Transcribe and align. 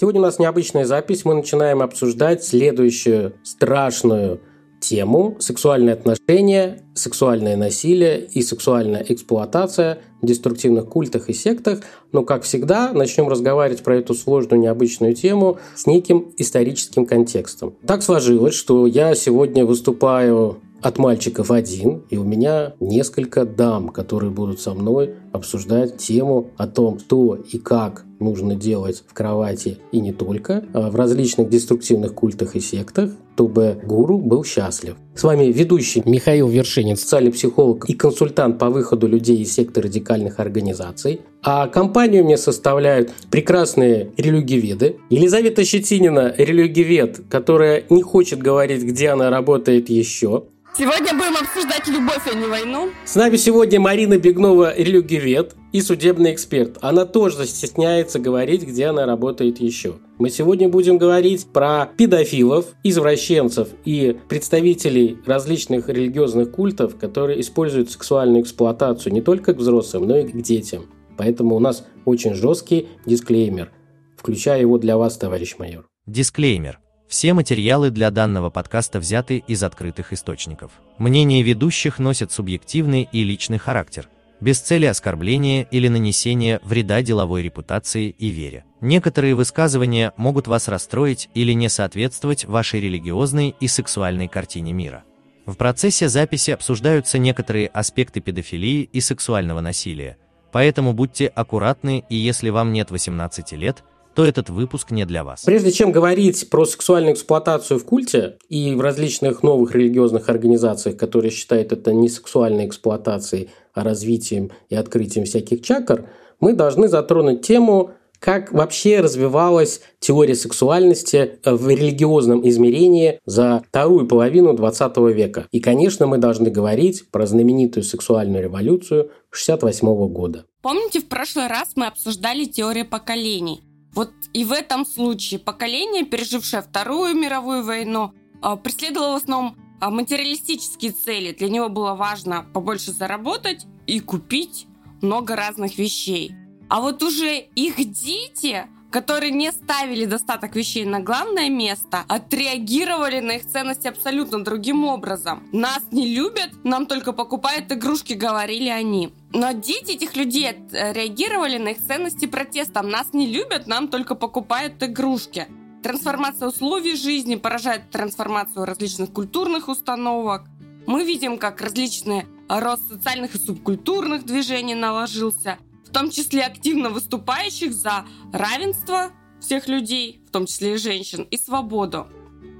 Сегодня 0.00 0.20
у 0.20 0.24
нас 0.24 0.38
необычная 0.38 0.84
запись. 0.84 1.24
Мы 1.24 1.34
начинаем 1.34 1.82
обсуждать 1.82 2.44
следующую 2.44 3.32
страшную 3.42 4.40
тему 4.78 5.34
сексуальные 5.40 5.94
отношения, 5.94 6.84
сексуальное 6.94 7.56
насилие 7.56 8.24
и 8.24 8.42
сексуальная 8.42 9.04
эксплуатация 9.08 9.98
в 10.22 10.26
деструктивных 10.26 10.88
культах 10.88 11.28
и 11.28 11.32
сектах. 11.32 11.80
Но, 12.12 12.22
как 12.22 12.44
всегда, 12.44 12.92
начнем 12.92 13.26
разговаривать 13.26 13.82
про 13.82 13.96
эту 13.96 14.14
сложную, 14.14 14.60
необычную 14.60 15.14
тему 15.14 15.58
с 15.74 15.88
неким 15.88 16.32
историческим 16.36 17.04
контекстом. 17.04 17.74
Так 17.84 18.04
сложилось, 18.04 18.54
что 18.54 18.86
я 18.86 19.16
сегодня 19.16 19.66
выступаю 19.66 20.58
от 20.80 20.98
мальчиков 20.98 21.50
один, 21.50 22.04
и 22.08 22.16
у 22.16 22.22
меня 22.22 22.74
несколько 22.78 23.44
дам, 23.44 23.88
которые 23.88 24.30
будут 24.30 24.60
со 24.60 24.74
мной 24.74 25.16
обсуждать 25.32 25.96
тему 25.96 26.52
о 26.56 26.68
том, 26.68 27.00
что 27.00 27.34
и 27.34 27.58
как 27.58 28.04
нужно 28.20 28.54
делать 28.54 29.02
в 29.06 29.14
кровати 29.14 29.78
и 29.92 30.00
не 30.00 30.12
только, 30.12 30.64
а 30.72 30.90
в 30.90 30.96
различных 30.96 31.48
деструктивных 31.48 32.14
культах 32.14 32.56
и 32.56 32.60
сектах, 32.60 33.10
чтобы 33.34 33.78
гуру 33.84 34.18
был 34.18 34.42
счастлив. 34.42 34.96
С 35.14 35.22
вами 35.22 35.44
ведущий 35.44 36.02
Михаил 36.04 36.48
Вершинин, 36.48 36.96
социальный 36.96 37.30
психолог 37.30 37.88
и 37.88 37.94
консультант 37.94 38.58
по 38.58 38.68
выходу 38.68 39.06
людей 39.06 39.36
из 39.36 39.52
секты 39.52 39.80
радикальных 39.80 40.40
организаций. 40.40 41.20
А 41.42 41.68
компанию 41.68 42.24
мне 42.24 42.36
составляют 42.36 43.12
прекрасные 43.30 44.10
религиоведы. 44.16 44.96
Елизавета 45.08 45.64
Щетинина, 45.64 46.34
религиовед, 46.36 47.20
которая 47.30 47.84
не 47.90 48.02
хочет 48.02 48.40
говорить, 48.40 48.82
где 48.82 49.10
она 49.10 49.30
работает 49.30 49.88
еще. 49.88 50.44
Сегодня 50.76 51.12
будем 51.12 51.36
обсуждать 51.40 51.88
любовь, 51.88 52.22
а 52.32 52.36
не 52.36 52.46
войну. 52.46 52.88
С 53.04 53.14
нами 53.14 53.36
сегодня 53.36 53.80
Марина 53.80 54.18
Бегнова, 54.18 54.76
религиовед 54.76 55.54
и 55.72 55.80
судебный 55.80 56.32
эксперт. 56.32 56.78
Она 56.80 57.04
тоже 57.04 57.46
стесняется 57.46 58.18
говорить, 58.18 58.62
где 58.62 58.86
она 58.86 59.06
работает 59.06 59.60
еще. 59.60 59.96
Мы 60.18 60.30
сегодня 60.30 60.68
будем 60.68 60.98
говорить 60.98 61.46
про 61.52 61.86
педофилов, 61.96 62.66
извращенцев 62.82 63.68
и 63.84 64.16
представителей 64.28 65.18
различных 65.26 65.88
религиозных 65.88 66.50
культов, 66.50 66.96
которые 66.98 67.40
используют 67.40 67.90
сексуальную 67.90 68.42
эксплуатацию 68.42 69.12
не 69.12 69.20
только 69.20 69.54
к 69.54 69.58
взрослым, 69.58 70.08
но 70.08 70.18
и 70.18 70.24
к 70.24 70.42
детям. 70.42 70.86
Поэтому 71.16 71.56
у 71.56 71.60
нас 71.60 71.84
очень 72.04 72.34
жесткий 72.34 72.88
дисклеймер. 73.06 73.70
Включаю 74.16 74.62
его 74.62 74.78
для 74.78 74.96
вас, 74.96 75.16
товарищ 75.16 75.56
майор. 75.58 75.86
Дисклеймер. 76.06 76.80
Все 77.08 77.32
материалы 77.32 77.90
для 77.90 78.10
данного 78.10 78.50
подкаста 78.50 78.98
взяты 78.98 79.42
из 79.46 79.62
открытых 79.62 80.12
источников. 80.12 80.72
Мнения 80.98 81.42
ведущих 81.42 81.98
носят 81.98 82.32
субъективный 82.32 83.08
и 83.10 83.24
личный 83.24 83.56
характер, 83.56 84.08
без 84.40 84.60
цели 84.60 84.86
оскорбления 84.86 85.66
или 85.70 85.88
нанесения 85.88 86.60
вреда 86.62 87.02
деловой 87.02 87.42
репутации 87.42 88.14
и 88.18 88.28
вере. 88.28 88.64
Некоторые 88.80 89.34
высказывания 89.34 90.12
могут 90.16 90.46
вас 90.46 90.68
расстроить 90.68 91.28
или 91.34 91.52
не 91.52 91.68
соответствовать 91.68 92.44
вашей 92.44 92.80
религиозной 92.80 93.54
и 93.58 93.68
сексуальной 93.68 94.28
картине 94.28 94.72
мира. 94.72 95.04
В 95.46 95.56
процессе 95.56 96.08
записи 96.08 96.50
обсуждаются 96.50 97.18
некоторые 97.18 97.68
аспекты 97.68 98.20
педофилии 98.20 98.88
и 98.92 99.00
сексуального 99.00 99.60
насилия, 99.60 100.18
поэтому 100.52 100.92
будьте 100.92 101.26
аккуратны 101.26 102.04
и 102.08 102.16
если 102.16 102.50
вам 102.50 102.72
нет 102.72 102.90
18 102.90 103.52
лет– 103.52 103.82
то 104.18 104.24
этот 104.24 104.50
выпуск 104.50 104.90
не 104.90 105.04
для 105.04 105.22
вас. 105.22 105.44
Прежде 105.44 105.70
чем 105.70 105.92
говорить 105.92 106.50
про 106.50 106.64
сексуальную 106.64 107.14
эксплуатацию 107.14 107.78
в 107.78 107.84
культе 107.84 108.36
и 108.48 108.74
в 108.74 108.80
различных 108.80 109.44
новых 109.44 109.76
религиозных 109.76 110.28
организациях, 110.28 110.96
которые 110.96 111.30
считают 111.30 111.70
это 111.70 111.92
не 111.92 112.08
сексуальной 112.08 112.66
эксплуатацией, 112.66 113.50
развитием 113.84 114.50
и 114.68 114.74
открытием 114.74 115.24
всяких 115.24 115.62
чакр, 115.62 116.08
мы 116.40 116.52
должны 116.52 116.88
затронуть 116.88 117.42
тему 117.42 117.92
как 118.18 118.52
вообще 118.52 119.00
развивалась 119.00 119.80
теория 120.00 120.34
сексуальности 120.34 121.38
в 121.44 121.68
религиозном 121.68 122.46
измерении 122.48 123.20
за 123.24 123.62
вторую 123.68 124.06
половину 124.06 124.54
20 124.54 124.96
века. 125.14 125.46
И, 125.52 125.60
конечно, 125.60 126.06
мы 126.06 126.18
должны 126.18 126.50
говорить 126.50 127.10
про 127.10 127.26
знаменитую 127.26 127.84
сексуальную 127.84 128.42
революцию 128.42 129.10
68 129.30 130.08
года. 130.08 130.44
Помните, 130.62 131.00
в 131.00 131.08
прошлый 131.08 131.46
раз 131.46 131.72
мы 131.76 131.86
обсуждали 131.86 132.44
теорию 132.44 132.86
поколений? 132.86 133.60
Вот 133.94 134.10
и 134.32 134.44
в 134.44 134.52
этом 134.52 134.84
случае 134.84 135.40
поколение, 135.40 136.04
пережившее 136.04 136.62
Вторую 136.62 137.14
мировую 137.14 137.64
войну, 137.64 138.12
а, 138.42 138.56
преследовало 138.56 139.12
в 139.14 139.22
основном 139.22 139.56
материалистические 139.80 140.92
цели. 140.92 141.32
Для 141.32 141.48
него 141.48 141.68
было 141.68 141.94
важно 141.94 142.46
побольше 142.52 142.92
заработать 142.92 143.66
и 143.86 144.00
купить 144.00 144.66
много 145.02 145.36
разных 145.36 145.78
вещей. 145.78 146.34
А 146.68 146.80
вот 146.80 147.02
уже 147.02 147.38
их 147.54 147.76
дети 147.92 148.66
которые 148.90 149.32
не 149.32 149.52
ставили 149.52 150.04
достаток 150.04 150.56
вещей 150.56 150.84
на 150.84 151.00
главное 151.00 151.50
место, 151.50 152.04
отреагировали 152.08 153.20
на 153.20 153.32
их 153.32 153.46
ценности 153.46 153.86
абсолютно 153.86 154.42
другим 154.42 154.84
образом. 154.84 155.46
Нас 155.52 155.82
не 155.90 156.14
любят, 156.14 156.50
нам 156.64 156.86
только 156.86 157.12
покупают 157.12 157.70
игрушки, 157.70 158.14
говорили 158.14 158.68
они. 158.68 159.12
Но 159.32 159.52
дети 159.52 159.92
этих 159.92 160.16
людей 160.16 160.56
реагировали 160.72 161.58
на 161.58 161.68
их 161.68 161.86
ценности 161.86 162.26
протестом. 162.26 162.88
Нас 162.88 163.12
не 163.12 163.26
любят, 163.26 163.66
нам 163.66 163.88
только 163.88 164.14
покупают 164.14 164.82
игрушки. 164.82 165.46
Трансформация 165.88 166.48
условий 166.48 166.96
жизни 166.96 167.36
поражает 167.36 167.88
трансформацию 167.90 168.66
различных 168.66 169.10
культурных 169.10 169.68
установок. 169.68 170.42
Мы 170.86 171.02
видим, 171.02 171.38
как 171.38 171.62
различные 171.62 172.26
рост 172.46 172.86
социальных 172.90 173.34
и 173.34 173.38
субкультурных 173.38 174.26
движений 174.26 174.74
наложился 174.74 175.56
в 175.86 175.90
том 175.90 176.10
числе 176.10 176.42
активно 176.42 176.90
выступающих 176.90 177.72
за 177.72 178.04
равенство 178.34 179.12
всех 179.40 179.66
людей, 179.66 180.20
в 180.28 180.30
том 180.30 180.44
числе 180.44 180.74
и 180.74 180.76
женщин, 180.76 181.22
и 181.22 181.38
свободу. 181.38 182.06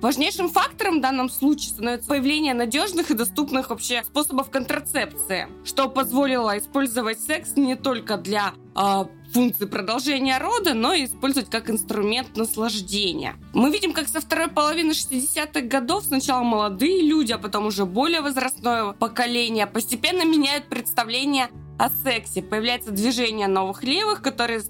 Важнейшим 0.00 0.48
фактором 0.48 0.98
в 0.98 1.02
данном 1.02 1.28
случае 1.28 1.70
становится 1.70 2.08
появление 2.08 2.54
надежных 2.54 3.10
и 3.10 3.14
доступных 3.14 3.68
вообще 3.68 4.04
способов 4.04 4.48
контрацепции, 4.48 5.48
что 5.64 5.90
позволило 5.90 6.56
использовать 6.56 7.20
секс 7.20 7.56
не 7.56 7.76
только 7.76 8.16
для 8.16 8.54
э, 8.74 9.04
функции 9.32 9.66
продолжения 9.66 10.38
рода, 10.38 10.74
но 10.74 10.92
и 10.92 11.04
использовать 11.04 11.50
как 11.50 11.70
инструмент 11.70 12.36
наслаждения. 12.36 13.36
Мы 13.52 13.70
видим, 13.70 13.92
как 13.92 14.08
со 14.08 14.20
второй 14.20 14.48
половины 14.48 14.92
60-х 14.92 15.60
годов 15.62 16.04
сначала 16.04 16.42
молодые 16.42 17.02
люди, 17.02 17.32
а 17.32 17.38
потом 17.38 17.66
уже 17.66 17.84
более 17.84 18.20
возрастное 18.20 18.92
поколение 18.92 19.66
постепенно 19.66 20.24
меняют 20.24 20.68
представление 20.68 21.50
о 21.78 21.90
сексе. 21.90 22.42
Появляется 22.42 22.90
движение 22.90 23.46
новых 23.46 23.82
левых, 23.84 24.20
которые 24.20 24.62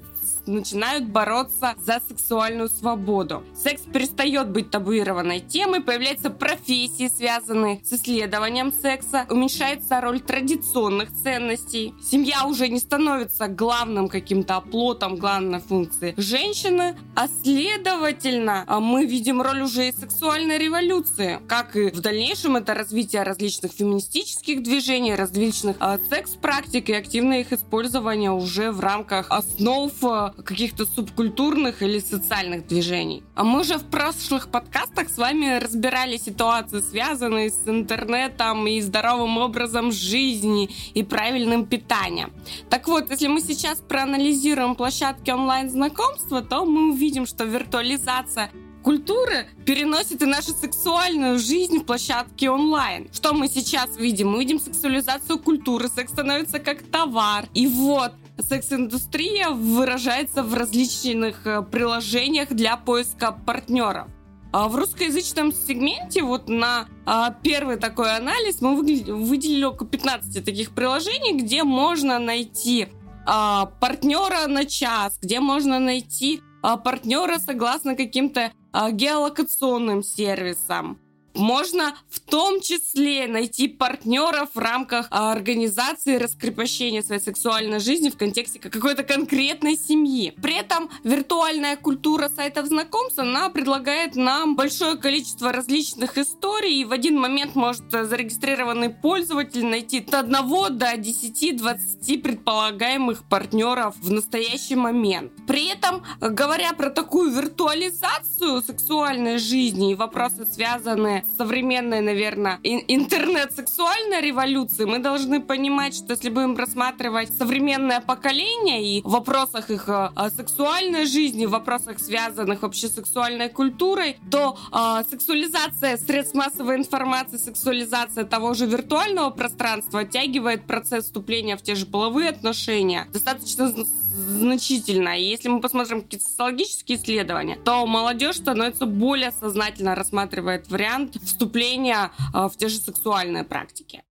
начинают 0.48 1.04
бороться 1.04 1.75
за 1.78 2.00
сексуальную 2.06 2.69
свободу. 2.69 3.44
Секс 3.54 3.82
перестает 3.82 4.50
быть 4.50 4.70
табуированной 4.70 5.41
темой, 5.41 5.81
появляются 5.81 6.31
профессии, 6.31 7.10
связанные 7.14 7.81
с 7.84 7.92
исследованием 7.92 8.72
секса, 8.72 9.26
уменьшается 9.31 10.00
роль 10.00 10.20
традиционных 10.20 11.10
ценностей. 11.22 11.94
Семья 12.03 12.47
уже 12.47 12.69
не 12.69 12.78
становится 12.78 13.48
главным 13.48 14.09
каким-то 14.09 14.56
оплотом 14.56 15.16
главной 15.16 15.60
функции 15.60 16.14
женщины, 16.16 16.97
а 17.15 17.28
следовательно 17.28 18.65
а 18.66 18.80
мы 18.80 19.06
видим 19.06 19.42
роль 19.42 19.62
уже 19.62 19.89
и 19.89 19.92
сексуальной 19.92 20.59
революции. 20.59 21.41
Как 21.47 21.77
и 21.77 21.91
в 21.91 22.00
дальнейшем 22.00 22.56
это 22.56 22.74
развитие 22.74 23.22
различных 23.22 23.72
феминистических 23.72 24.62
движений, 24.62 25.15
различных 25.15 25.77
а, 25.80 25.98
секс-практик 26.10 26.89
и 26.91 26.95
активное 26.95 27.41
их 27.41 27.53
использование 27.53 28.30
уже 28.30 28.72
в 28.72 28.80
рамках 28.80 29.30
основ 29.30 29.92
а, 30.03 30.34
каких-то 30.44 30.86
субкультурных 30.86 31.82
или 31.82 31.98
социальных 31.98 32.66
движений. 32.66 33.22
А 33.34 33.44
мы 33.44 33.64
же 33.64 33.78
в 33.78 33.84
прошлых 33.84 34.50
подкастах 34.50 35.08
с 35.08 35.18
вами 35.18 35.58
разбирали 35.58 36.16
ситуации, 36.16 36.80
связанные 36.80 37.50
с 37.50 37.66
интернетом 37.66 38.66
и 38.66 38.80
здоровым 38.80 39.38
образом 39.38 39.92
жизни 39.92 40.70
и 40.94 41.02
правильным 41.02 41.66
питанием. 41.66 42.32
Так 42.70 42.88
вот, 42.88 43.10
если 43.10 43.26
мы 43.26 43.40
сейчас 43.40 43.80
проанализируем 43.80 44.74
площадки 44.74 45.30
онлайн-знакомства, 45.30 46.42
то 46.42 46.64
мы 46.64 46.92
увидим, 46.92 47.26
что 47.26 47.44
виртуализация 47.44 48.50
культуры 48.82 49.46
переносит 49.66 50.22
и 50.22 50.26
нашу 50.26 50.52
сексуальную 50.52 51.38
жизнь 51.38 51.80
в 51.80 51.84
площадке 51.84 52.48
онлайн. 52.48 53.08
Что 53.12 53.34
мы 53.34 53.48
сейчас 53.48 53.98
видим? 53.98 54.30
Мы 54.30 54.38
видим 54.38 54.60
сексуализацию 54.60 55.38
культуры, 55.38 55.88
секс 55.88 56.12
становится 56.12 56.58
как 56.58 56.82
товар. 56.84 57.48
И 57.54 57.66
вот 57.66 58.12
секс-индустрия 58.40 59.50
выражается 59.50 60.42
в 60.42 60.54
различных 60.54 61.46
э, 61.46 61.62
приложениях 61.62 62.50
для 62.50 62.76
поиска 62.76 63.32
партнеров. 63.32 64.08
А 64.52 64.68
в 64.68 64.76
русскоязычном 64.76 65.52
сегменте 65.52 66.22
вот 66.22 66.48
на 66.48 66.88
а, 67.04 67.30
первый 67.42 67.76
такой 67.76 68.16
анализ 68.16 68.62
мы 68.62 68.76
выделили 68.76 69.64
около 69.64 69.86
15 69.86 70.42
таких 70.42 70.70
приложений, 70.70 71.42
где 71.42 71.64
можно 71.64 72.18
найти 72.18 72.88
а, 73.26 73.66
партнера 73.66 74.46
на 74.46 74.64
час, 74.64 75.18
где 75.20 75.40
можно 75.40 75.78
найти 75.78 76.40
партнера 76.62 77.38
согласно 77.38 77.94
каким-то 77.94 78.50
геолокационным 78.90 80.02
сервисам, 80.02 80.98
можно 81.38 81.94
в 82.10 82.20
том 82.20 82.60
числе 82.60 83.26
найти 83.26 83.68
партнеров 83.68 84.50
в 84.54 84.58
рамках 84.58 85.06
а, 85.10 85.32
организации 85.32 86.16
раскрепощения 86.16 87.02
своей 87.02 87.20
сексуальной 87.20 87.80
жизни 87.80 88.10
в 88.10 88.16
контексте 88.16 88.58
какой-то 88.58 89.02
конкретной 89.04 89.76
семьи. 89.76 90.34
При 90.42 90.54
этом 90.54 90.90
виртуальная 91.04 91.76
культура 91.76 92.28
сайтов 92.28 92.66
знакомств, 92.66 93.18
она 93.18 93.48
предлагает 93.48 94.16
нам 94.16 94.56
большое 94.56 94.96
количество 94.96 95.52
различных 95.52 96.18
историй, 96.18 96.80
и 96.80 96.84
в 96.84 96.92
один 96.92 97.18
момент 97.18 97.54
может 97.54 97.90
зарегистрированный 97.90 98.90
пользователь 98.90 99.64
найти 99.64 100.00
от 100.00 100.14
1 100.14 100.32
до 100.76 100.94
10-20 100.94 102.18
предполагаемых 102.22 103.24
партнеров 103.28 103.94
в 104.02 104.10
настоящий 104.10 104.74
момент. 104.74 105.32
При 105.46 105.68
этом, 105.68 106.02
говоря 106.20 106.72
про 106.72 106.90
такую 106.90 107.30
виртуализацию 107.30 108.62
сексуальной 108.62 109.38
жизни 109.38 109.92
и 109.92 109.94
вопросы, 109.94 110.46
связанные 110.46 111.24
современной, 111.36 112.01
наверное, 112.01 112.59
интернет-сексуальной 112.63 114.21
революции, 114.21 114.84
мы 114.84 114.98
должны 114.98 115.41
понимать, 115.41 115.95
что 115.95 116.13
если 116.13 116.30
будем 116.30 116.57
рассматривать 116.57 117.30
современное 117.36 118.01
поколение 118.01 118.84
и 118.84 119.03
в 119.03 119.10
вопросах 119.10 119.71
их 119.71 119.89
э, 119.89 120.10
сексуальной 120.36 121.07
жизни, 121.07 121.47
в 121.47 121.51
вопросах, 121.51 121.98
связанных 121.98 122.63
вообще 122.63 122.89
с 122.89 122.95
сексуальной 122.95 123.48
культурой, 123.48 124.16
то 124.30 124.57
э, 124.72 125.03
сексуализация 125.10 125.97
средств 125.97 126.34
массовой 126.34 126.77
информации, 126.77 127.36
сексуализация 127.36 128.24
того 128.24 128.54
же 128.54 128.66
виртуального 128.66 129.31
пространства 129.31 130.01
оттягивает 130.01 130.65
процесс 130.66 131.04
вступления 131.04 131.57
в 131.57 131.63
те 131.63 131.74
же 131.74 131.86
половые 131.86 132.31
отношения. 132.31 133.07
Достаточно 133.13 133.72
значительно. 134.18 135.18
И 135.18 135.22
если 135.22 135.48
мы 135.48 135.60
посмотрим 135.60 136.03
какие-то 136.03 136.26
социологические 136.26 136.98
исследования, 136.98 137.56
то 137.65 137.86
молодежь 137.86 138.36
становится 138.36 138.86
более 138.86 139.32
сознательно 139.32 139.94
рассматривает 139.94 140.68
вариант 140.70 141.16
вступления 141.22 142.10
а, 142.32 142.48
в 142.48 142.56
те 142.56 142.68
же 142.68 142.78
сексуальные 142.78 143.44
практики. 143.44 144.03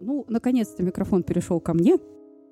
Ну, 0.00 0.24
наконец-то 0.28 0.82
микрофон 0.82 1.22
перешел 1.22 1.60
ко 1.60 1.74
мне. 1.74 1.96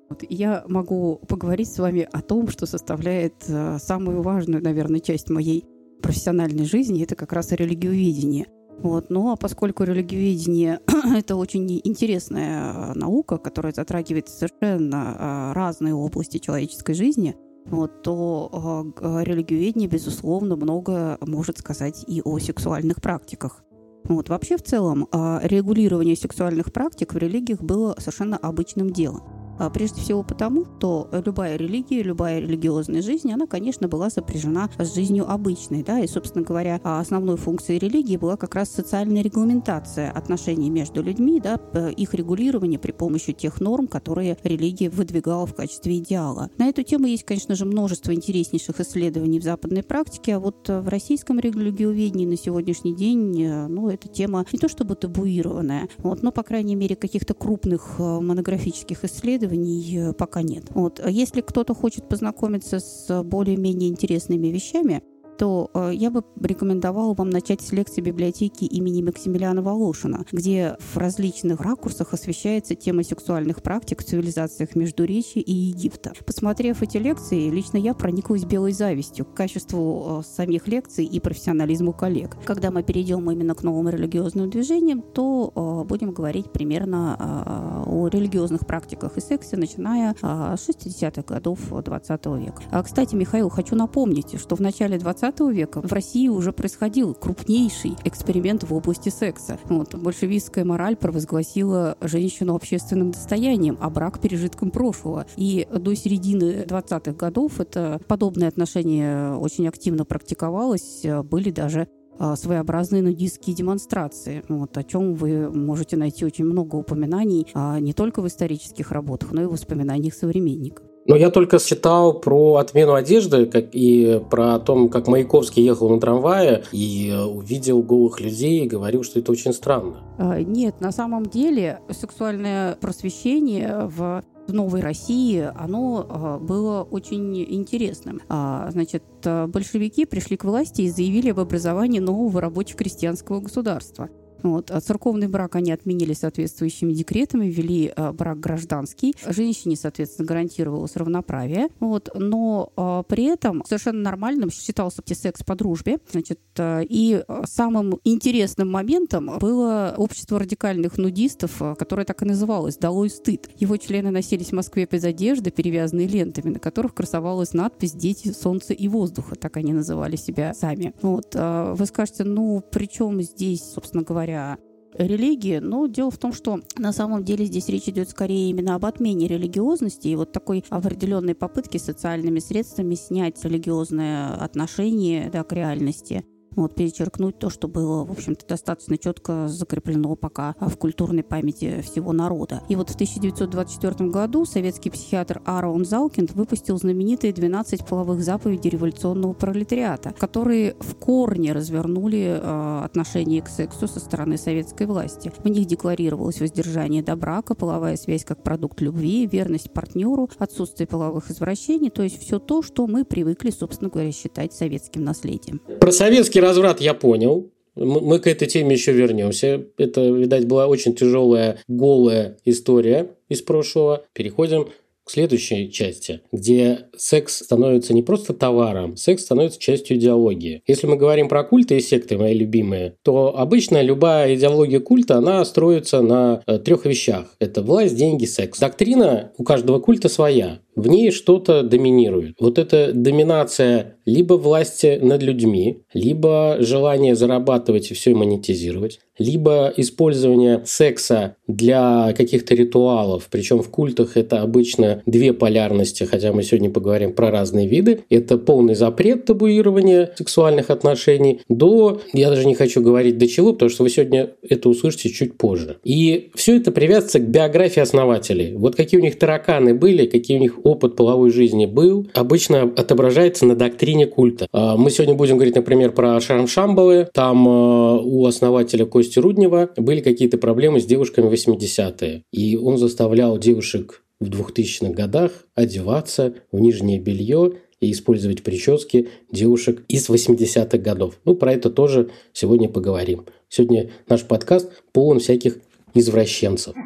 Вот, 0.09 0.23
я 0.27 0.63
могу 0.67 1.17
поговорить 1.27 1.71
с 1.71 1.79
вами 1.79 2.07
о 2.11 2.21
том, 2.21 2.49
что 2.49 2.65
составляет 2.65 3.43
э, 3.47 3.77
самую 3.79 4.21
важную, 4.21 4.63
наверное, 4.63 4.99
часть 4.99 5.29
моей 5.29 5.65
профессиональной 6.01 6.65
жизни. 6.65 7.03
Это 7.03 7.15
как 7.15 7.33
раз 7.33 7.51
религиоведение– 7.51 8.47
вот. 8.81 9.09
Ну 9.09 9.31
а 9.31 9.35
поскольку 9.35 9.83
религиоведение– 9.83 10.79
это 11.15 11.35
очень 11.35 11.79
интересная 11.83 12.93
наука, 12.93 13.37
которая 13.37 13.73
затрагивает 13.73 14.29
совершенно 14.29 15.15
а, 15.17 15.53
разные 15.53 15.93
области 15.93 16.37
человеческой 16.37 16.93
жизни, 16.93 17.35
вот, 17.65 18.01
то 18.01 18.93
э, 18.99 19.23
религиоведение, 19.23 19.87
безусловно, 19.87 20.55
много 20.55 21.17
может 21.21 21.59
сказать 21.59 22.03
и 22.07 22.21
о 22.23 22.39
сексуальных 22.39 22.99
практиках. 23.01 23.63
Вот. 24.05 24.29
Вообще, 24.29 24.57
в 24.57 24.63
целом, 24.63 25.07
э, 25.11 25.39
регулирование 25.43 26.15
сексуальных 26.15 26.73
практик 26.73 27.13
в 27.13 27.17
религиях 27.17 27.61
было 27.61 27.95
совершенно 27.99 28.37
обычным 28.37 28.91
делом. 28.91 29.38
А, 29.59 29.69
прежде 29.69 30.01
всего 30.01 30.23
потому, 30.23 30.65
что 30.77 31.09
любая 31.11 31.57
религия, 31.57 32.01
любая 32.01 32.39
религиозная 32.39 33.01
жизнь, 33.01 33.31
она, 33.31 33.45
конечно, 33.45 33.89
была 33.89 34.09
сопряжена 34.09 34.69
с 34.79 34.95
жизнью 34.95 35.29
обычной. 35.29 35.83
Да? 35.83 35.99
И, 35.99 36.07
собственно 36.07 36.45
говоря, 36.45 36.79
основной 36.81 37.35
функцией 37.35 37.77
религии 37.77 38.15
была 38.15 38.37
как 38.37 38.55
раз 38.55 38.69
социальная 38.69 39.21
регламентация 39.21 40.11
отношений 40.11 40.69
между 40.69 41.03
людьми, 41.03 41.41
да, 41.41 41.59
их 41.89 42.13
регулирование 42.13 42.79
при 42.79 42.93
помощи 42.93 43.33
тех 43.33 43.59
норм, 43.59 43.87
которые 43.87 44.37
религия 44.43 44.89
выдвигала 44.89 45.45
в 45.45 45.53
качестве 45.53 45.97
идеала. 45.97 46.49
На 46.57 46.69
эту 46.69 46.83
тему 46.83 47.07
есть, 47.07 47.25
конечно 47.25 47.55
же, 47.55 47.65
множество 47.65 48.13
интереснейших 48.13 48.79
исследований 48.79 49.39
в 49.39 49.43
западной 49.43 49.83
практике, 49.83 50.35
а 50.35 50.39
вот 50.39 50.69
в 50.69 50.87
российском 50.87 51.39
религиоведении 51.39 52.25
на 52.25 52.37
сегодняшний 52.37 52.95
день, 52.95 53.43
э, 53.43 53.67
ну, 53.67 53.89
эта 53.89 54.07
тема 54.07 54.45
не 54.51 54.59
то 54.59 54.69
чтобы 54.69 54.95
табуированная, 54.95 55.89
вот, 55.97 56.23
но, 56.23 56.31
по 56.31 56.43
крайней 56.43 56.75
мере, 56.75 56.95
каких-то 56.95 57.33
крупных 57.33 57.95
э, 57.99 58.03
монографических 58.03 59.03
исследований 59.03 59.48
исследований 59.49 60.09
э, 60.09 60.13
пока 60.13 60.41
нет. 60.41 60.65
Вот. 60.71 61.01
Если 61.05 61.41
кто-то 61.41 61.73
хочет 61.73 62.07
познакомиться 62.07 62.79
с 62.79 63.23
более-менее 63.23 63.89
интересными 63.89 64.47
вещами, 64.47 65.03
то 65.39 65.71
э, 65.73 65.91
я 65.93 66.11
бы 66.11 66.23
рекомендовала 66.41 67.13
вам 67.13 67.29
начать 67.29 67.61
с 67.61 67.71
лекции 67.71 68.01
библиотеки 68.01 68.65
имени 68.65 69.01
Максимилиана 69.01 69.61
Волошина, 69.61 70.25
где 70.33 70.75
в 70.77 70.97
различных 70.97 71.61
ракурсах 71.61 72.13
освещается 72.13 72.75
тема 72.75 73.03
сексуальных 73.03 73.63
практик 73.63 74.01
в 74.01 74.05
цивилизациях 74.05 74.75
Междуречия 74.75 75.41
и 75.41 75.53
Египта. 75.53 76.11
Посмотрев 76.25 76.81
эти 76.81 76.97
лекции, 76.97 77.49
лично 77.49 77.77
я 77.77 77.93
прониклась 77.93 78.43
белой 78.43 78.73
завистью 78.73 79.25
к 79.25 79.33
качеству 79.33 80.19
э, 80.19 80.23
самих 80.27 80.67
лекций 80.67 81.05
и 81.05 81.19
профессионализму 81.21 81.93
коллег. 81.93 82.35
Когда 82.43 82.69
мы 82.69 82.83
перейдем 82.83 83.31
именно 83.31 83.55
к 83.55 83.63
новым 83.63 83.87
религиозным 83.87 84.49
движениям, 84.49 85.01
то 85.01 85.53
э, 85.55 85.87
будем 85.87 86.11
говорить 86.11 86.51
примерно 86.51 87.85
о 87.87 88.09
религиозных 88.09 88.67
практиках 88.67 89.17
и 89.17 89.21
сексе, 89.21 89.55
начиная 89.55 90.15
с 90.21 90.69
60-х 90.69 91.21
годов 91.21 91.59
20 91.69 92.25
века. 92.25 92.61
А, 92.71 92.83
кстати, 92.83 93.15
Михаил, 93.15 93.49
хочу 93.49 93.75
напомнить, 93.75 94.37
что 94.37 94.55
в 94.55 94.59
начале 94.59 94.97
20 94.97 95.28
20 95.31 95.55
века 95.55 95.81
в 95.81 95.93
России 95.93 96.27
уже 96.27 96.51
происходил 96.51 97.13
крупнейший 97.13 97.95
эксперимент 98.03 98.63
в 98.63 98.73
области 98.73 99.09
секса. 99.09 99.59
Вот, 99.65 99.93
большевистская 99.95 100.65
мораль 100.65 100.95
провозгласила 100.95 101.97
женщину 102.01 102.55
общественным 102.55 103.11
достоянием, 103.11 103.77
а 103.79 103.89
брак 103.89 104.19
пережитком 104.19 104.71
прошлого. 104.71 105.25
И 105.37 105.67
до 105.71 105.95
середины 105.95 106.65
20-х 106.67 107.11
годов 107.13 107.59
это 107.59 107.99
подобное 108.07 108.47
отношение 108.47 109.35
очень 109.35 109.67
активно 109.67 110.05
практиковалось. 110.05 111.05
Были 111.23 111.51
даже 111.51 111.87
а, 112.17 112.35
своеобразные 112.35 113.03
нудистские 113.03 113.55
демонстрации, 113.55 114.43
вот, 114.49 114.77
о 114.77 114.83
чем 114.83 115.13
вы 115.13 115.49
можете 115.49 115.95
найти 115.95 116.25
очень 116.25 116.45
много 116.45 116.75
упоминаний 116.75 117.47
а, 117.53 117.79
не 117.79 117.93
только 117.93 118.21
в 118.21 118.27
исторических 118.27 118.91
работах, 118.91 119.31
но 119.31 119.43
и 119.43 119.45
в 119.45 119.51
воспоминаниях 119.51 120.13
современников. 120.13 120.88
Но 121.09 121.15
я 121.15 121.31
только 121.31 121.57
читал 121.57 122.13
про 122.13 122.57
отмену 122.57 122.93
одежды 122.93 123.47
как 123.47 123.69
и 123.73 124.21
про 124.29 124.59
то, 124.59 124.87
как 124.89 125.07
Маяковский 125.07 125.63
ехал 125.63 125.89
на 125.89 125.99
трамвае 125.99 126.63
и 126.71 127.11
увидел 127.11 127.81
голых 127.81 128.21
людей 128.21 128.63
и 128.63 128.67
говорил, 128.67 129.03
что 129.03 129.19
это 129.19 129.31
очень 129.31 129.51
странно. 129.53 130.03
А, 130.19 130.39
нет, 130.39 130.79
на 130.81 130.91
самом 130.91 131.25
деле 131.25 131.79
сексуальное 131.89 132.75
просвещение 132.75 133.89
в 133.95 134.23
в 134.47 134.53
Новой 134.53 134.81
России, 134.81 135.47
оно 135.55 136.07
а, 136.09 136.39
было 136.39 136.81
очень 136.81 137.39
интересным. 137.39 138.19
А, 138.29 138.69
значит, 138.71 139.03
большевики 139.23 140.05
пришли 140.05 140.37
к 140.37 140.43
власти 140.43 140.81
и 140.81 140.89
заявили 140.89 141.29
об 141.29 141.39
образовании 141.39 141.99
нового 141.99 142.41
рабоче-крестьянского 142.41 143.41
государства. 143.41 144.09
Вот. 144.43 144.71
А 144.71 144.79
церковный 144.79 145.27
брак 145.27 145.55
они 145.55 145.71
отменили 145.71 146.13
соответствующими 146.13 146.93
декретами, 146.93 147.45
ввели 147.47 147.91
а, 147.95 148.13
брак 148.13 148.39
гражданский. 148.39 149.15
Женщине, 149.27 149.75
соответственно, 149.75 150.27
гарантировалось 150.27 150.95
равноправие. 150.95 151.67
Вот. 151.79 152.09
Но 152.15 152.71
а, 152.75 153.03
при 153.03 153.25
этом 153.25 153.63
совершенно 153.65 154.01
нормальным 154.01 154.51
считался 154.51 155.01
секс 155.13 155.43
по 155.43 155.55
дружбе. 155.55 155.97
Значит, 156.11 156.39
и 156.59 157.23
самым 157.45 157.99
интересным 158.03 158.71
моментом 158.71 159.39
было 159.39 159.93
общество 159.97 160.39
радикальных 160.39 160.97
нудистов, 160.97 161.61
которое 161.77 162.05
так 162.05 162.21
и 162.21 162.25
называлось 162.25 162.77
«Долой 162.77 163.09
стыд». 163.09 163.49
Его 163.57 163.77
члены 163.77 164.11
носились 164.11 164.49
в 164.49 164.53
Москве 164.53 164.87
без 164.89 165.03
одежды, 165.03 165.51
перевязанные 165.51 166.07
лентами, 166.07 166.51
на 166.51 166.59
которых 166.59 166.93
красовалась 166.93 167.53
надпись 167.53 167.93
«Дети 167.93 168.31
солнца 168.31 168.73
и 168.73 168.87
воздуха». 168.87 169.35
Так 169.35 169.57
они 169.57 169.73
называли 169.73 170.15
себя 170.15 170.53
сами. 170.53 170.93
Вот. 171.01 171.35
Вы 171.35 171.85
скажете, 171.85 172.23
ну, 172.23 172.63
при 172.71 172.87
чем 172.87 173.21
здесь, 173.21 173.63
собственно 173.63 174.03
говоря, 174.03 174.28
говоря, 174.29 174.57
религии, 174.93 175.59
но 175.59 175.87
дело 175.87 176.11
в 176.11 176.17
том, 176.17 176.33
что 176.33 176.59
на 176.77 176.91
самом 176.91 177.23
деле 177.23 177.45
здесь 177.45 177.69
речь 177.69 177.87
идет 177.87 178.09
скорее 178.09 178.49
именно 178.49 178.75
об 178.75 178.85
отмене 178.85 179.27
религиозности 179.27 180.07
и 180.07 180.15
вот 180.15 180.31
такой 180.31 180.63
определенной 180.69 181.35
попытки 181.35 181.77
социальными 181.77 182.39
средствами 182.39 182.95
снять 182.95 183.43
религиозное 183.43 184.33
отношение 184.33 185.29
да, 185.29 185.43
к 185.43 185.53
реальности. 185.53 186.25
Вот, 186.55 186.75
перечеркнуть 186.75 187.39
то, 187.39 187.49
что 187.49 187.67
было, 187.67 188.05
в 188.05 188.11
общем-то, 188.11 188.47
достаточно 188.47 188.97
четко 188.97 189.47
закреплено 189.47 190.15
пока 190.15 190.55
в 190.59 190.75
культурной 190.77 191.23
памяти 191.23 191.81
всего 191.81 192.13
народа. 192.13 192.61
И 192.69 192.75
вот 192.75 192.89
в 192.89 192.95
1924 192.95 194.09
году 194.09 194.45
советский 194.45 194.89
психиатр 194.89 195.41
Аарон 195.45 195.85
Заукинд 195.85 196.31
выпустил 196.33 196.77
знаменитые 196.77 197.33
12 197.33 197.85
половых 197.85 198.23
заповедей 198.23 198.69
революционного 198.69 199.33
пролетариата, 199.33 200.13
которые 200.17 200.75
в 200.79 200.95
корне 200.95 201.53
развернули 201.53 202.39
э, 202.41 202.81
отношение 202.83 203.41
к 203.41 203.49
сексу 203.49 203.87
со 203.87 203.99
стороны 203.99 204.37
советской 204.37 204.87
власти. 204.87 205.31
В 205.43 205.47
них 205.49 205.65
декларировалось 205.67 206.39
воздержание 206.39 207.03
до 207.03 207.15
брака, 207.15 207.55
половая 207.55 207.97
связь 207.97 208.25
как 208.25 208.43
продукт 208.43 208.81
любви, 208.81 209.27
верность 209.27 209.71
партнеру, 209.71 210.29
отсутствие 210.37 210.87
половых 210.87 211.31
извращений, 211.31 211.89
то 211.89 212.03
есть 212.03 212.19
все 212.19 212.39
то, 212.39 212.61
что 212.61 212.87
мы 212.87 213.05
привыкли, 213.05 213.51
собственно 213.51 213.89
говоря, 213.89 214.11
считать 214.11 214.53
советским 214.53 215.03
наследием. 215.03 215.61
Про 215.79 215.91
советский 215.91 216.38
разврат 216.39 216.81
я 216.81 216.93
понял. 216.93 217.51
Мы 217.75 218.19
к 218.19 218.27
этой 218.27 218.47
теме 218.47 218.73
еще 218.73 218.91
вернемся. 218.91 219.63
Это, 219.77 220.01
видать, 220.01 220.45
была 220.45 220.67
очень 220.67 220.95
тяжелая, 220.95 221.59
голая 221.67 222.37
история 222.43 223.11
из 223.29 223.41
прошлого. 223.41 224.03
Переходим 224.13 224.67
к 225.09 225.11
следующей 225.11 225.71
части, 225.71 226.21
где 226.31 226.81
секс 226.95 227.37
становится 227.37 227.95
не 227.95 228.03
просто 228.03 228.35
товаром, 228.35 228.95
секс 228.95 229.23
становится 229.23 229.59
частью 229.59 229.97
идеологии. 229.97 230.61
Если 230.67 230.85
мы 230.85 230.97
говорим 230.97 231.29
про 231.29 231.43
культы 231.43 231.77
и 231.77 231.79
секты, 231.79 232.15
мои 232.15 232.35
любимые, 232.35 232.93
то 233.03 233.35
обычно 233.35 233.81
любая 233.81 234.35
идеология 234.35 234.79
культа, 234.79 235.15
она 235.17 235.43
строится 235.45 236.03
на 236.03 236.43
э, 236.45 236.59
трех 236.59 236.85
вещах. 236.85 237.25
Это 237.39 237.63
власть, 237.63 237.95
деньги, 237.95 238.25
секс. 238.25 238.59
Доктрина 238.59 239.31
у 239.39 239.43
каждого 239.43 239.79
культа 239.79 240.09
своя 240.09 240.59
в 240.75 240.87
ней 240.87 241.11
что-то 241.11 241.63
доминирует. 241.63 242.35
Вот 242.39 242.59
эта 242.59 242.93
доминация 242.93 243.97
либо 244.09 244.33
власти 244.33 244.99
над 245.01 245.21
людьми, 245.21 245.83
либо 245.93 246.57
желание 246.59 247.15
зарабатывать 247.15 247.91
и 247.91 247.93
все 247.93 248.13
монетизировать, 248.15 248.99
либо 249.19 249.71
использование 249.75 250.61
секса 250.65 251.35
для 251.47 252.13
каких-то 252.17 252.55
ритуалов, 252.55 253.27
причем 253.29 253.61
в 253.61 253.69
культах 253.69 254.17
это 254.17 254.41
обычно 254.41 255.03
две 255.05 255.33
полярности, 255.33 256.05
хотя 256.05 256.31
мы 256.31 256.41
сегодня 256.43 256.71
поговорим 256.71 257.13
про 257.13 257.29
разные 257.29 257.67
виды. 257.67 258.01
Это 258.09 258.37
полный 258.37 258.75
запрет 258.75 259.25
табуирования 259.25 260.11
сексуальных 260.17 260.69
отношений 260.69 261.41
до, 261.49 262.01
я 262.13 262.29
даже 262.29 262.47
не 262.47 262.55
хочу 262.55 262.81
говорить 262.81 263.17
до 263.17 263.27
чего, 263.27 263.53
потому 263.53 263.69
что 263.69 263.83
вы 263.83 263.89
сегодня 263.89 264.31
это 264.47 264.69
услышите 264.69 265.09
чуть 265.09 265.37
позже. 265.37 265.77
И 265.83 266.31
все 266.35 266.57
это 266.57 266.71
привязывается 266.71 267.19
к 267.19 267.29
биографии 267.29 267.81
основателей. 267.81 268.55
Вот 268.55 268.75
какие 268.75 268.99
у 268.99 269.03
них 269.03 269.19
тараканы 269.19 269.73
были, 269.73 270.05
какие 270.05 270.37
у 270.37 270.41
них 270.41 270.59
опыт 270.63 270.95
половой 270.95 271.31
жизни 271.31 271.65
был, 271.65 272.07
обычно 272.13 272.63
отображается 272.63 273.45
на 273.45 273.55
доктрине 273.55 273.98
культа. 274.05 274.47
А, 274.51 274.77
мы 274.77 274.91
сегодня 274.91 275.15
будем 275.15 275.35
говорить, 275.35 275.55
например, 275.55 275.91
про 275.91 276.19
Шарм 276.19 276.47
Шамбалы. 276.47 277.07
Там 277.13 277.47
а, 277.47 277.97
у 277.99 278.25
основателя 278.25 278.85
Кости 278.85 279.19
Руднева 279.19 279.69
были 279.77 280.01
какие-то 280.01 280.37
проблемы 280.37 280.79
с 280.79 280.85
девушками 280.85 281.29
80-е. 281.29 282.23
И 282.31 282.57
он 282.57 282.77
заставлял 282.77 283.37
девушек 283.37 284.03
в 284.19 284.29
2000-х 284.29 284.93
годах 284.93 285.31
одеваться 285.55 286.33
в 286.51 286.59
нижнее 286.59 286.99
белье 286.99 287.53
и 287.79 287.91
использовать 287.91 288.43
прически 288.43 289.09
девушек 289.31 289.83
из 289.87 290.09
80-х 290.09 290.77
годов. 290.77 291.15
Ну, 291.25 291.35
про 291.35 291.53
это 291.53 291.69
тоже 291.69 292.09
сегодня 292.33 292.67
поговорим. 292.69 293.25
Сегодня 293.47 293.89
наш 294.07 294.23
подкаст 294.25 294.71
полон 294.91 295.19
всяких 295.19 295.57
извращенцев. 295.93 296.75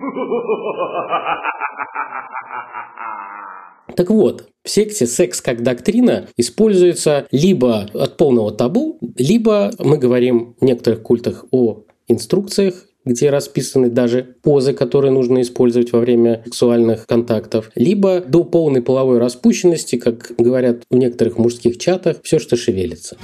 Так 3.96 4.10
вот, 4.10 4.48
в 4.63 4.70
секте 4.70 5.06
секс 5.06 5.42
как 5.42 5.62
доктрина 5.62 6.28
используется 6.38 7.28
либо 7.32 7.90
от 7.94 8.18
полного 8.18 8.52
табу, 8.52 8.98
либо 9.18 9.72
мы 9.80 9.98
говорим 9.98 10.56
в 10.60 10.66
некоторых 10.66 11.02
культах 11.02 11.46
о 11.52 11.84
инструкциях, 12.08 12.86
где 13.06 13.30
расписаны 13.30 13.90
даже 13.90 14.38
позы, 14.42 14.74
которые 14.74 15.12
нужно 15.12 15.42
использовать 15.42 15.92
во 15.92 16.00
время 16.00 16.42
сексуальных 16.46 17.06
контактов, 17.06 17.72
либо 17.75 18.22
до 18.22 18.46
полной 18.46 18.82
половой 18.82 19.20
распущенности, 19.20 19.98
как 19.98 20.32
говорят 20.38 20.84
в 20.90 20.96
некоторых 20.96 21.38
мужских 21.38 21.78
чатах, 21.78 22.18
все, 22.24 22.40
что 22.40 22.56
шевелится 22.56 23.18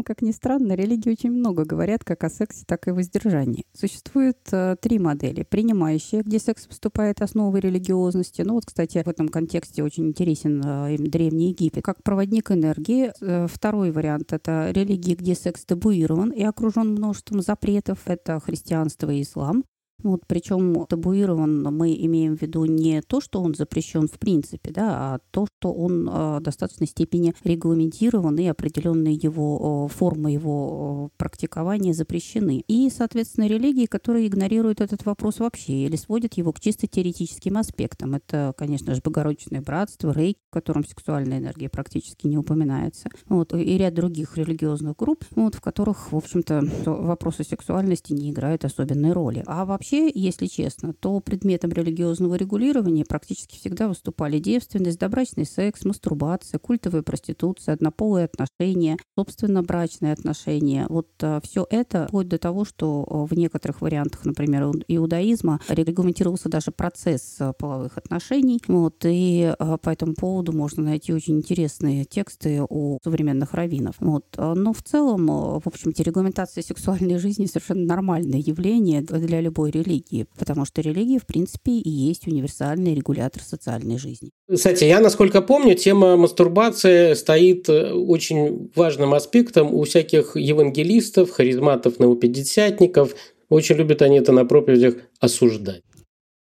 целом, 0.00 0.02
как 0.02 0.22
ни 0.22 0.32
странно, 0.32 0.74
религии 0.74 1.10
очень 1.10 1.30
много 1.30 1.64
говорят 1.64 2.04
как 2.04 2.24
о 2.24 2.30
сексе, 2.30 2.64
так 2.66 2.88
и 2.88 2.90
воздержании. 2.90 3.64
Существует 3.72 4.38
э, 4.52 4.76
три 4.80 4.98
модели. 4.98 5.44
Принимающая, 5.48 6.22
где 6.22 6.38
секс 6.38 6.66
выступает 6.66 7.22
основой 7.22 7.60
религиозности. 7.60 8.42
Ну 8.42 8.54
вот, 8.54 8.66
кстати, 8.66 9.02
в 9.04 9.08
этом 9.08 9.28
контексте 9.28 9.82
очень 9.82 10.08
интересен 10.08 10.62
э, 10.64 10.96
Древний 10.98 11.50
Египет. 11.50 11.84
Как 11.84 12.02
проводник 12.02 12.50
энергии. 12.50 13.12
Э, 13.20 13.46
второй 13.48 13.90
вариант— 13.90 14.32
это 14.32 14.70
религии, 14.70 15.14
где 15.14 15.34
секс 15.34 15.64
табуирован 15.64 16.30
и 16.30 16.42
окружен 16.42 16.92
множеством 16.92 17.42
запретов. 17.42 17.98
Это 18.06 18.40
христианство 18.40 19.10
и 19.10 19.22
ислам. 19.22 19.64
Вот, 20.02 20.22
причем 20.26 20.86
табуирован 20.86 21.62
мы 21.62 21.94
имеем 21.94 22.36
в 22.36 22.42
виду 22.42 22.64
не 22.64 23.02
то, 23.02 23.20
что 23.20 23.40
он 23.42 23.54
запрещен 23.54 24.08
в 24.08 24.18
принципе, 24.18 24.70
да, 24.70 25.14
а 25.14 25.18
то, 25.30 25.46
что 25.46 25.72
он 25.72 26.08
э, 26.08 26.38
в 26.38 26.40
достаточной 26.40 26.86
степени 26.86 27.34
регламентирован 27.44 28.36
и 28.38 28.46
определенные 28.46 29.14
его 29.14 29.88
э, 29.90 29.94
формы 29.94 30.32
его 30.32 31.10
э, 31.12 31.18
практикования 31.18 31.92
запрещены. 31.92 32.64
И, 32.66 32.90
соответственно, 32.90 33.46
религии, 33.46 33.86
которые 33.86 34.26
игнорируют 34.26 34.80
этот 34.80 35.04
вопрос 35.04 35.38
вообще 35.38 35.84
или 35.84 35.96
сводят 35.96 36.34
его 36.34 36.52
к 36.52 36.60
чисто 36.60 36.86
теоретическим 36.86 37.58
аспектам. 37.58 38.14
Это, 38.14 38.54
конечно 38.56 38.94
же, 38.94 39.00
Богородичное 39.04 39.60
братство, 39.60 40.12
рейк, 40.12 40.38
в 40.50 40.52
котором 40.52 40.84
сексуальная 40.84 41.38
энергия 41.38 41.68
практически 41.68 42.26
не 42.26 42.38
упоминается. 42.38 43.08
Вот, 43.28 43.52
и 43.54 43.78
ряд 43.78 43.94
других 43.94 44.36
религиозных 44.36 44.96
групп, 44.96 45.24
вот, 45.32 45.54
в 45.54 45.60
которых, 45.60 46.12
в 46.12 46.16
общем-то, 46.16 46.62
вопросы 46.86 47.44
сексуальности 47.44 48.12
не 48.12 48.30
играют 48.30 48.64
особенной 48.64 49.12
роли. 49.12 49.42
А 49.46 49.64
вообще 49.64 49.89
Вообще, 49.90 50.12
если 50.14 50.46
честно, 50.46 50.92
то 50.92 51.18
предметом 51.18 51.72
религиозного 51.72 52.36
регулирования 52.36 53.04
практически 53.04 53.56
всегда 53.56 53.88
выступали 53.88 54.38
девственность, 54.38 55.00
добрачный 55.00 55.44
секс, 55.44 55.84
мастурбация, 55.84 56.60
культовая 56.60 57.02
проституция, 57.02 57.74
однополые 57.74 58.26
отношения, 58.26 58.98
собственно, 59.18 59.64
брачные 59.64 60.12
отношения. 60.12 60.86
Вот 60.88 61.08
а, 61.22 61.40
все 61.42 61.66
это 61.68 62.06
вплоть 62.06 62.28
до 62.28 62.38
того, 62.38 62.64
что 62.64 63.04
а, 63.08 63.26
в 63.26 63.32
некоторых 63.32 63.80
вариантах, 63.80 64.24
например, 64.24 64.70
иудаизма 64.86 65.60
регламентировался 65.68 66.48
даже 66.48 66.70
процесс 66.70 67.38
а, 67.40 67.52
половых 67.52 67.98
отношений. 67.98 68.60
Вот, 68.68 69.04
и 69.04 69.52
по 69.58 69.90
этому 69.90 70.14
поводу 70.14 70.52
можно 70.52 70.84
найти 70.84 71.12
очень 71.12 71.38
интересные 71.38 72.04
тексты 72.04 72.62
у 72.68 72.98
современных 73.02 73.54
раввинов. 73.54 73.96
Вот. 73.98 74.24
Но 74.36 74.72
в 74.72 74.82
целом, 74.84 75.26
в 75.26 75.62
общем-то, 75.64 76.00
регламентация 76.04 76.62
сексуальной 76.62 77.18
жизни 77.18 77.46
совершенно 77.46 77.86
нормальное 77.86 78.38
явление 78.38 79.02
для 79.02 79.40
любой 79.40 79.72
религии, 79.82 80.26
потому 80.38 80.64
что 80.64 80.80
религия, 80.80 81.18
в 81.18 81.26
принципе, 81.26 81.72
и 81.72 81.88
есть 81.88 82.26
универсальный 82.26 82.94
регулятор 82.94 83.42
социальной 83.42 83.98
жизни. 83.98 84.30
Кстати, 84.52 84.84
я, 84.84 85.00
насколько 85.00 85.42
помню, 85.42 85.74
тема 85.74 86.16
мастурбации 86.16 87.14
стоит 87.14 87.68
э, 87.68 87.92
очень 87.92 88.70
важным 88.74 89.14
аспектом 89.14 89.74
у 89.74 89.84
всяких 89.84 90.36
евангелистов, 90.36 91.30
харизматов, 91.30 91.98
новопятидесятников. 91.98 93.14
Очень 93.48 93.76
любят 93.76 94.02
они 94.02 94.18
это 94.18 94.32
на 94.32 94.44
проповедях 94.44 94.94
осуждать. 95.20 95.82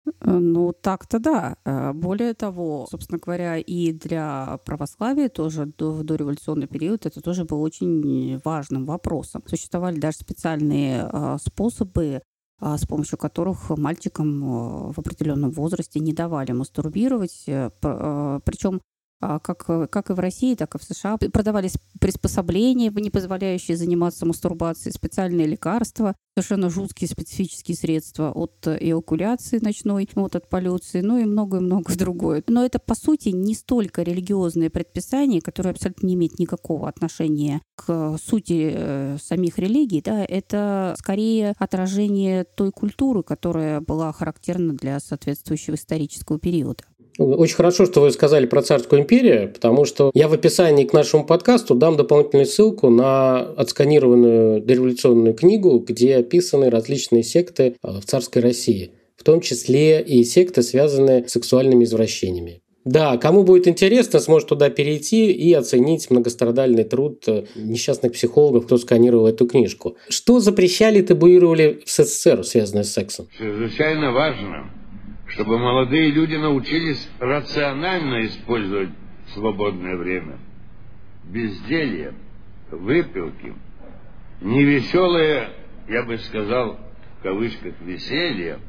Э, 0.05 0.31
ну, 0.31 0.73
так-то 0.73 1.19
да. 1.19 1.57
Э, 1.65 1.93
более 1.93 2.33
того, 2.33 2.87
собственно 2.91 3.19
говоря, 3.19 3.57
и 3.57 3.93
для 3.93 4.59
православия 4.65 5.29
тоже 5.29 5.71
в 5.79 6.03
дореволюционный 6.03 6.67
период 6.67 7.05
это 7.05 7.21
тоже 7.21 7.45
был 7.45 7.61
очень 7.61 8.39
важным 8.43 8.85
вопросом. 8.85 9.43
Существовали 9.47 9.99
даже 9.99 10.17
специальные 10.17 11.09
способы 11.39 12.21
с 12.59 12.85
помощью 12.85 13.17
которых 13.17 13.69
мальчикам 13.71 14.43
э, 14.43 14.93
в 14.93 14.99
определенном 14.99 15.51
возрасте 15.51 15.99
не 15.99 16.13
давали 16.13 16.51
мастурбировать. 16.51 17.43
Э, 17.47 17.69
э, 17.81 18.39
Причем 18.45 18.75
а, 18.75 18.92
как, 19.43 19.65
как 19.89 20.09
и 20.09 20.13
в 20.13 20.19
России, 20.19 20.55
так 20.55 20.75
и 20.75 20.77
в 20.77 20.83
США 20.83 21.17
продавались 21.17 21.75
приспособления, 21.99 22.89
не 22.89 23.09
позволяющие 23.09 23.77
заниматься 23.77 24.25
мастурбацией, 24.25 24.93
специальные 24.93 25.47
лекарства, 25.47 26.15
совершенно 26.35 26.69
жуткие 26.69 27.09
специфические 27.09 27.77
средства 27.77 28.31
от 28.31 28.67
эокуляции 28.67 29.59
ночной, 29.59 30.09
вот 30.15 30.35
от 30.35 30.49
полюции, 30.49 31.01
ну 31.01 31.17
и 31.17 31.25
многое-многое 31.25 31.95
другое. 31.97 32.43
Но 32.47 32.65
это, 32.65 32.79
по 32.79 32.95
сути, 32.95 33.29
не 33.29 33.55
столько 33.55 34.03
религиозные 34.03 34.69
предписания, 34.69 35.41
которые 35.41 35.71
абсолютно 35.71 36.07
не 36.07 36.15
имеют 36.15 36.39
никакого 36.39 36.89
отношения 36.89 37.61
к 37.75 38.17
сути 38.17 38.71
э, 38.73 39.17
самих 39.21 39.57
религий, 39.59 40.01
да, 40.01 40.23
это 40.23 40.95
скорее 40.97 41.53
отражение 41.57 42.43
той 42.43 42.71
культуры, 42.71 43.23
которая 43.23 43.81
была 43.81 44.11
характерна 44.11 44.73
для 44.73 44.99
соответствующего 44.99 45.75
исторического 45.75 46.39
периода. 46.39 46.83
Очень 47.17 47.55
хорошо, 47.55 47.85
что 47.85 48.01
вы 48.01 48.11
сказали 48.11 48.45
про 48.45 48.61
Царскую 48.61 49.01
империю, 49.01 49.51
потому 49.53 49.85
что 49.85 50.11
я 50.13 50.27
в 50.27 50.33
описании 50.33 50.85
к 50.85 50.93
нашему 50.93 51.25
подкасту 51.25 51.75
дам 51.75 51.95
дополнительную 51.95 52.45
ссылку 52.45 52.89
на 52.89 53.39
отсканированную 53.39 54.61
дореволюционную 54.61 55.35
книгу, 55.35 55.79
где 55.79 56.17
описаны 56.17 56.69
различные 56.69 57.23
секты 57.23 57.75
э, 57.81 57.87
в 57.99 58.05
царской 58.05 58.41
России, 58.41 58.91
в 59.15 59.23
том 59.23 59.41
числе 59.41 60.01
и 60.01 60.23
секты, 60.23 60.63
связанные 60.63 61.27
с 61.27 61.31
сексуальными 61.31 61.83
извращениями. 61.83 62.61
Да, 62.85 63.15
кому 63.17 63.43
будет 63.43 63.67
интересно, 63.67 64.19
сможет 64.19 64.49
туда 64.49 64.69
перейти 64.69 65.31
и 65.31 65.53
оценить 65.53 66.09
многострадальный 66.09 66.83
труд 66.83 67.23
э, 67.27 67.45
несчастных 67.55 68.13
психологов, 68.13 68.65
кто 68.65 68.77
сканировал 68.77 69.27
эту 69.27 69.47
книжку. 69.47 69.95
Что 70.09 70.39
запрещали 70.39 70.99
и 70.99 71.03
табуировали 71.03 71.81
в 71.85 71.89
СССР, 71.89 72.43
связанное 72.43 72.83
с 72.83 72.91
сексом? 72.91 73.27
Чрезвычайно 73.37 74.11
важно, 74.11 74.69
чтобы 75.33 75.57
молодые 75.59 76.11
люди 76.11 76.35
научились 76.35 77.09
рационально 77.19 78.25
использовать 78.25 78.89
свободное 79.33 79.97
время. 79.97 80.39
Безделье, 81.25 82.13
выпилки, 82.71 83.53
невеселое, 84.41 85.49
я 85.87 86.03
бы 86.03 86.17
сказал, 86.17 86.79
в 87.19 87.23
кавычках, 87.23 87.73
веселье, 87.81 88.59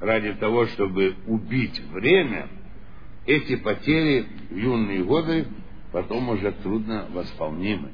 ради 0.00 0.32
того, 0.34 0.66
чтобы 0.66 1.14
убить 1.26 1.80
время– 1.92 2.48
эти 3.26 3.56
потери 3.56 4.26
в 4.50 4.56
юные 4.56 5.02
годы 5.02 5.46
потом 5.92 6.28
уже 6.28 6.52
трудно 6.62 7.06
восполнимы. 7.10 7.92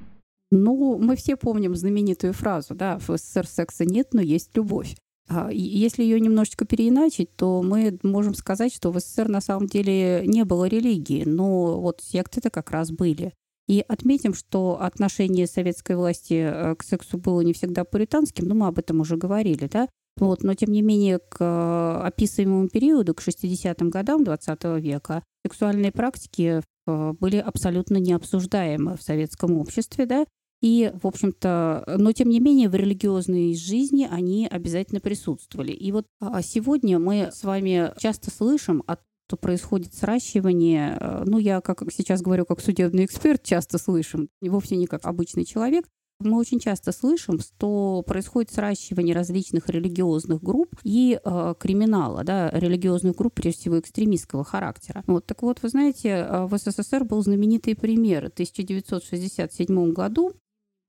Ну, 0.50 0.98
мы 0.98 1.14
все 1.14 1.36
помним 1.36 1.76
знаменитую 1.76 2.32
фразу, 2.32 2.74
да, 2.74 2.98
в 2.98 3.16
СССР 3.16 3.46
секса 3.46 3.84
нет, 3.84 4.08
но 4.12 4.20
есть 4.20 4.56
любовь. 4.56 4.96
А, 5.32 5.48
если 5.52 6.02
ее 6.02 6.18
немножечко 6.18 6.64
переиначить, 6.64 7.34
то 7.36 7.62
мы 7.62 7.98
можем 8.02 8.34
сказать, 8.34 8.74
что 8.74 8.90
в 8.90 8.98
СССР 8.98 9.28
на 9.28 9.40
самом 9.40 9.68
деле 9.68 10.24
не 10.26 10.44
было 10.44 10.64
религии, 10.64 11.22
но 11.24 11.80
вот 11.80 12.00
секты-то 12.02 12.50
как 12.50 12.72
раз 12.72 12.90
были. 12.90 13.32
И 13.68 13.84
отметим, 13.86 14.34
что 14.34 14.82
отношение 14.82 15.46
советской 15.46 15.94
власти 15.94 16.34
э, 16.34 16.74
к 16.74 16.82
сексу 16.82 17.16
было 17.16 17.42
не 17.42 17.52
всегда 17.52 17.84
пуританским, 17.84 18.44
но 18.46 18.56
мы 18.56 18.66
об 18.66 18.80
этом 18.80 19.00
уже 19.00 19.16
говорили, 19.16 19.68
да. 19.72 19.88
Вот, 20.16 20.42
но, 20.42 20.54
тем 20.54 20.72
не 20.72 20.82
менее, 20.82 21.20
к 21.20 21.36
э, 21.38 22.06
описываемому 22.06 22.68
периоду, 22.68 23.14
к 23.14 23.22
60-м 23.22 23.88
годам 23.90 24.24
XX 24.24 24.80
века, 24.80 25.22
сексуальные 25.46 25.92
практики 25.92 26.62
э, 26.88 27.12
были 27.20 27.36
абсолютно 27.36 27.98
необсуждаемы 27.98 28.96
в 28.96 29.02
советском 29.02 29.56
обществе, 29.58 30.06
да, 30.06 30.26
и, 30.60 30.92
в 31.00 31.06
общем-то, 31.06 31.84
но 31.98 32.12
тем 32.12 32.28
не 32.28 32.40
менее 32.40 32.68
в 32.68 32.74
религиозной 32.74 33.54
жизни 33.54 34.06
они 34.10 34.46
обязательно 34.46 35.00
присутствовали. 35.00 35.72
И 35.72 35.90
вот 35.92 36.06
а, 36.20 36.42
сегодня 36.42 36.98
мы 36.98 37.30
с 37.32 37.44
вами 37.44 37.92
часто 37.98 38.30
слышим 38.30 38.82
о 38.86 38.96
что 39.30 39.36
происходит 39.36 39.94
сращивание, 39.94 40.98
э, 40.98 41.22
ну, 41.24 41.38
я, 41.38 41.60
как 41.60 41.84
сейчас 41.92 42.20
говорю, 42.20 42.44
как 42.44 42.58
судебный 42.60 43.04
эксперт, 43.04 43.44
часто 43.44 43.78
слышим, 43.78 44.28
вовсе 44.40 44.74
не 44.74 44.88
как 44.88 45.06
обычный 45.06 45.44
человек, 45.44 45.86
мы 46.18 46.36
очень 46.36 46.58
часто 46.58 46.90
слышим, 46.90 47.38
что 47.38 48.02
происходит 48.06 48.52
сращивание 48.52 49.14
различных 49.14 49.68
религиозных 49.68 50.42
групп 50.42 50.74
и 50.82 51.18
э, 51.22 51.54
криминала, 51.60 52.24
да, 52.24 52.50
религиозных 52.50 53.14
групп, 53.14 53.34
прежде 53.34 53.60
всего, 53.60 53.78
экстремистского 53.78 54.42
характера. 54.42 55.04
Вот, 55.06 55.26
так 55.26 55.42
вот, 55.42 55.62
вы 55.62 55.68
знаете, 55.68 56.08
э, 56.08 56.46
в 56.46 56.58
СССР 56.58 57.04
был 57.04 57.22
знаменитый 57.22 57.76
пример. 57.76 58.30
В 58.30 58.32
1967 58.32 59.92
году 59.92 60.32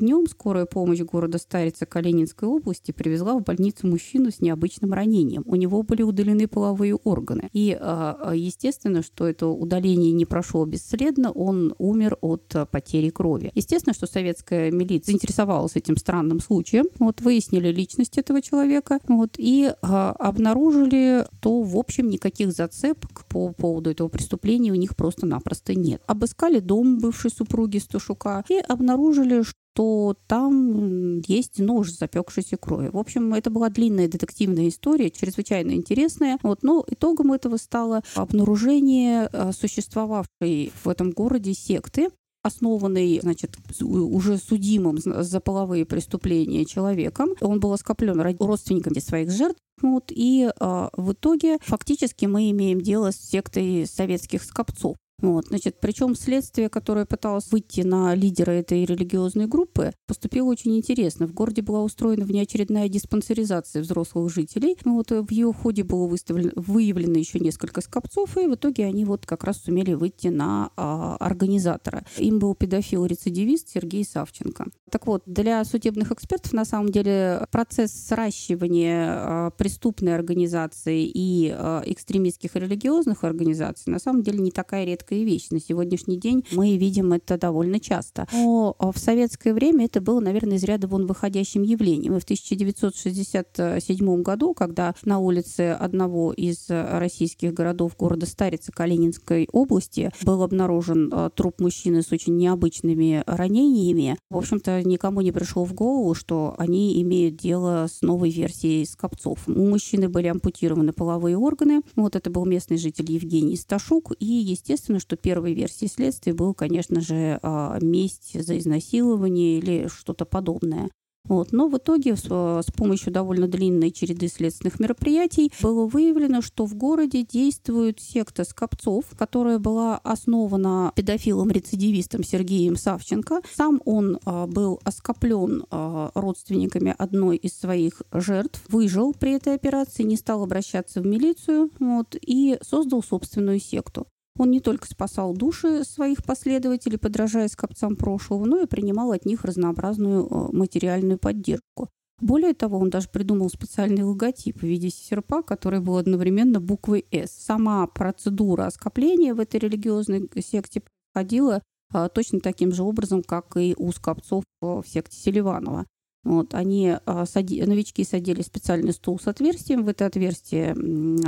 Днем 0.01 0.25
скорая 0.25 0.65
помощь 0.65 1.01
города 1.01 1.37
Старица 1.37 1.85
Калининской 1.85 2.49
области 2.49 2.91
привезла 2.91 3.35
в 3.35 3.43
больницу 3.43 3.85
мужчину 3.85 4.31
с 4.31 4.41
необычным 4.41 4.93
ранением. 4.93 5.43
У 5.45 5.55
него 5.55 5.83
были 5.83 6.01
удалены 6.01 6.47
половые 6.47 6.95
органы. 6.95 7.51
И 7.53 7.77
а, 7.79 8.17
а, 8.19 8.35
естественно, 8.35 9.03
что 9.03 9.27
это 9.27 9.45
удаление 9.45 10.11
не 10.11 10.25
прошло 10.25 10.65
бесследно, 10.65 11.31
он 11.31 11.75
умер 11.77 12.17
от 12.21 12.51
потери 12.71 13.11
крови. 13.11 13.51
Естественно, 13.53 13.93
что 13.93 14.07
советская 14.07 14.71
милиция 14.71 15.11
заинтересовалась 15.11 15.75
этим 15.75 15.95
странным 15.97 16.39
случаем, 16.39 16.85
вот, 16.97 17.21
выяснили 17.21 17.67
личность 17.67 18.17
этого 18.17 18.41
человека 18.41 18.97
вот, 19.07 19.35
и 19.37 19.71
а, 19.83 20.13
обнаружили, 20.13 21.27
что, 21.37 21.61
в 21.61 21.77
общем, 21.77 22.09
никаких 22.09 22.53
зацепок 22.53 23.25
по 23.27 23.53
поводу 23.53 23.91
этого 23.91 24.07
преступления 24.07 24.71
у 24.71 24.75
них 24.75 24.95
просто-напросто 24.95 25.75
нет. 25.75 26.01
Обыскали 26.07 26.57
дом 26.57 26.97
бывшей 26.97 27.29
супруги 27.29 27.77
Стушука 27.77 28.43
и 28.49 28.57
обнаружили, 28.57 29.43
то 29.73 30.15
там 30.27 31.19
есть 31.21 31.59
нож 31.59 31.91
с 31.91 31.99
запекшейся 31.99 32.57
крови. 32.57 32.89
В 32.91 32.97
общем, 32.97 33.33
это 33.33 33.49
была 33.49 33.69
длинная 33.69 34.07
детективная 34.07 34.67
история, 34.67 35.09
чрезвычайно 35.09 35.71
интересная. 35.71 36.37
Вот, 36.43 36.63
но 36.63 36.83
итогом 36.87 37.31
этого 37.31 37.57
стало 37.57 38.03
обнаружение 38.15 39.29
э, 39.31 39.51
существовавшей 39.53 40.71
в 40.83 40.89
этом 40.89 41.11
городе 41.11 41.53
секты, 41.53 42.09
основанный, 42.43 43.19
значит, 43.21 43.57
уже 43.81 44.37
судимым 44.37 44.97
за 44.97 45.39
половые 45.39 45.85
преступления 45.85 46.65
человеком. 46.65 47.29
Он 47.39 47.59
был 47.59 47.73
оскоплен 47.73 48.19
родственниками 48.39 48.99
своих 48.99 49.31
жертв. 49.31 49.59
Вот, 49.81 50.11
и 50.11 50.47
э, 50.47 50.89
в 50.93 51.13
итоге 51.13 51.57
фактически 51.61 52.25
мы 52.25 52.51
имеем 52.51 52.81
дело 52.81 53.11
с 53.11 53.15
сектой 53.15 53.87
советских 53.87 54.43
скопцов. 54.43 54.95
Вот, 55.21 55.47
значит, 55.47 55.77
причем 55.79 56.15
следствие, 56.15 56.69
которое 56.69 57.05
пыталось 57.05 57.51
выйти 57.51 57.81
на 57.81 58.15
лидера 58.15 58.51
этой 58.51 58.85
религиозной 58.85 59.47
группы, 59.47 59.91
поступило 60.07 60.47
очень 60.47 60.75
интересно. 60.77 61.27
В 61.27 61.33
городе 61.33 61.61
была 61.61 61.83
устроена 61.83 62.25
внеочередная 62.25 62.89
диспансеризация 62.89 63.81
взрослых 63.81 64.31
жителей. 64.33 64.77
Вот 64.83 65.11
в 65.11 65.31
ее 65.31 65.53
ходе 65.53 65.83
было 65.83 66.07
выставлено, 66.07 66.51
выявлено 66.55 67.17
еще 67.17 67.39
несколько 67.39 67.81
скопцов, 67.81 68.37
и 68.37 68.47
в 68.47 68.55
итоге 68.55 68.85
они 68.85 69.05
вот 69.05 69.25
как 69.25 69.43
раз 69.43 69.61
сумели 69.61 69.93
выйти 69.93 70.27
на 70.27 70.71
а, 70.75 71.17
организатора. 71.17 72.03
Им 72.17 72.39
был 72.39 72.55
педофил-рецидивист 72.55 73.69
Сергей 73.69 74.03
Савченко. 74.03 74.65
Так 74.91 75.07
вот, 75.07 75.23
для 75.25 75.63
судебных 75.63 76.11
экспертов 76.11 76.51
на 76.51 76.65
самом 76.65 76.89
деле 76.89 77.47
процесс 77.49 77.93
сращивания 77.93 79.07
а, 79.07 79.51
преступной 79.51 80.13
организации 80.13 81.05
и 81.05 81.49
а, 81.57 81.81
экстремистских 81.85 82.55
религиозных 82.55 83.23
организаций 83.23 83.89
на 83.91 83.99
самом 83.99 84.21
деле 84.21 84.39
не 84.39 84.51
такая 84.51 84.83
редкая 84.83 85.23
вещь. 85.23 85.47
На 85.49 85.61
сегодняшний 85.61 86.17
день 86.17 86.43
мы 86.51 86.75
видим 86.75 87.13
это 87.13 87.37
довольно 87.37 87.79
часто. 87.79 88.27
Но 88.33 88.75
а, 88.79 88.91
в 88.91 88.97
советское 88.97 89.53
время 89.53 89.85
это 89.85 90.01
было, 90.01 90.19
наверное, 90.19 90.57
из 90.57 90.63
ряда 90.65 90.87
вон 90.87 91.07
выходящим 91.07 91.61
явлением. 91.61 92.17
И 92.17 92.19
в 92.19 92.23
1967 92.25 94.21
году, 94.21 94.53
когда 94.53 94.93
на 95.05 95.19
улице 95.19 95.71
одного 95.71 96.33
из 96.33 96.65
российских 96.67 97.53
городов 97.53 97.95
города 97.95 98.25
Старица 98.25 98.73
Калининской 98.73 99.47
области 99.53 100.11
был 100.23 100.43
обнаружен 100.43 101.31
труп 101.33 101.61
мужчины 101.61 102.01
с 102.01 102.11
очень 102.11 102.35
необычными 102.35 103.23
ранениями, 103.25 104.17
в 104.29 104.35
общем-то, 104.35 104.80
никому 104.83 105.21
не 105.21 105.31
пришло 105.31 105.65
в 105.65 105.73
голову, 105.73 106.13
что 106.13 106.55
они 106.57 107.01
имеют 107.01 107.37
дело 107.37 107.87
с 107.91 108.01
новой 108.01 108.29
версией 108.29 108.85
скопцов. 108.85 109.47
У 109.47 109.67
мужчины 109.67 110.09
были 110.09 110.27
ампутированы 110.27 110.93
половые 110.93 111.37
органы. 111.37 111.81
Вот 111.95 112.15
это 112.15 112.29
был 112.29 112.45
местный 112.45 112.77
житель 112.77 113.11
Евгений 113.11 113.55
Сташук. 113.55 114.13
И, 114.19 114.25
естественно, 114.25 114.99
что 114.99 115.15
первой 115.15 115.53
версией 115.53 115.89
следствия 115.89 116.33
был, 116.33 116.53
конечно 116.53 117.01
же, 117.01 117.39
а, 117.41 117.77
месть 117.81 118.41
за 118.41 118.57
изнасилование 118.57 119.59
или 119.59 119.87
что-то 119.87 120.25
подобное. 120.25 120.89
Вот. 121.25 121.51
Но 121.51 121.67
в 121.67 121.77
итоге 121.77 122.15
с, 122.15 122.25
с 122.25 122.71
помощью 122.75 123.13
довольно 123.13 123.47
длинной 123.47 123.91
череды 123.91 124.27
следственных 124.27 124.79
мероприятий 124.79 125.51
было 125.61 125.85
выявлено, 125.85 126.41
что 126.41 126.65
в 126.65 126.75
городе 126.75 127.23
действует 127.23 127.99
секта 127.99 128.43
скопцов, 128.43 129.05
которая 129.17 129.59
была 129.59 129.97
основана 129.97 130.91
педофилом-рецидивистом 130.95 132.23
Сергеем 132.23 132.75
Савченко. 132.75 133.41
Сам 133.55 133.81
он 133.85 134.19
а, 134.25 134.47
был 134.47 134.79
оскоплен 134.83 135.65
а, 135.69 136.11
родственниками 136.15 136.95
одной 136.97 137.37
из 137.37 137.57
своих 137.57 138.01
жертв, 138.11 138.61
выжил 138.69 139.13
при 139.13 139.33
этой 139.33 139.53
операции, 139.53 140.03
не 140.03 140.17
стал 140.17 140.43
обращаться 140.43 141.01
в 141.01 141.05
милицию 141.05 141.69
вот, 141.79 142.15
и 142.19 142.57
создал 142.61 143.03
собственную 143.03 143.59
секту. 143.59 144.07
Он 144.37 144.49
не 144.49 144.59
только 144.59 144.87
спасал 144.87 145.33
души 145.33 145.83
своих 145.83 146.23
последователей, 146.23 146.97
подражая 146.97 147.47
скопцам 147.47 147.95
прошлого, 147.95 148.45
но 148.45 148.61
и 148.61 148.65
принимал 148.65 149.11
от 149.11 149.25
них 149.25 149.43
разнообразную 149.43 150.25
э, 150.25 150.55
материальную 150.55 151.17
поддержку. 151.17 151.89
Более 152.21 152.53
того, 152.53 152.77
он 152.77 152.89
даже 152.89 153.09
придумал 153.09 153.49
специальный 153.49 154.03
логотип 154.03 154.59
в 154.59 154.63
виде 154.63 154.89
серпа, 154.89 155.41
который 155.41 155.79
был 155.79 155.97
одновременно 155.97 156.61
буквой 156.61 157.05
«С». 157.11 157.31
Сама 157.31 157.85
процедура 157.87 158.67
оскопления 158.67 159.33
в 159.33 159.39
этой 159.39 159.59
религиозной 159.59 160.29
секте 160.39 160.83
проходила 161.13 161.63
э, 161.93 162.09
точно 162.13 162.39
таким 162.39 162.71
же 162.71 162.83
образом, 162.83 163.23
как 163.23 163.57
и 163.57 163.75
у 163.77 163.91
скопцов 163.91 164.43
э, 164.61 164.65
в 164.65 164.83
секте 164.87 165.17
Селиванова. 165.17 165.87
Вот, 166.23 166.53
они, 166.53 166.95
а, 167.05 167.25
новички 167.25 168.03
садили 168.03 168.43
специальный 168.43 168.93
стул 168.93 169.19
с 169.19 169.27
отверстием. 169.27 169.83
В 169.83 169.89
это 169.89 170.05
отверстие 170.05 170.75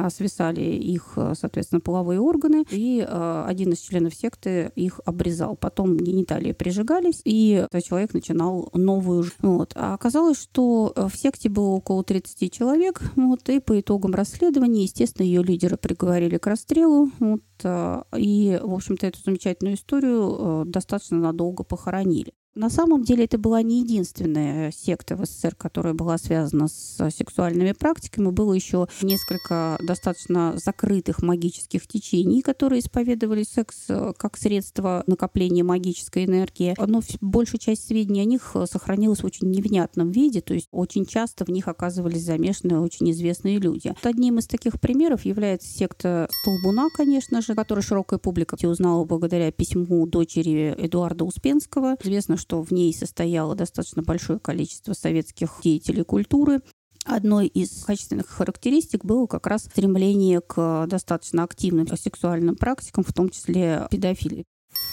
свисали 0.10 0.62
их, 0.62 1.14
а, 1.16 1.34
соответственно, 1.34 1.82
половые 1.82 2.20
органы. 2.20 2.64
И 2.70 3.04
а, 3.08 3.46
один 3.48 3.72
из 3.72 3.80
членов 3.80 4.14
секты 4.14 4.72
их 4.76 5.00
обрезал. 5.06 5.56
Потом 5.56 5.98
гениталии 5.98 6.52
прижигались, 6.52 7.22
и 7.26 7.66
человек 7.84 8.14
начинал 8.14 8.70
новую. 8.74 9.26
Вот. 9.40 9.74
А 9.76 9.96
оказалось, 9.96 10.40
что 10.40 10.94
в 10.96 11.16
секте 11.16 11.50
было 11.50 11.70
около 11.70 12.04
30 12.04 12.52
человек. 12.52 13.02
Вот, 13.16 13.50
и 13.50 13.60
по 13.60 13.80
итогам 13.80 14.14
расследования, 14.14 14.84
естественно, 14.84 15.26
ее 15.26 15.44
лидеры 15.44 15.78
приговорили 15.78 16.38
к 16.38 16.46
расстрелу. 16.46 17.10
Вот, 17.20 17.42
и, 18.18 18.60
в 18.62 18.74
общем-то, 18.74 19.08
эту 19.08 19.20
замечательную 19.24 19.76
историю 19.76 20.66
достаточно 20.66 21.18
надолго 21.18 21.64
похоронили. 21.64 22.34
На 22.56 22.70
самом 22.70 23.04
деле 23.04 23.26
это 23.26 23.40
была 23.40 23.64
не 23.64 23.80
единственная 23.80 24.72
секта 24.72 25.16
в 25.16 25.26
СССР, 25.26 25.56
которая 25.56 25.96
была 25.96 26.20
связана 26.20 26.68
с 26.68 27.10
сексуальными 27.10 27.72
практиками. 27.72 28.30
Было 28.30 28.54
еще 28.54 28.88
несколько 29.02 29.80
достаточно 29.82 30.54
закрытых 30.64 31.24
магических 31.24 31.88
течений, 31.88 32.44
которые 32.44 32.82
исповедовали 32.82 33.44
секс 33.44 33.86
э, 33.90 34.14
как 34.16 34.38
средство 34.38 35.04
накопления 35.08 35.64
магической 35.64 36.26
энергии. 36.26 36.76
Но 36.78 37.02
большая 37.22 37.60
часть 37.60 37.88
сведений 37.88 38.22
о 38.22 38.26
них 38.26 38.52
э, 38.54 38.66
сохранилась 38.70 39.24
в 39.24 39.26
очень 39.26 39.50
невнятном 39.50 40.12
виде, 40.12 40.42
то 40.42 40.54
есть 40.54 40.68
очень 40.72 41.08
часто 41.08 41.46
в 41.46 41.50
них 41.50 41.68
оказывались 41.68 42.24
замешаны 42.24 42.80
очень 42.80 43.10
известные 43.12 43.58
люди. 43.58 43.96
Одним 44.04 44.38
из 44.38 44.46
таких 44.46 44.80
примеров 44.80 45.26
является 45.26 45.68
секта 45.68 46.30
Столбуна, 46.42 46.90
конечно 46.96 47.42
же, 47.42 47.56
которую 47.56 47.82
широкая 47.82 48.20
публика 48.20 48.56
узнала 48.64 49.04
благодаря 49.06 49.52
письму 49.52 50.06
дочери 50.06 50.76
Эдуарда 50.78 51.26
Успенского. 51.26 51.98
Известно, 52.04 52.38
что 52.44 52.62
в 52.62 52.72
ней 52.72 52.94
состояло 52.94 53.56
достаточно 53.56 54.04
большое 54.04 54.38
количество 54.38 54.92
советских 54.92 55.62
деятелей 55.64 56.04
культуры. 56.04 56.60
Одной 57.06 57.48
из 57.48 57.86
качественных 57.86 58.28
характеристик 58.28 59.06
было 59.06 59.28
как 59.28 59.48
раз 59.48 59.64
стремление 59.64 60.42
к 60.42 60.86
достаточно 60.88 61.44
активным 61.44 61.88
сексуальным 61.96 62.58
практикам, 62.58 63.06
в 63.06 63.14
том 63.14 63.30
числе 63.30 63.88
педофилии. 63.90 64.46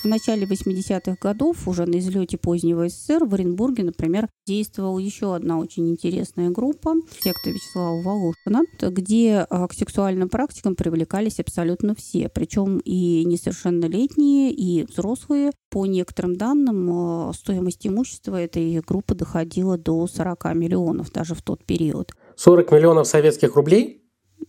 В 0.02 0.06
начале 0.06 0.46
80-х 0.46 1.18
годов, 1.20 1.68
уже 1.68 1.84
на 1.84 1.98
излете 1.98 2.38
позднего 2.38 2.88
СССР, 2.88 3.26
в 3.26 3.34
Оренбурге, 3.34 3.84
например, 3.84 4.28
действовала 4.46 4.98
еще 4.98 5.34
одна 5.34 5.58
очень 5.58 5.90
интересная 5.90 6.48
группа, 6.48 6.94
секта 7.20 7.50
Вячеслава 7.50 8.00
Волошина, 8.00 8.62
где 8.80 9.46
а, 9.50 9.68
к 9.68 9.74
сексуальным 9.74 10.30
практикам 10.30 10.74
привлекались 10.74 11.38
абсолютно 11.38 11.94
все, 11.94 12.30
причем 12.30 12.78
и 12.78 13.26
несовершеннолетние, 13.26 14.52
и 14.52 14.84
взрослые. 14.84 15.50
По 15.68 15.84
некоторым 15.84 16.34
данным, 16.36 16.88
а, 16.90 17.32
стоимость 17.34 17.86
имущества 17.86 18.40
этой 18.40 18.80
группы 18.80 19.14
доходила 19.14 19.76
до 19.76 20.06
40 20.06 20.54
миллионов 20.54 21.12
даже 21.12 21.34
в 21.34 21.42
тот 21.42 21.66
период. 21.66 22.12
40 22.36 22.72
миллионов 22.72 23.06
советских 23.06 23.54
рублей? 23.54 23.99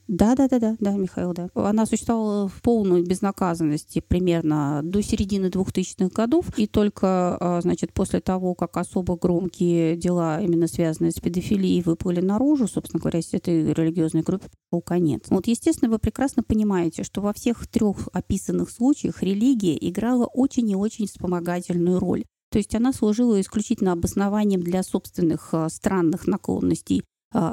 Да, 0.08 0.36
да, 0.36 0.48
да, 0.48 0.60
да, 0.60 0.76
да, 0.80 0.92
Михаил, 0.92 1.34
да. 1.34 1.50
Она 1.54 1.86
существовала 1.86 2.48
в 2.48 2.62
полной 2.62 3.02
безнаказанности 3.02 4.04
примерно 4.06 4.82
до 4.84 5.02
середины 5.02 5.46
2000-х 5.46 6.10
годов, 6.14 6.46
и 6.58 6.68
только, 6.68 7.38
а, 7.40 7.62
значит, 7.62 7.94
после 7.94 8.20
того, 8.20 8.54
как 8.54 8.76
особо 8.78 9.18
громкие 9.18 9.96
дела, 9.96 10.42
именно 10.42 10.68
связанные 10.68 11.12
с 11.12 11.20
педофилией, 11.20 11.82
выплыли 11.82 12.20
наружу, 12.20 12.68
собственно 12.68 13.00
говоря, 13.00 13.22
с 13.22 13.34
этой 13.34 13.74
религиозной 13.74 14.22
группе 14.22 14.50
был 14.72 14.82
конец. 14.82 15.24
Вот, 15.30 15.48
естественно, 15.48 15.90
вы 15.90 16.00
прекрасно 16.00 16.44
понимаете, 16.44 17.04
что 17.04 17.22
во 17.22 17.34
всех 17.34 17.66
трех 17.68 18.10
описанных 18.12 18.70
случаях 18.70 19.24
религия 19.24 19.78
играла 19.80 20.26
очень 20.26 20.70
и 20.70 20.76
очень 20.76 21.08
вспомогательную 21.08 22.00
роль. 22.00 22.26
То 22.52 22.58
есть 22.58 22.76
она 22.76 22.92
служила 22.92 23.40
исключительно 23.40 23.94
обоснованием 23.94 24.62
для 24.62 24.84
собственных 24.84 25.54
а, 25.54 25.70
странных 25.70 26.28
наклонностей 26.28 27.04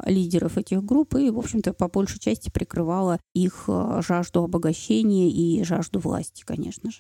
лидеров 0.07 0.59
этих 0.59 0.85
групп 0.85 1.15
и, 1.15 1.31
в 1.31 1.39
общем-то, 1.39 1.73
по 1.73 1.89
большей 1.89 2.19
части 2.19 2.51
прикрывала 2.51 3.21
их 3.35 3.65
а, 3.69 4.01
жажду 4.03 4.43
обогащения 4.43 5.31
и 5.31 5.63
жажду 5.65 5.99
власти, 5.99 6.43
конечно 6.45 6.91
же. 6.91 6.99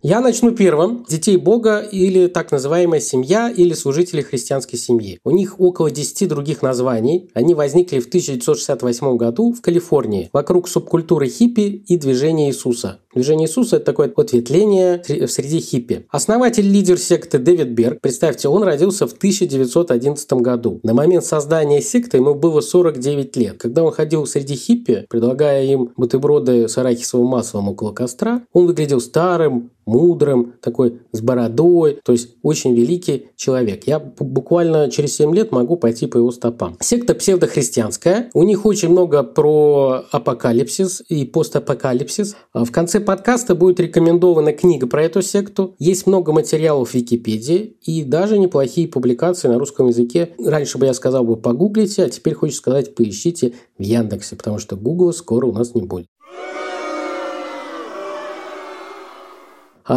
Я 0.00 0.20
начну 0.20 0.52
первым. 0.52 1.04
Детей 1.08 1.36
Бога 1.36 1.80
или 1.80 2.28
так 2.28 2.52
называемая 2.52 3.00
семья 3.00 3.50
или 3.50 3.74
служители 3.74 4.22
христианской 4.22 4.78
семьи. 4.78 5.18
У 5.24 5.32
них 5.32 5.58
около 5.58 5.90
10 5.90 6.28
других 6.28 6.62
названий. 6.62 7.28
Они 7.34 7.52
возникли 7.52 7.98
в 7.98 8.06
1968 8.06 9.16
году 9.16 9.52
в 9.52 9.60
Калифорнии 9.60 10.30
вокруг 10.32 10.68
субкультуры 10.68 11.28
хиппи 11.28 11.82
и 11.86 11.96
движения 11.96 12.48
Иисуса. 12.48 13.00
Движение 13.18 13.48
Иисуса– 13.48 13.76
это 13.78 13.86
такое 13.86 14.12
ответвление 14.14 15.02
среди 15.26 15.58
хиппи. 15.58 16.06
Основатель, 16.08 16.70
лидер 16.70 16.98
секты 16.98 17.38
Дэвид 17.38 17.70
Берг, 17.70 18.00
представьте, 18.00 18.48
он 18.48 18.62
родился 18.62 19.08
в 19.08 19.12
1911 19.12 20.32
году. 20.34 20.78
На 20.84 20.94
момент 20.94 21.24
создания 21.24 21.82
секты 21.82 22.18
ему 22.18 22.36
было 22.36 22.60
49 22.60 23.36
лет. 23.36 23.58
Когда 23.58 23.82
он 23.82 23.90
ходил 23.90 24.24
среди 24.24 24.54
хиппи, 24.54 25.06
предлагая 25.10 25.64
им 25.64 25.90
бутерброды 25.96 26.68
с 26.68 26.78
арахисовым 26.78 27.26
маслом 27.26 27.68
около 27.68 27.90
костра, 27.90 28.42
он 28.52 28.66
выглядел 28.66 29.00
старым, 29.00 29.72
мудрым, 29.84 30.52
такой 30.60 30.98
с 31.12 31.22
бородой, 31.22 31.98
то 32.04 32.12
есть 32.12 32.36
очень 32.42 32.74
великий 32.74 33.28
человек. 33.36 33.84
Я 33.86 33.98
буквально 33.98 34.90
через 34.90 35.16
7 35.16 35.34
лет 35.34 35.50
могу 35.50 35.76
пойти 35.78 36.06
по 36.06 36.18
его 36.18 36.30
стопам. 36.30 36.76
Секта 36.80 37.14
псевдохристианская. 37.14 38.28
У 38.34 38.42
них 38.42 38.66
очень 38.66 38.90
много 38.90 39.22
про 39.22 40.04
апокалипсис 40.10 41.02
и 41.08 41.24
постапокалипсис. 41.24 42.36
В 42.52 42.70
конце 42.70 42.98
конце 42.98 43.00
подкаста 43.08 43.54
будет 43.54 43.80
рекомендована 43.80 44.52
книга 44.52 44.86
про 44.86 45.02
эту 45.02 45.22
секту. 45.22 45.74
Есть 45.78 46.06
много 46.06 46.30
материалов 46.34 46.90
в 46.90 46.94
Википедии 46.94 47.78
и 47.80 48.04
даже 48.04 48.38
неплохие 48.38 48.86
публикации 48.86 49.48
на 49.48 49.58
русском 49.58 49.86
языке. 49.86 50.34
Раньше 50.38 50.76
бы 50.76 50.84
я 50.84 50.92
сказал 50.92 51.24
бы 51.24 51.38
погуглите, 51.38 52.04
а 52.04 52.10
теперь 52.10 52.34
хочется 52.34 52.60
сказать 52.60 52.94
поищите 52.94 53.54
в 53.78 53.82
Яндексе, 53.82 54.36
потому 54.36 54.58
что 54.58 54.76
Гугла 54.76 55.12
скоро 55.12 55.46
у 55.46 55.52
нас 55.54 55.74
не 55.74 55.80
будет. 55.80 56.06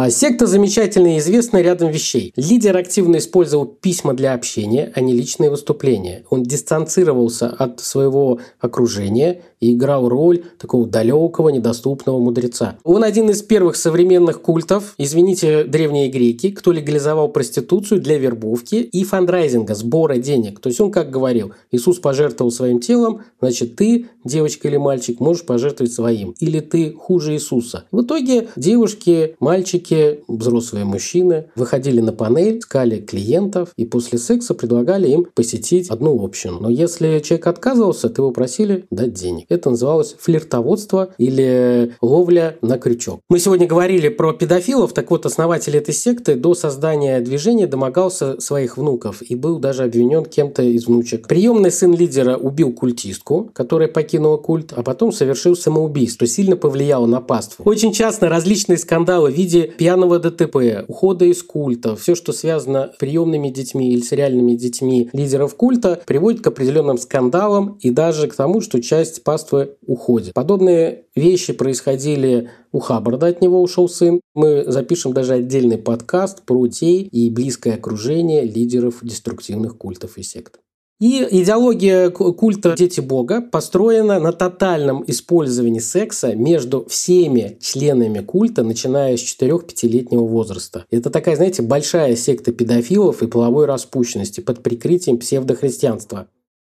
Секта 0.08 0.46
замечательная 0.46 1.16
и 1.16 1.18
известна 1.18 1.60
рядом 1.60 1.90
вещей. 1.90 2.32
Лидер 2.36 2.76
активно 2.76 3.16
использовал 3.16 3.66
письма 3.66 4.14
для 4.14 4.32
общения, 4.32 4.90
а 4.94 5.00
не 5.00 5.12
личные 5.12 5.50
выступления. 5.50 6.24
Он 6.30 6.42
дистанцировался 6.42 7.48
от 7.48 7.80
своего 7.80 8.40
окружения 8.58 9.42
и 9.60 9.74
играл 9.74 10.08
роль 10.08 10.42
такого 10.58 10.86
далекого, 10.86 11.50
недоступного 11.50 12.18
мудреца. 12.18 12.78
Он 12.84 13.04
один 13.04 13.30
из 13.30 13.42
первых 13.42 13.76
современных 13.76 14.40
культов, 14.40 14.94
извините, 14.98 15.64
древние 15.64 16.08
греки, 16.08 16.50
кто 16.50 16.72
легализовал 16.72 17.28
проституцию 17.28 18.00
для 18.00 18.18
вербовки 18.18 18.76
и 18.76 19.04
фандрайзинга, 19.04 19.74
сбора 19.74 20.16
денег. 20.16 20.58
То 20.60 20.68
есть 20.68 20.80
он 20.80 20.90
как 20.90 21.10
говорил, 21.10 21.52
Иисус 21.70 21.98
пожертвовал 21.98 22.50
своим 22.50 22.80
телом, 22.80 23.22
значит 23.40 23.76
ты, 23.76 24.06
девочка 24.24 24.68
или 24.68 24.78
мальчик, 24.78 25.20
можешь 25.20 25.44
пожертвовать 25.44 25.92
своим. 25.92 26.34
Или 26.40 26.60
ты 26.60 26.92
хуже 26.92 27.34
Иисуса. 27.34 27.84
В 27.92 28.02
итоге 28.02 28.48
девушки, 28.56 29.36
мальчики 29.38 29.81
мальчики, 29.82 30.22
взрослые 30.28 30.84
мужчины 30.84 31.46
выходили 31.56 32.00
на 32.00 32.12
панель, 32.12 32.58
искали 32.58 32.98
клиентов 33.00 33.70
и 33.76 33.84
после 33.84 34.18
секса 34.18 34.54
предлагали 34.54 35.08
им 35.08 35.26
посетить 35.34 35.90
одну 35.90 36.22
общину. 36.24 36.58
Но 36.60 36.70
если 36.70 37.20
человек 37.20 37.46
отказывался, 37.46 38.08
то 38.08 38.22
его 38.22 38.30
просили 38.30 38.84
дать 38.90 39.12
денег. 39.12 39.46
Это 39.48 39.70
называлось 39.70 40.14
флиртоводство 40.18 41.10
или 41.18 41.94
ловля 42.00 42.56
на 42.62 42.78
крючок. 42.78 43.20
Мы 43.28 43.38
сегодня 43.38 43.66
говорили 43.66 44.08
про 44.08 44.32
педофилов, 44.32 44.92
так 44.92 45.10
вот 45.10 45.26
основатель 45.26 45.76
этой 45.76 45.94
секты 45.94 46.34
до 46.34 46.54
создания 46.54 47.20
движения 47.20 47.66
домогался 47.66 48.40
своих 48.40 48.76
внуков 48.76 49.22
и 49.22 49.34
был 49.34 49.58
даже 49.58 49.84
обвинен 49.84 50.24
кем-то 50.24 50.62
из 50.62 50.86
внучек. 50.86 51.28
Приемный 51.28 51.70
сын 51.70 51.94
лидера 51.94 52.36
убил 52.36 52.72
культистку, 52.72 53.50
которая 53.52 53.88
покинула 53.88 54.36
культ, 54.36 54.72
а 54.76 54.82
потом 54.82 55.12
совершил 55.12 55.56
самоубийство, 55.56 56.12
что 56.12 56.26
сильно 56.26 56.56
повлияло 56.56 57.06
на 57.06 57.20
паству. 57.20 57.64
Очень 57.64 57.92
часто 57.92 58.28
различные 58.28 58.78
скандалы 58.78 59.30
в 59.30 59.34
виде 59.34 59.71
пьяного 59.76 60.18
ДТП, 60.18 60.84
ухода 60.88 61.24
из 61.24 61.42
культа, 61.42 61.96
все, 61.96 62.14
что 62.14 62.32
связано 62.32 62.92
с 62.94 62.98
приемными 62.98 63.48
детьми 63.48 63.92
или 63.92 64.00
с 64.00 64.12
реальными 64.12 64.54
детьми 64.54 65.10
лидеров 65.12 65.56
культа, 65.56 66.00
приводит 66.06 66.40
к 66.42 66.46
определенным 66.46 66.98
скандалам 66.98 67.78
и 67.80 67.90
даже 67.90 68.28
к 68.28 68.34
тому, 68.34 68.60
что 68.60 68.80
часть 68.80 69.22
паствы 69.24 69.76
уходит. 69.86 70.34
Подобные 70.34 71.04
вещи 71.14 71.52
происходили 71.52 72.50
у 72.72 72.78
Хаббарда, 72.78 73.26
от 73.26 73.42
него 73.42 73.62
ушел 73.62 73.88
сын. 73.88 74.20
Мы 74.34 74.64
запишем 74.66 75.12
даже 75.12 75.34
отдельный 75.34 75.78
подкаст 75.78 76.42
про 76.42 76.66
детей 76.66 77.02
и 77.02 77.30
близкое 77.30 77.74
окружение 77.74 78.44
лидеров 78.44 79.00
деструктивных 79.02 79.76
культов 79.76 80.16
и 80.16 80.22
сект. 80.22 80.61
И 81.02 81.26
идеология 81.28 82.10
культа 82.10 82.76
«Дети 82.76 83.00
Бога» 83.00 83.40
построена 83.40 84.20
на 84.20 84.30
тотальном 84.30 85.02
использовании 85.08 85.80
секса 85.80 86.36
между 86.36 86.84
всеми 86.88 87.58
членами 87.60 88.20
культа, 88.20 88.62
начиная 88.62 89.16
с 89.16 89.20
4-5-летнего 89.20 90.24
возраста. 90.24 90.84
Это 90.92 91.10
такая, 91.10 91.34
знаете, 91.34 91.62
большая 91.62 92.14
секта 92.14 92.52
педофилов 92.52 93.20
и 93.20 93.26
половой 93.26 93.66
распущенности 93.66 94.40
под 94.40 94.62
прикрытием 94.62 95.18
псевдохристианства. 95.18 96.28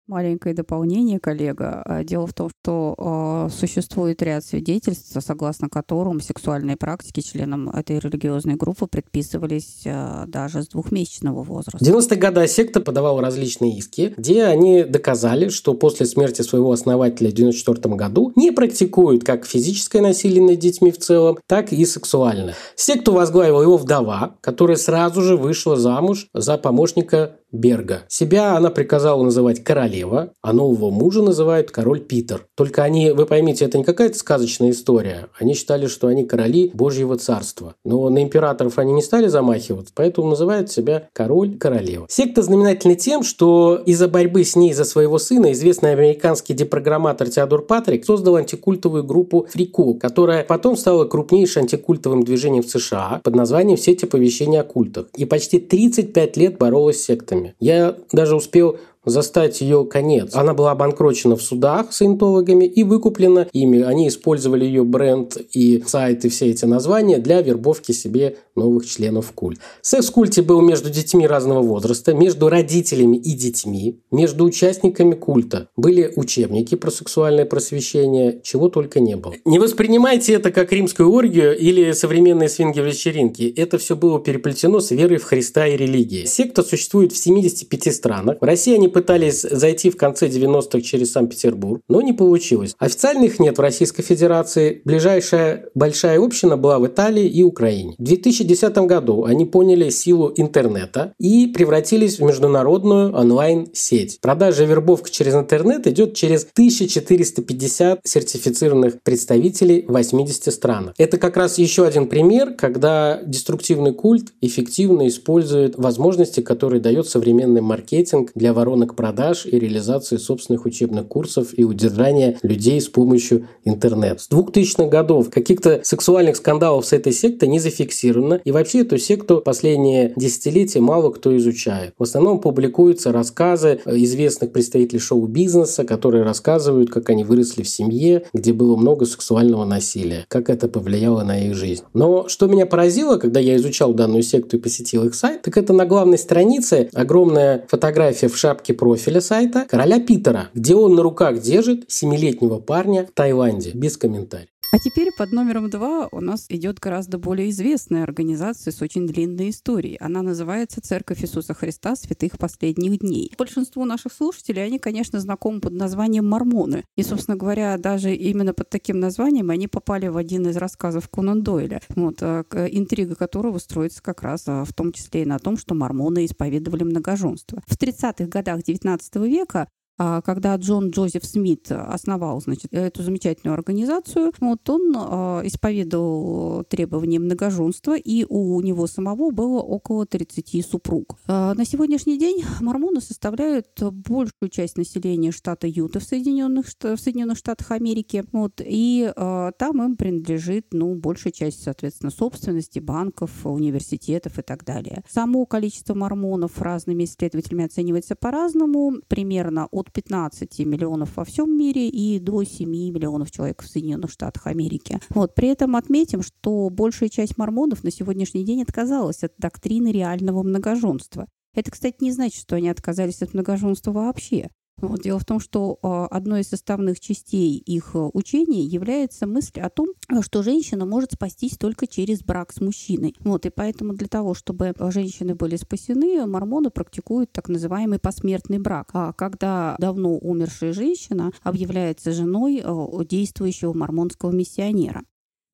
Маленькое 0.08 0.52
дополнение, 0.52 1.20
коллега. 1.20 1.80
А, 1.84 2.02
дело 2.02 2.26
в 2.26 2.34
том, 2.34 2.50
что 2.50 3.48
э, 3.48 3.54
существует 3.54 4.20
ряд 4.20 4.44
свидетельств, 4.44 5.16
согласно 5.24 5.68
которым 5.68 6.20
сексуальные 6.20 6.76
практики 6.76 7.20
членам 7.20 7.70
этой 7.70 8.00
религиозной 8.00 8.56
группы 8.56 8.88
предписывались 8.88 9.82
э, 9.84 10.24
даже 10.26 10.64
с 10.64 10.68
двухмесячного 10.68 11.44
возраста. 11.44 11.78
В 11.78 11.88
90-е 11.88 12.18
годы 12.18 12.48
секта 12.48 12.80
подавала 12.80 13.22
различные 13.22 13.78
иски, 13.78 14.12
где 14.16 14.42
они 14.42 14.82
доказали, 14.82 15.48
что 15.50 15.72
после 15.74 16.04
смерти 16.06 16.42
своего 16.42 16.72
основателя 16.72 17.30
в 17.30 17.34
94 17.34 17.94
году 17.94 18.32
не 18.34 18.50
практикуют 18.50 19.22
как 19.22 19.46
физическое 19.46 20.00
насилие 20.00 20.42
над 20.42 20.58
детьми 20.58 20.90
в 20.90 20.98
целом, 20.98 21.38
так 21.46 21.72
и 21.72 21.84
сексуальное. 21.84 22.56
Секту 22.74 23.12
возглавила 23.12 23.62
его 23.62 23.76
вдова, 23.76 24.34
которая 24.40 24.76
сразу 24.76 25.22
же 25.22 25.36
вышла 25.36 25.76
замуж 25.76 26.26
за 26.34 26.58
помощника 26.58 27.36
Берга. 27.52 28.04
Себя 28.08 28.56
она 28.56 28.70
приказала 28.70 29.22
называть 29.22 29.62
королева, 29.62 30.32
а 30.42 30.52
нового 30.52 30.90
мужа 30.90 31.22
называют 31.22 31.70
король 31.70 32.00
Питер. 32.00 32.46
Только 32.56 32.82
они, 32.82 33.10
вы 33.10 33.26
поймите, 33.26 33.66
это 33.66 33.78
не 33.78 33.84
какая-то 33.84 34.18
сказочная 34.18 34.70
история. 34.70 35.28
Они 35.38 35.54
считали, 35.54 35.86
что 35.86 36.08
они 36.08 36.24
короли 36.24 36.70
Божьего 36.74 37.16
царства. 37.16 37.74
Но 37.84 38.08
на 38.08 38.22
императоров 38.22 38.78
они 38.78 38.92
не 38.92 39.02
стали 39.02 39.28
замахиваться, 39.28 39.92
поэтому 39.94 40.30
называют 40.30 40.70
себя 40.70 41.08
король-королева. 41.12 42.06
Секта 42.08 42.42
знаменательна 42.42 42.94
тем, 42.94 43.22
что 43.22 43.80
из-за 43.84 44.08
борьбы 44.08 44.44
с 44.44 44.56
ней 44.56 44.72
за 44.72 44.84
своего 44.84 45.18
сына 45.18 45.52
известный 45.52 45.92
американский 45.92 46.54
депрограмматор 46.54 47.28
Теодор 47.28 47.62
Патрик 47.62 48.04
создал 48.04 48.36
антикультовую 48.36 49.04
группу 49.04 49.46
Фрику, 49.50 49.94
которая 49.94 50.44
потом 50.44 50.76
стала 50.76 51.04
крупнейшим 51.04 51.62
антикультовым 51.62 52.22
движением 52.22 52.62
в 52.62 52.70
США 52.70 53.20
под 53.22 53.34
названием 53.34 53.76
«Сеть 53.76 54.04
оповещения 54.04 54.60
о 54.60 54.64
культах». 54.64 55.06
И 55.16 55.24
почти 55.24 55.58
35 55.58 56.36
лет 56.36 56.58
боролась 56.58 57.00
с 57.00 57.04
сектами. 57.04 57.41
Я 57.60 57.96
даже 58.12 58.36
успел 58.36 58.78
застать 59.04 59.60
ее 59.60 59.84
конец. 59.84 60.34
Она 60.34 60.54
была 60.54 60.72
обанкрочена 60.72 61.36
в 61.36 61.42
судах 61.42 61.92
саентологами 61.92 62.64
и 62.64 62.84
выкуплена 62.84 63.48
ими. 63.52 63.82
Они 63.82 64.08
использовали 64.08 64.64
ее 64.64 64.84
бренд 64.84 65.36
и 65.52 65.82
сайт 65.86 66.24
и 66.24 66.28
все 66.28 66.46
эти 66.46 66.64
названия 66.64 67.18
для 67.18 67.42
вербовки 67.42 67.92
себе 67.92 68.36
новых 68.54 68.86
членов 68.86 69.32
культ. 69.32 69.58
Секс 69.80 70.08
в 70.08 70.12
культе 70.12 70.42
был 70.42 70.60
между 70.60 70.90
детьми 70.90 71.26
разного 71.26 71.62
возраста, 71.62 72.14
между 72.14 72.48
родителями 72.48 73.16
и 73.16 73.32
детьми, 73.32 74.00
между 74.10 74.44
участниками 74.44 75.14
культа. 75.14 75.68
Были 75.76 76.12
учебники 76.16 76.74
про 76.74 76.90
сексуальное 76.90 77.44
просвещение, 77.44 78.40
чего 78.42 78.68
только 78.68 79.00
не 79.00 79.16
было. 79.16 79.34
Не 79.44 79.58
воспринимайте 79.58 80.34
это 80.34 80.50
как 80.50 80.72
римскую 80.72 81.10
оргию 81.10 81.56
или 81.56 81.92
современные 81.92 82.48
свинги-вечеринки. 82.48 83.52
Это 83.56 83.78
все 83.78 83.96
было 83.96 84.20
переплетено 84.20 84.80
с 84.80 84.90
верой 84.90 85.18
в 85.18 85.24
Христа 85.24 85.66
и 85.66 85.76
религией. 85.76 86.26
Секта 86.26 86.62
существует 86.62 87.12
в 87.12 87.16
75 87.16 87.94
странах. 87.94 88.38
В 88.40 88.44
России 88.44 88.74
они 88.74 88.88
пытались 88.92 89.42
зайти 89.42 89.90
в 89.90 89.96
конце 89.96 90.28
90-х 90.28 90.80
через 90.82 91.12
Санкт-Петербург, 91.12 91.80
но 91.88 92.00
не 92.00 92.12
получилось. 92.12 92.74
Официальных 92.78 93.40
нет 93.40 93.58
в 93.58 93.60
Российской 93.60 94.02
Федерации. 94.02 94.82
Ближайшая 94.84 95.66
большая 95.74 96.20
община 96.20 96.56
была 96.56 96.78
в 96.78 96.86
Италии 96.86 97.26
и 97.26 97.42
Украине. 97.42 97.94
В 97.98 98.02
2010 98.04 98.76
году 98.78 99.24
они 99.24 99.46
поняли 99.46 99.90
силу 99.90 100.32
интернета 100.36 101.14
и 101.18 101.46
превратились 101.46 102.18
в 102.18 102.22
международную 102.22 103.14
онлайн-сеть. 103.14 104.18
Продажа 104.20 104.64
вербовка 104.64 105.10
через 105.10 105.34
интернет 105.34 105.86
идет 105.86 106.14
через 106.14 106.46
1450 106.52 108.00
сертифицированных 108.04 109.02
представителей 109.02 109.84
в 109.86 109.92
80 109.92 110.52
странах. 110.52 110.94
Это 110.98 111.18
как 111.18 111.36
раз 111.36 111.58
еще 111.58 111.86
один 111.86 112.08
пример, 112.08 112.54
когда 112.54 113.20
деструктивный 113.24 113.94
культ 113.94 114.32
эффективно 114.40 115.08
использует 115.08 115.76
возможности, 115.78 116.40
которые 116.40 116.80
дает 116.80 117.08
современный 117.08 117.60
маркетинг 117.60 118.30
для 118.34 118.52
ворон 118.52 118.81
рынок 118.82 118.96
продаж 118.96 119.46
и 119.46 119.58
реализации 119.58 120.16
собственных 120.16 120.66
учебных 120.66 121.06
курсов 121.06 121.56
и 121.56 121.62
удержания 121.62 122.38
людей 122.42 122.80
с 122.80 122.88
помощью 122.88 123.46
интернета. 123.64 124.18
С 124.18 124.28
2000-х 124.28 124.86
годов 124.86 125.30
каких-то 125.30 125.80
сексуальных 125.84 126.36
скандалов 126.36 126.84
с 126.84 126.92
этой 126.92 127.12
сектой 127.12 127.48
не 127.48 127.60
зафиксировано, 127.60 128.40
и 128.44 128.50
вообще 128.50 128.80
эту 128.80 128.98
секту 128.98 129.40
последние 129.40 130.12
десятилетия 130.16 130.80
мало 130.80 131.12
кто 131.12 131.36
изучает. 131.36 131.94
В 131.96 132.02
основном 132.02 132.40
публикуются 132.40 133.12
рассказы 133.12 133.80
известных 133.86 134.50
представителей 134.50 134.98
шоу-бизнеса, 134.98 135.84
которые 135.84 136.24
рассказывают, 136.24 136.90
как 136.90 137.08
они 137.10 137.22
выросли 137.22 137.62
в 137.62 137.68
семье, 137.68 138.24
где 138.34 138.52
было 138.52 138.76
много 138.76 139.06
сексуального 139.06 139.64
насилия, 139.64 140.24
как 140.26 140.50
это 140.50 140.66
повлияло 140.66 141.22
на 141.22 141.46
их 141.46 141.54
жизнь. 141.54 141.84
Но 141.94 142.26
что 142.26 142.48
меня 142.48 142.66
поразило, 142.66 143.16
когда 143.16 143.38
я 143.38 143.54
изучал 143.56 143.94
данную 143.94 144.24
секту 144.24 144.56
и 144.56 144.60
посетил 144.60 145.04
их 145.04 145.14
сайт, 145.14 145.42
так 145.42 145.56
это 145.56 145.72
на 145.72 145.86
главной 145.86 146.18
странице 146.18 146.88
огромная 146.92 147.64
фотография 147.68 148.26
в 148.26 148.36
шапке 148.36 148.71
шапке 148.72 148.78
профиля 148.78 149.20
сайта 149.20 149.66
короля 149.68 150.00
Питера, 150.00 150.50
где 150.54 150.74
он 150.74 150.94
на 150.94 151.02
руках 151.02 151.40
держит 151.40 151.90
семилетнего 151.90 152.58
парня 152.58 153.04
в 153.06 153.12
Таиланде. 153.12 153.70
Без 153.74 153.96
комментариев. 153.96 154.51
А 154.74 154.78
теперь 154.78 155.12
под 155.12 155.32
номером 155.32 155.68
два 155.68 156.08
у 156.12 156.20
нас 156.22 156.46
идет 156.48 156.78
гораздо 156.78 157.18
более 157.18 157.50
известная 157.50 158.04
организация 158.04 158.72
с 158.72 158.80
очень 158.80 159.06
длинной 159.06 159.50
историей. 159.50 159.98
Она 160.00 160.22
называется 160.22 160.80
«Церковь 160.80 161.22
Иисуса 161.22 161.52
Христа 161.52 161.94
святых 161.94 162.38
последних 162.38 163.00
дней». 163.00 163.34
Большинству 163.36 163.84
наших 163.84 164.14
слушателей 164.14 164.64
они, 164.64 164.78
конечно, 164.78 165.20
знакомы 165.20 165.60
под 165.60 165.74
названием 165.74 166.26
«Мормоны». 166.26 166.84
И, 166.96 167.02
собственно 167.02 167.36
говоря, 167.36 167.76
даже 167.76 168.14
именно 168.14 168.54
под 168.54 168.70
таким 168.70 168.98
названием 168.98 169.50
они 169.50 169.68
попали 169.68 170.08
в 170.08 170.16
один 170.16 170.48
из 170.48 170.56
рассказов 170.56 171.06
Конан 171.10 171.42
Дойля, 171.42 171.82
вот, 171.90 172.22
а, 172.22 172.46
интрига 172.70 173.14
которого 173.14 173.58
строится 173.58 174.02
как 174.02 174.22
раз 174.22 174.44
а, 174.46 174.64
в 174.64 174.72
том 174.72 174.92
числе 174.92 175.24
и 175.24 175.26
на 175.26 175.38
том, 175.38 175.58
что 175.58 175.74
мормоны 175.74 176.24
исповедовали 176.24 176.84
многоженство. 176.84 177.62
В 177.66 177.76
30-х 177.76 178.24
годах 178.24 178.60
XIX 178.60 179.28
века 179.28 179.68
когда 179.96 180.56
Джон 180.56 180.90
Джозеф 180.90 181.24
Смит 181.24 181.70
основал 181.70 182.40
значит, 182.40 182.72
эту 182.72 183.02
замечательную 183.02 183.54
организацию, 183.54 184.32
вот 184.40 184.68
он 184.68 184.94
а, 184.96 185.42
исповедовал 185.44 186.64
требования 186.64 187.18
многоженства, 187.18 187.96
и 187.96 188.24
у 188.28 188.60
него 188.60 188.86
самого 188.86 189.30
было 189.30 189.60
около 189.60 190.06
30 190.06 190.64
супруг. 190.66 191.16
А, 191.26 191.54
на 191.54 191.64
сегодняшний 191.64 192.18
день 192.18 192.44
мормоны 192.60 193.00
составляют 193.00 193.68
большую 193.80 194.50
часть 194.50 194.76
населения 194.76 195.30
штата 195.30 195.66
Юта 195.66 196.00
в 196.00 196.04
Соединенных, 196.04 196.66
в 196.66 196.96
Соединенных 196.96 197.38
Штатах 197.38 197.70
Америки, 197.70 198.24
вот, 198.32 198.60
и 198.64 199.12
там 199.14 199.82
им 199.82 199.96
принадлежит 199.96 200.68
ну, 200.72 200.94
большая 200.94 201.32
часть, 201.32 201.62
соответственно, 201.62 202.10
собственности 202.10 202.78
банков, 202.78 203.30
университетов 203.44 204.38
и 204.38 204.42
так 204.42 204.64
далее. 204.64 205.02
Само 205.08 205.46
количество 205.46 205.94
мормонов 205.94 206.60
разными 206.60 207.04
исследователями 207.04 207.64
оценивается 207.64 208.14
по-разному, 208.16 208.94
примерно 209.08 209.68
от 209.70 209.81
15 209.90 210.58
миллионов 210.60 211.16
во 211.16 211.24
всем 211.24 211.56
мире 211.56 211.88
и 211.88 212.18
до 212.18 212.44
7 212.44 212.68
миллионов 212.68 213.30
человек 213.30 213.62
в 213.62 213.68
Соединенных 213.68 214.10
Штатах 214.10 214.46
Америки. 214.46 215.00
Вот. 215.10 215.34
При 215.34 215.48
этом 215.48 215.76
отметим, 215.76 216.22
что 216.22 216.68
большая 216.70 217.08
часть 217.08 217.38
мормонов 217.38 217.84
на 217.84 217.90
сегодняшний 217.90 218.44
день 218.44 218.62
отказалась 218.62 219.22
от 219.24 219.32
доктрины 219.38 219.92
реального 219.92 220.42
многоженства. 220.42 221.26
Это, 221.54 221.70
кстати, 221.70 221.96
не 222.00 222.12
значит, 222.12 222.40
что 222.40 222.56
они 222.56 222.68
отказались 222.68 223.22
от 223.22 223.34
многоженства 223.34 223.92
вообще. 223.92 224.48
Вот. 224.78 225.00
Дело 225.02 225.18
в 225.18 225.24
том, 225.24 225.38
что 225.38 225.78
а, 225.82 226.06
одной 226.06 226.40
из 226.40 226.48
составных 226.48 226.98
частей 226.98 227.56
их 227.56 227.94
а, 227.94 228.10
учения 228.12 228.62
является 228.62 229.26
мысль 229.26 229.60
о 229.60 229.70
том, 229.70 229.88
что 230.22 230.42
женщина 230.42 230.84
может 230.84 231.12
спастись 231.12 231.56
только 231.56 231.86
через 231.86 232.22
брак 232.22 232.52
с 232.52 232.60
мужчиной. 232.60 233.14
Вот. 233.20 233.46
И 233.46 233.50
поэтому 233.50 233.94
для 233.94 234.08
того, 234.08 234.34
чтобы 234.34 234.74
женщины 234.90 235.34
были 235.34 235.56
спасены, 235.56 236.26
мормоны 236.26 236.70
практикуют 236.70 237.32
так 237.32 237.48
называемый 237.48 237.98
посмертный 237.98 238.58
брак, 238.58 238.90
а 238.92 239.12
когда 239.12 239.76
давно 239.78 240.16
умершая 240.16 240.72
женщина 240.72 241.32
объявляется 241.42 242.12
женой 242.12 242.62
действующего 243.06 243.72
мормонского 243.72 244.30
миссионера. 244.30 245.04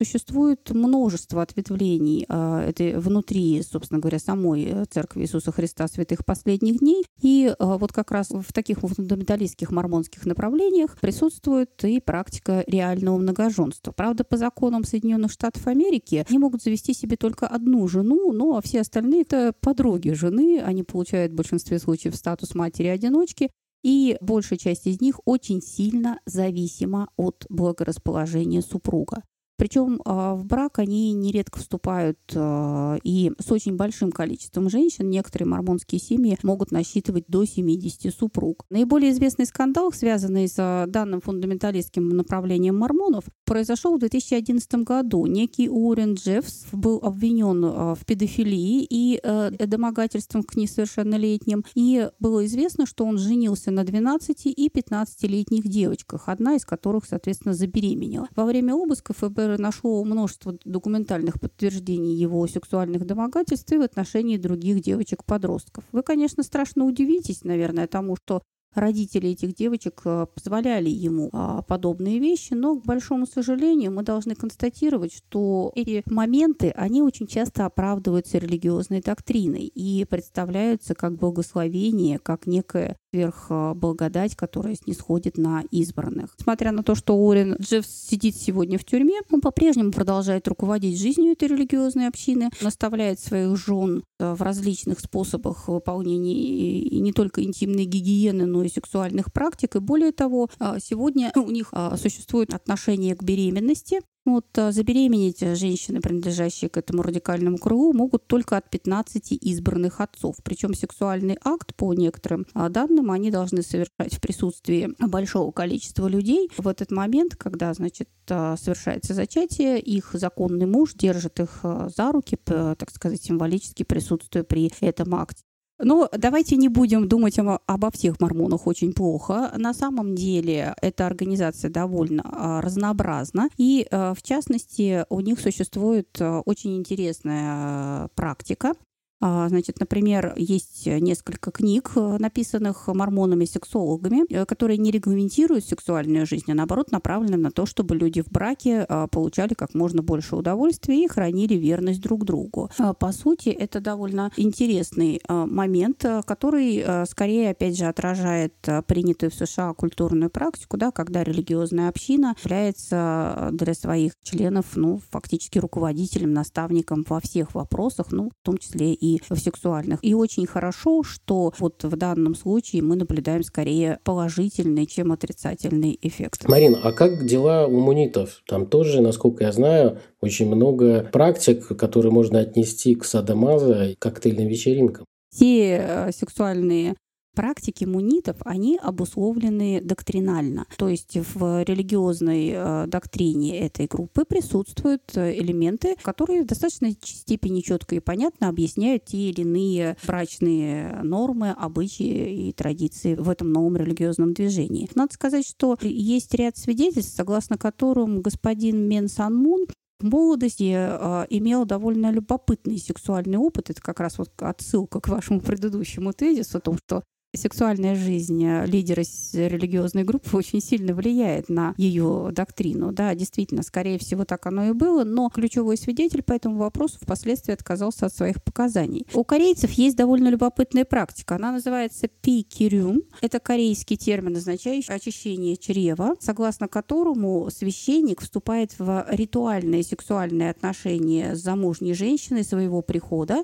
Существует 0.01 0.69
множество 0.69 1.41
ответвлений 1.41 2.25
э, 2.29 2.69
этой 2.69 2.97
внутри, 2.97 3.61
собственно 3.61 3.99
говоря, 3.99 4.17
самой 4.17 4.63
э, 4.63 4.85
Церкви 4.89 5.23
Иисуса 5.23 5.51
Христа 5.51 5.89
святых 5.89 6.23
последних 6.23 6.79
дней. 6.79 7.03
И 7.21 7.47
э, 7.47 7.53
вот 7.59 7.91
как 7.91 8.11
раз 8.11 8.29
в 8.29 8.53
таких 8.53 8.79
фундаменталистских 8.79 9.71
мормонских 9.71 10.25
направлениях 10.25 10.97
присутствует 11.01 11.83
и 11.83 11.99
практика 11.99 12.63
реального 12.65 13.17
многоженства. 13.17 13.91
Правда, 13.91 14.23
по 14.23 14.37
законам 14.37 14.85
Соединенных 14.85 15.33
Штатов 15.33 15.67
Америки 15.67 16.25
они 16.29 16.39
могут 16.39 16.63
завести 16.63 16.93
себе 16.93 17.17
только 17.17 17.45
одну 17.45 17.85
жену, 17.89 18.31
ну 18.31 18.55
а 18.55 18.61
все 18.61 18.79
остальные 18.79 19.23
это 19.23 19.53
подруги 19.59 20.11
жены. 20.11 20.61
Они 20.65 20.83
получают 20.83 21.33
в 21.33 21.35
большинстве 21.35 21.77
случаев 21.77 22.15
статус 22.15 22.55
матери-одиночки, 22.55 23.49
и 23.83 24.15
большая 24.21 24.59
часть 24.59 24.87
из 24.87 25.01
них 25.01 25.19
очень 25.25 25.61
сильно 25.61 26.21
зависима 26.25 27.09
от 27.17 27.45
благорасположения 27.49 28.61
супруга. 28.61 29.23
Причем 29.59 30.01
а, 30.05 30.35
в 30.35 30.45
брак 30.45 30.79
они 30.79 31.11
нередко 31.11 31.59
вступают 31.59 32.17
а, 32.33 32.97
и 33.03 33.33
с 33.39 33.51
очень 33.51 33.75
большим 33.75 34.09
количеством 34.09 34.69
женщин. 34.69 35.09
Некоторые 35.09 35.49
мормонские 35.49 35.99
семьи 35.99 36.37
могут 36.43 36.71
насчитывать 36.71 37.25
до 37.27 37.43
70 37.43 38.15
супруг. 38.15 38.65
Наиболее 38.69 39.11
известный 39.11 39.45
скандал, 39.45 39.91
связанный 39.91 40.47
с 40.47 40.55
а, 40.57 40.85
данным 40.87 41.19
фундаменталистским 41.19 42.07
направлением 42.07 42.77
мормонов, 42.77 43.25
произошел 43.45 43.97
в 43.97 43.99
2011 43.99 44.75
году. 44.75 45.25
Некий 45.25 45.69
Уоррен 45.69 46.13
Джеффс 46.13 46.67
был 46.71 47.01
обвинен 47.03 47.95
в 47.95 47.99
педофилии 48.05 48.87
и 48.89 49.19
домогательством 49.59 50.43
к 50.43 50.55
несовершеннолетним. 50.55 51.65
И 51.75 52.09
было 52.19 52.45
известно, 52.45 52.85
что 52.85 53.03
он 53.03 53.17
женился 53.17 53.71
на 53.71 53.83
12 53.83 54.45
и 54.45 54.69
15-летних 54.69 55.67
девочках, 55.67 56.29
одна 56.29 56.55
из 56.55 56.63
которых, 56.63 57.03
соответственно, 57.05 57.53
забеременела. 57.53 58.29
Во 58.37 58.45
время 58.45 58.73
обыска 58.73 59.13
ФБР 59.13 59.48
ФБР 59.49 59.59
нашло 59.59 60.03
множество 60.03 60.55
документальных 60.65 61.39
подтверждений 61.39 62.15
его 62.15 62.45
сексуальных 62.47 63.05
домогательств 63.05 63.71
и 63.71 63.77
в 63.77 63.81
отношении 63.81 64.37
других 64.37 64.81
девочек-подростков. 64.81 65.83
Вы, 65.91 66.03
конечно, 66.03 66.43
страшно 66.43 66.85
удивитесь, 66.85 67.43
наверное, 67.43 67.87
тому, 67.87 68.15
что 68.15 68.43
родители 68.73 69.29
этих 69.29 69.55
девочек 69.55 70.01
э, 70.05 70.25
позволяли 70.33 70.89
ему 70.89 71.29
а, 71.33 71.61
подобные 71.61 72.19
вещи, 72.19 72.53
но, 72.53 72.79
к 72.79 72.85
большому 72.85 73.25
сожалению, 73.25 73.91
мы 73.91 74.03
должны 74.03 74.35
констатировать, 74.35 75.13
что 75.13 75.71
эти 75.75 76.03
моменты, 76.05 76.71
они 76.75 77.01
очень 77.01 77.27
часто 77.27 77.65
оправдываются 77.65 78.37
религиозной 78.37 79.01
доктриной 79.01 79.65
и 79.65 80.05
представляются 80.05 80.95
как 80.95 81.17
благословение, 81.17 82.19
как 82.19 82.45
некая 82.45 82.97
сверхблагодать, 83.11 84.35
которая 84.35 84.75
снисходит 84.75 85.37
на 85.37 85.63
избранных. 85.71 86.35
Несмотря 86.37 86.71
на 86.71 86.83
то, 86.83 86.95
что 86.95 87.15
Уоррен 87.15 87.55
Джеффс 87.59 88.07
сидит 88.09 88.35
сегодня 88.35 88.77
в 88.77 88.85
тюрьме, 88.85 89.19
он 89.31 89.41
по-прежнему 89.41 89.91
продолжает 89.91 90.47
руководить 90.47 90.99
жизнью 90.99 91.31
этой 91.31 91.47
религиозной 91.47 92.07
общины, 92.07 92.49
наставляет 92.61 93.19
своих 93.19 93.57
жен 93.57 94.03
э, 94.19 94.33
в 94.33 94.41
различных 94.41 94.99
способах 94.99 95.67
выполнения 95.67 96.33
и 96.33 96.99
не 96.99 97.13
только 97.13 97.43
интимной 97.43 97.85
гигиены, 97.85 98.45
но 98.45 98.58
и 98.61 98.69
сексуальных 98.69 99.31
практик. 99.31 99.75
И 99.75 99.79
более 99.79 100.11
того, 100.11 100.49
э, 100.59 100.77
сегодня 100.81 101.31
у 101.35 101.49
них 101.49 101.69
э, 101.71 101.95
существует 101.97 102.53
отношение 102.53 103.15
к 103.15 103.23
беременности, 103.23 104.01
вот 104.29 104.45
а, 104.57 104.71
забеременеть 104.71 105.39
женщины, 105.39 106.01
принадлежащие 106.01 106.69
к 106.69 106.77
этому 106.77 107.01
радикальному 107.01 107.57
кругу, 107.57 107.93
могут 107.93 108.27
только 108.27 108.57
от 108.57 108.69
15 108.69 109.31
избранных 109.31 110.01
отцов. 110.01 110.35
Причем 110.43 110.73
сексуальный 110.73 111.37
акт, 111.43 111.73
по 111.75 111.93
некоторым 111.93 112.45
а, 112.53 112.69
данным, 112.69 113.11
они 113.11 113.31
должны 113.31 113.63
совершать 113.63 114.13
в 114.13 114.21
присутствии 114.21 114.89
большого 114.99 115.51
количества 115.51 116.07
людей. 116.07 116.49
В 116.57 116.67
этот 116.67 116.91
момент, 116.91 117.35
когда, 117.35 117.73
значит, 117.73 118.09
а, 118.29 118.55
совершается 118.57 119.13
зачатие, 119.13 119.79
их 119.79 120.11
законный 120.13 120.67
муж 120.67 120.93
держит 120.93 121.39
их 121.39 121.61
за 121.63 122.11
руки, 122.11 122.37
так 122.45 122.91
сказать, 122.91 123.21
символически 123.23 123.83
присутствуя 123.83 124.43
при 124.43 124.71
этом 124.81 125.15
акте. 125.15 125.43
Но 125.79 126.09
давайте 126.11 126.57
не 126.57 126.67
будем 126.67 127.07
думать 127.07 127.37
обо 127.39 127.91
всех 127.91 128.19
мормонах 128.19 128.67
очень 128.67 128.93
плохо. 128.93 129.51
На 129.55 129.73
самом 129.73 130.15
деле 130.15 130.75
эта 130.81 131.05
организация 131.05 131.71
довольно 131.71 132.23
а, 132.25 132.61
разнообразна. 132.61 133.49
И, 133.57 133.87
а, 133.89 134.13
в 134.13 134.21
частности, 134.21 135.05
у 135.09 135.21
них 135.21 135.39
существует 135.39 136.09
а, 136.19 136.41
очень 136.41 136.77
интересная 136.77 138.09
практика, 138.15 138.73
а, 138.73 138.88
значит, 139.21 139.79
например, 139.79 140.33
есть 140.37 140.85
несколько 140.85 141.51
книг, 141.51 141.91
э, 141.95 142.17
написанных 142.19 142.87
мормонами-сексологами, 142.87 144.25
э, 144.29 144.45
которые 144.45 144.77
не 144.77 144.91
регламентируют 144.91 145.65
сексуальную 145.65 146.25
жизнь, 146.25 146.51
а 146.51 146.55
наоборот 146.55 146.91
направлены 146.91 147.37
на 147.37 147.51
то, 147.51 147.65
чтобы 147.65 147.95
люди 147.95 148.21
в 148.21 148.27
браке 148.27 148.85
а, 148.87 149.07
получали 149.07 149.53
как 149.53 149.73
можно 149.73 150.01
больше 150.01 150.35
удовольствия 150.35 151.03
и 151.03 151.07
хранили 151.07 151.55
верность 151.55 152.01
друг 152.01 152.23
другу. 152.23 152.69
А, 152.77 152.93
по 152.93 153.11
сути, 153.11 153.49
это 153.49 153.81
довольно 153.81 154.31
интересный 154.37 155.21
момент, 155.27 156.05
который 156.25 156.83
скорее, 157.05 157.51
опять 157.51 157.77
же, 157.77 157.85
отражает 157.85 158.53
принятую 158.87 159.31
в 159.31 159.35
США 159.35 159.73
культурную 159.73 160.29
практику, 160.29 160.77
да, 160.77 160.91
когда 160.91 161.23
религиозная 161.23 161.89
община 161.89 162.35
является 162.43 163.49
для 163.53 163.73
своих 163.73 164.13
членов 164.21 164.75
ну, 164.75 165.01
фактически 165.09 165.59
руководителем, 165.59 166.33
наставником 166.33 167.05
во 167.07 167.19
всех 167.19 167.53
вопросах, 167.53 168.07
ну, 168.11 168.29
в 168.29 168.45
том 168.45 168.57
числе 168.57 168.93
и 168.93 169.08
и 169.15 169.21
в 169.29 169.37
сексуальных. 169.37 169.99
И 170.01 170.13
очень 170.13 170.45
хорошо, 170.45 171.03
что 171.03 171.53
вот 171.59 171.83
в 171.83 171.95
данном 171.95 172.35
случае 172.35 172.81
мы 172.81 172.95
наблюдаем 172.95 173.43
скорее 173.43 173.99
положительный, 174.03 174.85
чем 174.85 175.11
отрицательный 175.11 175.97
эффект. 176.01 176.47
Марина, 176.47 176.79
а 176.83 176.91
как 176.91 177.25
дела 177.25 177.67
у 177.67 177.79
мунитов? 177.79 178.41
Там 178.47 178.65
тоже, 178.65 179.01
насколько 179.01 179.43
я 179.43 179.51
знаю, 179.51 179.99
очень 180.21 180.47
много 180.47 181.09
практик, 181.11 181.67
которые 181.77 182.11
можно 182.11 182.39
отнести 182.39 182.95
к 182.95 183.05
садомаза 183.05 183.89
и 183.89 183.95
коктейльным 183.95 184.47
вечеринкам. 184.47 185.05
Все 185.31 185.77
э, 185.77 186.11
сексуальные 186.11 186.95
практики 187.33 187.85
мунитов, 187.85 188.37
они 188.45 188.77
обусловлены 188.81 189.81
доктринально. 189.81 190.65
То 190.77 190.89
есть 190.89 191.15
в 191.15 191.63
религиозной 191.63 192.51
э, 192.53 192.87
доктрине 192.87 193.59
этой 193.59 193.87
группы 193.87 194.25
присутствуют 194.25 195.03
э, 195.15 195.37
элементы, 195.39 195.95
которые 196.01 196.43
в 196.43 196.47
достаточной 196.47 196.97
степени 197.01 197.61
четко 197.61 197.95
и 197.95 197.99
понятно 197.99 198.49
объясняют 198.49 199.05
те 199.05 199.29
или 199.29 199.41
иные 199.41 199.97
брачные 200.05 201.01
нормы, 201.03 201.51
обычаи 201.51 202.49
и 202.49 202.53
традиции 202.53 203.15
в 203.15 203.29
этом 203.29 203.51
новом 203.51 203.77
религиозном 203.77 204.33
движении. 204.33 204.89
Надо 204.95 205.13
сказать, 205.13 205.47
что 205.47 205.77
есть 205.81 206.33
ряд 206.33 206.57
свидетельств, 206.57 207.15
согласно 207.15 207.57
которым 207.57 208.21
господин 208.21 208.87
Мен 208.87 209.07
Сан 209.07 209.35
Мун 209.35 209.65
в 209.99 210.05
молодости 210.05 210.73
э, 210.75 211.25
имел 211.29 211.65
довольно 211.65 212.11
любопытный 212.11 212.77
сексуальный 212.77 213.37
опыт. 213.37 213.69
Это 213.69 213.81
как 213.81 213.99
раз 213.99 214.17
вот 214.17 214.31
отсылка 214.39 215.01
к 215.01 215.09
вашему 215.09 215.41
предыдущему 215.41 216.13
тезису 216.13 216.57
о 216.57 216.61
том, 216.61 216.77
что 216.77 217.03
сексуальная 217.35 217.95
жизнь 217.95 218.43
э, 218.43 218.65
лидера 218.65 219.03
религиозной 219.33 220.03
группы 220.03 220.29
очень 220.37 220.61
сильно 220.61 220.93
влияет 220.93 221.49
на 221.49 221.73
ее 221.77 222.29
доктрину. 222.31 222.91
Да, 222.91 223.13
действительно, 223.15 223.63
скорее 223.63 223.99
всего, 223.99 224.25
так 224.25 224.45
оно 224.45 224.69
и 224.69 224.71
было, 224.71 225.03
но 225.03 225.29
ключевой 225.29 225.77
свидетель 225.77 226.23
по 226.23 226.33
этому 226.33 226.57
вопросу 226.57 226.97
впоследствии 227.01 227.53
отказался 227.53 228.07
от 228.07 228.13
своих 228.13 228.43
показаний. 228.43 229.05
У 229.13 229.23
корейцев 229.23 229.71
есть 229.71 229.95
довольно 229.95 230.29
любопытная 230.29 230.85
практика. 230.85 231.35
Она 231.35 231.51
называется 231.51 232.07
пикирюм. 232.07 233.01
Это 233.21 233.39
корейский 233.39 233.97
термин, 233.97 234.37
означающий 234.37 234.93
очищение 234.93 235.57
чрева, 235.57 236.15
согласно 236.19 236.67
которому 236.67 237.49
священник 237.51 238.21
вступает 238.21 238.77
в 238.77 239.05
ритуальные 239.09 239.83
сексуальные 239.83 240.51
отношения 240.51 241.35
с 241.35 241.39
замужней 241.39 241.93
женщиной 241.93 242.43
своего 242.43 242.81
прихода 242.81 243.43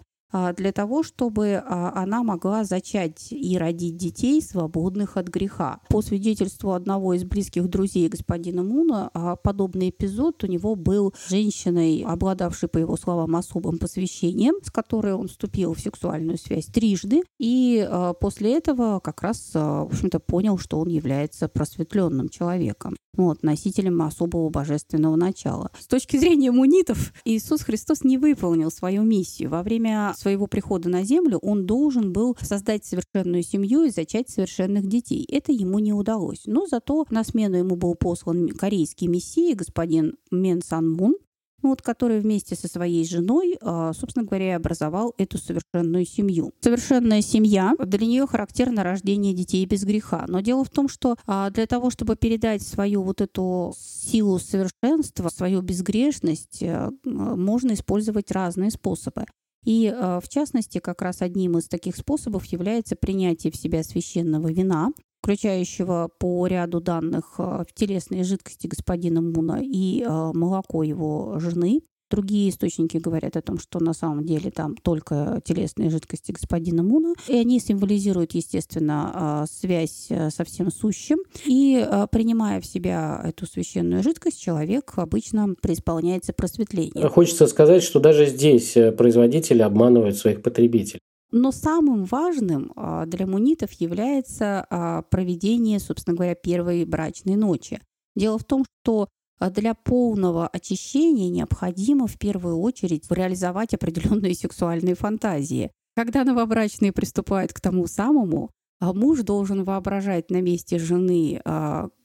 для 0.58 0.72
того, 0.72 1.04
чтобы 1.04 1.64
а, 1.64 1.94
она 1.96 2.24
могла 2.24 2.64
зачать 2.64 3.28
и 3.32 3.58
родить 3.58 3.98
детей, 3.98 4.42
свободных 4.42 5.18
от 5.18 5.28
греха. 5.28 5.80
По 5.90 6.02
свидетельству 6.02 6.72
одного 6.72 7.14
из 7.14 7.24
близких 7.24 7.70
друзей 7.70 8.08
господина 8.10 8.64
Муна, 8.64 9.10
а, 9.14 9.36
подобный 9.36 9.90
эпизод 9.90 10.44
у 10.44 10.48
него 10.48 10.76
был 10.76 11.14
женщиной, 11.30 12.04
обладавшей, 12.06 12.70
по 12.70 12.78
его 12.78 12.98
словам, 12.98 13.36
особым 13.36 13.78
посвящением, 13.78 14.56
с 14.64 14.72
которой 14.72 15.14
он 15.14 15.28
вступил 15.28 15.74
в 15.74 15.80
сексуальную 15.80 16.38
связь 16.38 16.66
трижды, 16.66 17.22
и 17.40 17.88
после 18.20 18.58
этого 18.58 19.00
как 19.00 19.22
раз, 19.22 19.52
в 19.54 19.88
общем-то, 19.92 20.20
понял, 20.20 20.58
что 20.58 20.80
он 20.80 20.90
является 20.90 21.48
просветленным 21.48 22.30
человеком 22.30 22.96
вот, 23.18 23.44
носителем 23.44 24.02
особого 24.02 24.50
божественного 24.50 25.16
начала. 25.16 25.72
С 25.80 25.88
точки 25.88 26.18
зрения 26.18 26.52
мунитов, 26.52 27.14
Иисус 27.24 27.62
Христос 27.62 28.04
не 28.04 28.18
выполнил 28.18 28.72
свою 28.72 29.04
миссию. 29.04 29.50
Во 29.50 29.64
время 29.64 30.14
своего 30.26 30.48
прихода 30.48 30.90
на 30.90 31.04
землю 31.04 31.38
он 31.38 31.68
должен 31.68 32.12
был 32.12 32.36
создать 32.42 32.84
совершенную 32.84 33.44
семью 33.44 33.84
и 33.84 33.92
зачать 33.92 34.28
совершенных 34.28 34.88
детей. 34.88 35.24
Это 35.32 35.52
ему 35.52 35.78
не 35.78 35.94
удалось. 35.94 36.42
Но 36.48 36.66
зато 36.66 37.06
на 37.12 37.24
смену 37.24 37.58
ему 37.58 37.76
был 37.76 37.94
послан 37.94 38.50
корейский 38.50 39.06
мессия, 39.08 39.56
господин 39.56 40.16
Мен 40.32 40.64
Сан 40.64 40.90
Мун, 40.90 41.16
ну, 41.62 41.70
вот, 41.70 41.84
который 41.84 42.20
вместе 42.20 42.56
со 42.56 42.68
своей 42.68 43.06
женой, 43.06 43.58
а, 43.62 43.94
собственно 43.94 44.26
говоря, 44.26 44.56
образовал 44.56 45.14
эту 45.20 45.38
совершенную 45.38 46.06
семью. 46.08 46.54
Совершенная 46.60 47.22
семья, 47.22 47.74
для 47.84 48.08
нее 48.08 48.26
характерно 48.26 48.84
рождение 48.84 49.34
детей 49.34 49.64
без 49.68 49.84
греха. 49.84 50.26
Но 50.28 50.42
дело 50.42 50.64
в 50.64 50.70
том, 50.72 50.88
что 50.88 51.18
а, 51.28 51.52
для 51.52 51.68
того, 51.68 51.92
чтобы 51.92 52.16
передать 52.16 52.64
свою 52.64 53.04
вот 53.04 53.22
эту 53.22 53.76
силу 53.78 54.40
совершенства, 54.40 55.30
свою 55.30 55.62
безгрешность, 55.62 56.64
э, 56.64 56.90
можно 57.04 57.74
использовать 57.74 58.32
разные 58.32 58.72
способы. 58.72 59.26
И 59.66 59.88
э, 59.94 60.20
в 60.24 60.30
частности, 60.30 60.80
как 60.80 61.02
раз 61.02 61.22
одним 61.22 61.58
из 61.58 61.68
таких 61.68 61.96
способов 61.98 62.46
является 62.46 62.96
принятие 62.96 63.52
в 63.52 63.58
себя 63.58 63.84
священного 63.84 64.52
вина, 64.52 64.92
включающего 65.22 66.10
по 66.20 66.46
ряду 66.46 66.80
данных 66.80 67.36
э, 67.40 67.66
телесные 67.74 68.24
жидкости 68.24 68.68
господина 68.68 69.22
Муна 69.22 69.60
и 69.62 70.04
э, 70.04 70.32
молоко 70.34 70.84
его 70.84 71.40
жены. 71.40 71.82
Другие 72.10 72.50
источники 72.50 72.98
говорят 72.98 73.36
о 73.36 73.42
том, 73.42 73.60
что 73.60 73.80
на 73.80 73.94
самом 73.94 74.26
деле 74.26 74.52
там 74.52 74.76
только 74.76 75.42
телесные 75.44 75.90
жидкости 75.90 76.32
господина 76.32 76.84
Муна. 76.84 77.14
И 77.28 77.36
они 77.36 77.60
символизируют, 77.60 78.34
естественно, 78.34 79.44
э, 79.44 79.52
связь 79.52 80.10
со 80.30 80.44
всем 80.44 80.72
сущим. 80.72 81.20
И 81.46 81.88
принимая 82.12 82.62
в 82.62 82.66
себя 82.66 83.22
эту 83.24 83.46
священную 83.46 84.04
жидкость, 84.04 84.40
человек 84.42 84.94
обычно 84.98 85.56
преисполняется 85.62 86.34
просветлением. 86.34 87.10
Хочется 87.10 87.48
сказать, 87.48 87.84
что 87.84 88.00
даже 88.00 88.28
здесь 88.28 88.74
производители 88.98 89.62
обманывают 89.62 90.18
своих 90.18 90.42
потребителей. 90.42 91.00
Но 91.32 91.52
самым 91.52 92.06
важным 92.06 92.72
а, 92.78 93.06
для 93.06 93.28
мунитов 93.28 93.72
является 93.74 94.66
а, 94.70 95.02
проведение, 95.02 95.80
собственно 95.80 96.16
говоря, 96.16 96.34
первой 96.34 96.86
брачной 96.86 97.36
ночи. 97.36 97.82
Дело 98.16 98.38
в 98.38 98.46
том, 98.46 98.64
что 98.64 99.02
а, 99.04 99.08
для 99.40 99.74
полного 99.74 100.48
очищения 100.48 101.30
необходимо 101.30 102.08
в 102.08 102.18
первую 102.18 102.60
очередь 102.60 103.06
реализовать 103.10 103.74
определенные 103.74 104.34
сексуальные 104.36 104.96
фантазии. 104.96 105.72
Когда 105.96 106.24
новобрачные 106.24 106.92
приступают 106.92 107.54
к 107.54 107.62
тому 107.62 107.88
самому, 107.88 108.52
муж 108.82 109.22
должен 109.22 109.64
воображать 109.64 110.30
на 110.30 110.42
месте 110.42 110.78
жены 110.80 111.42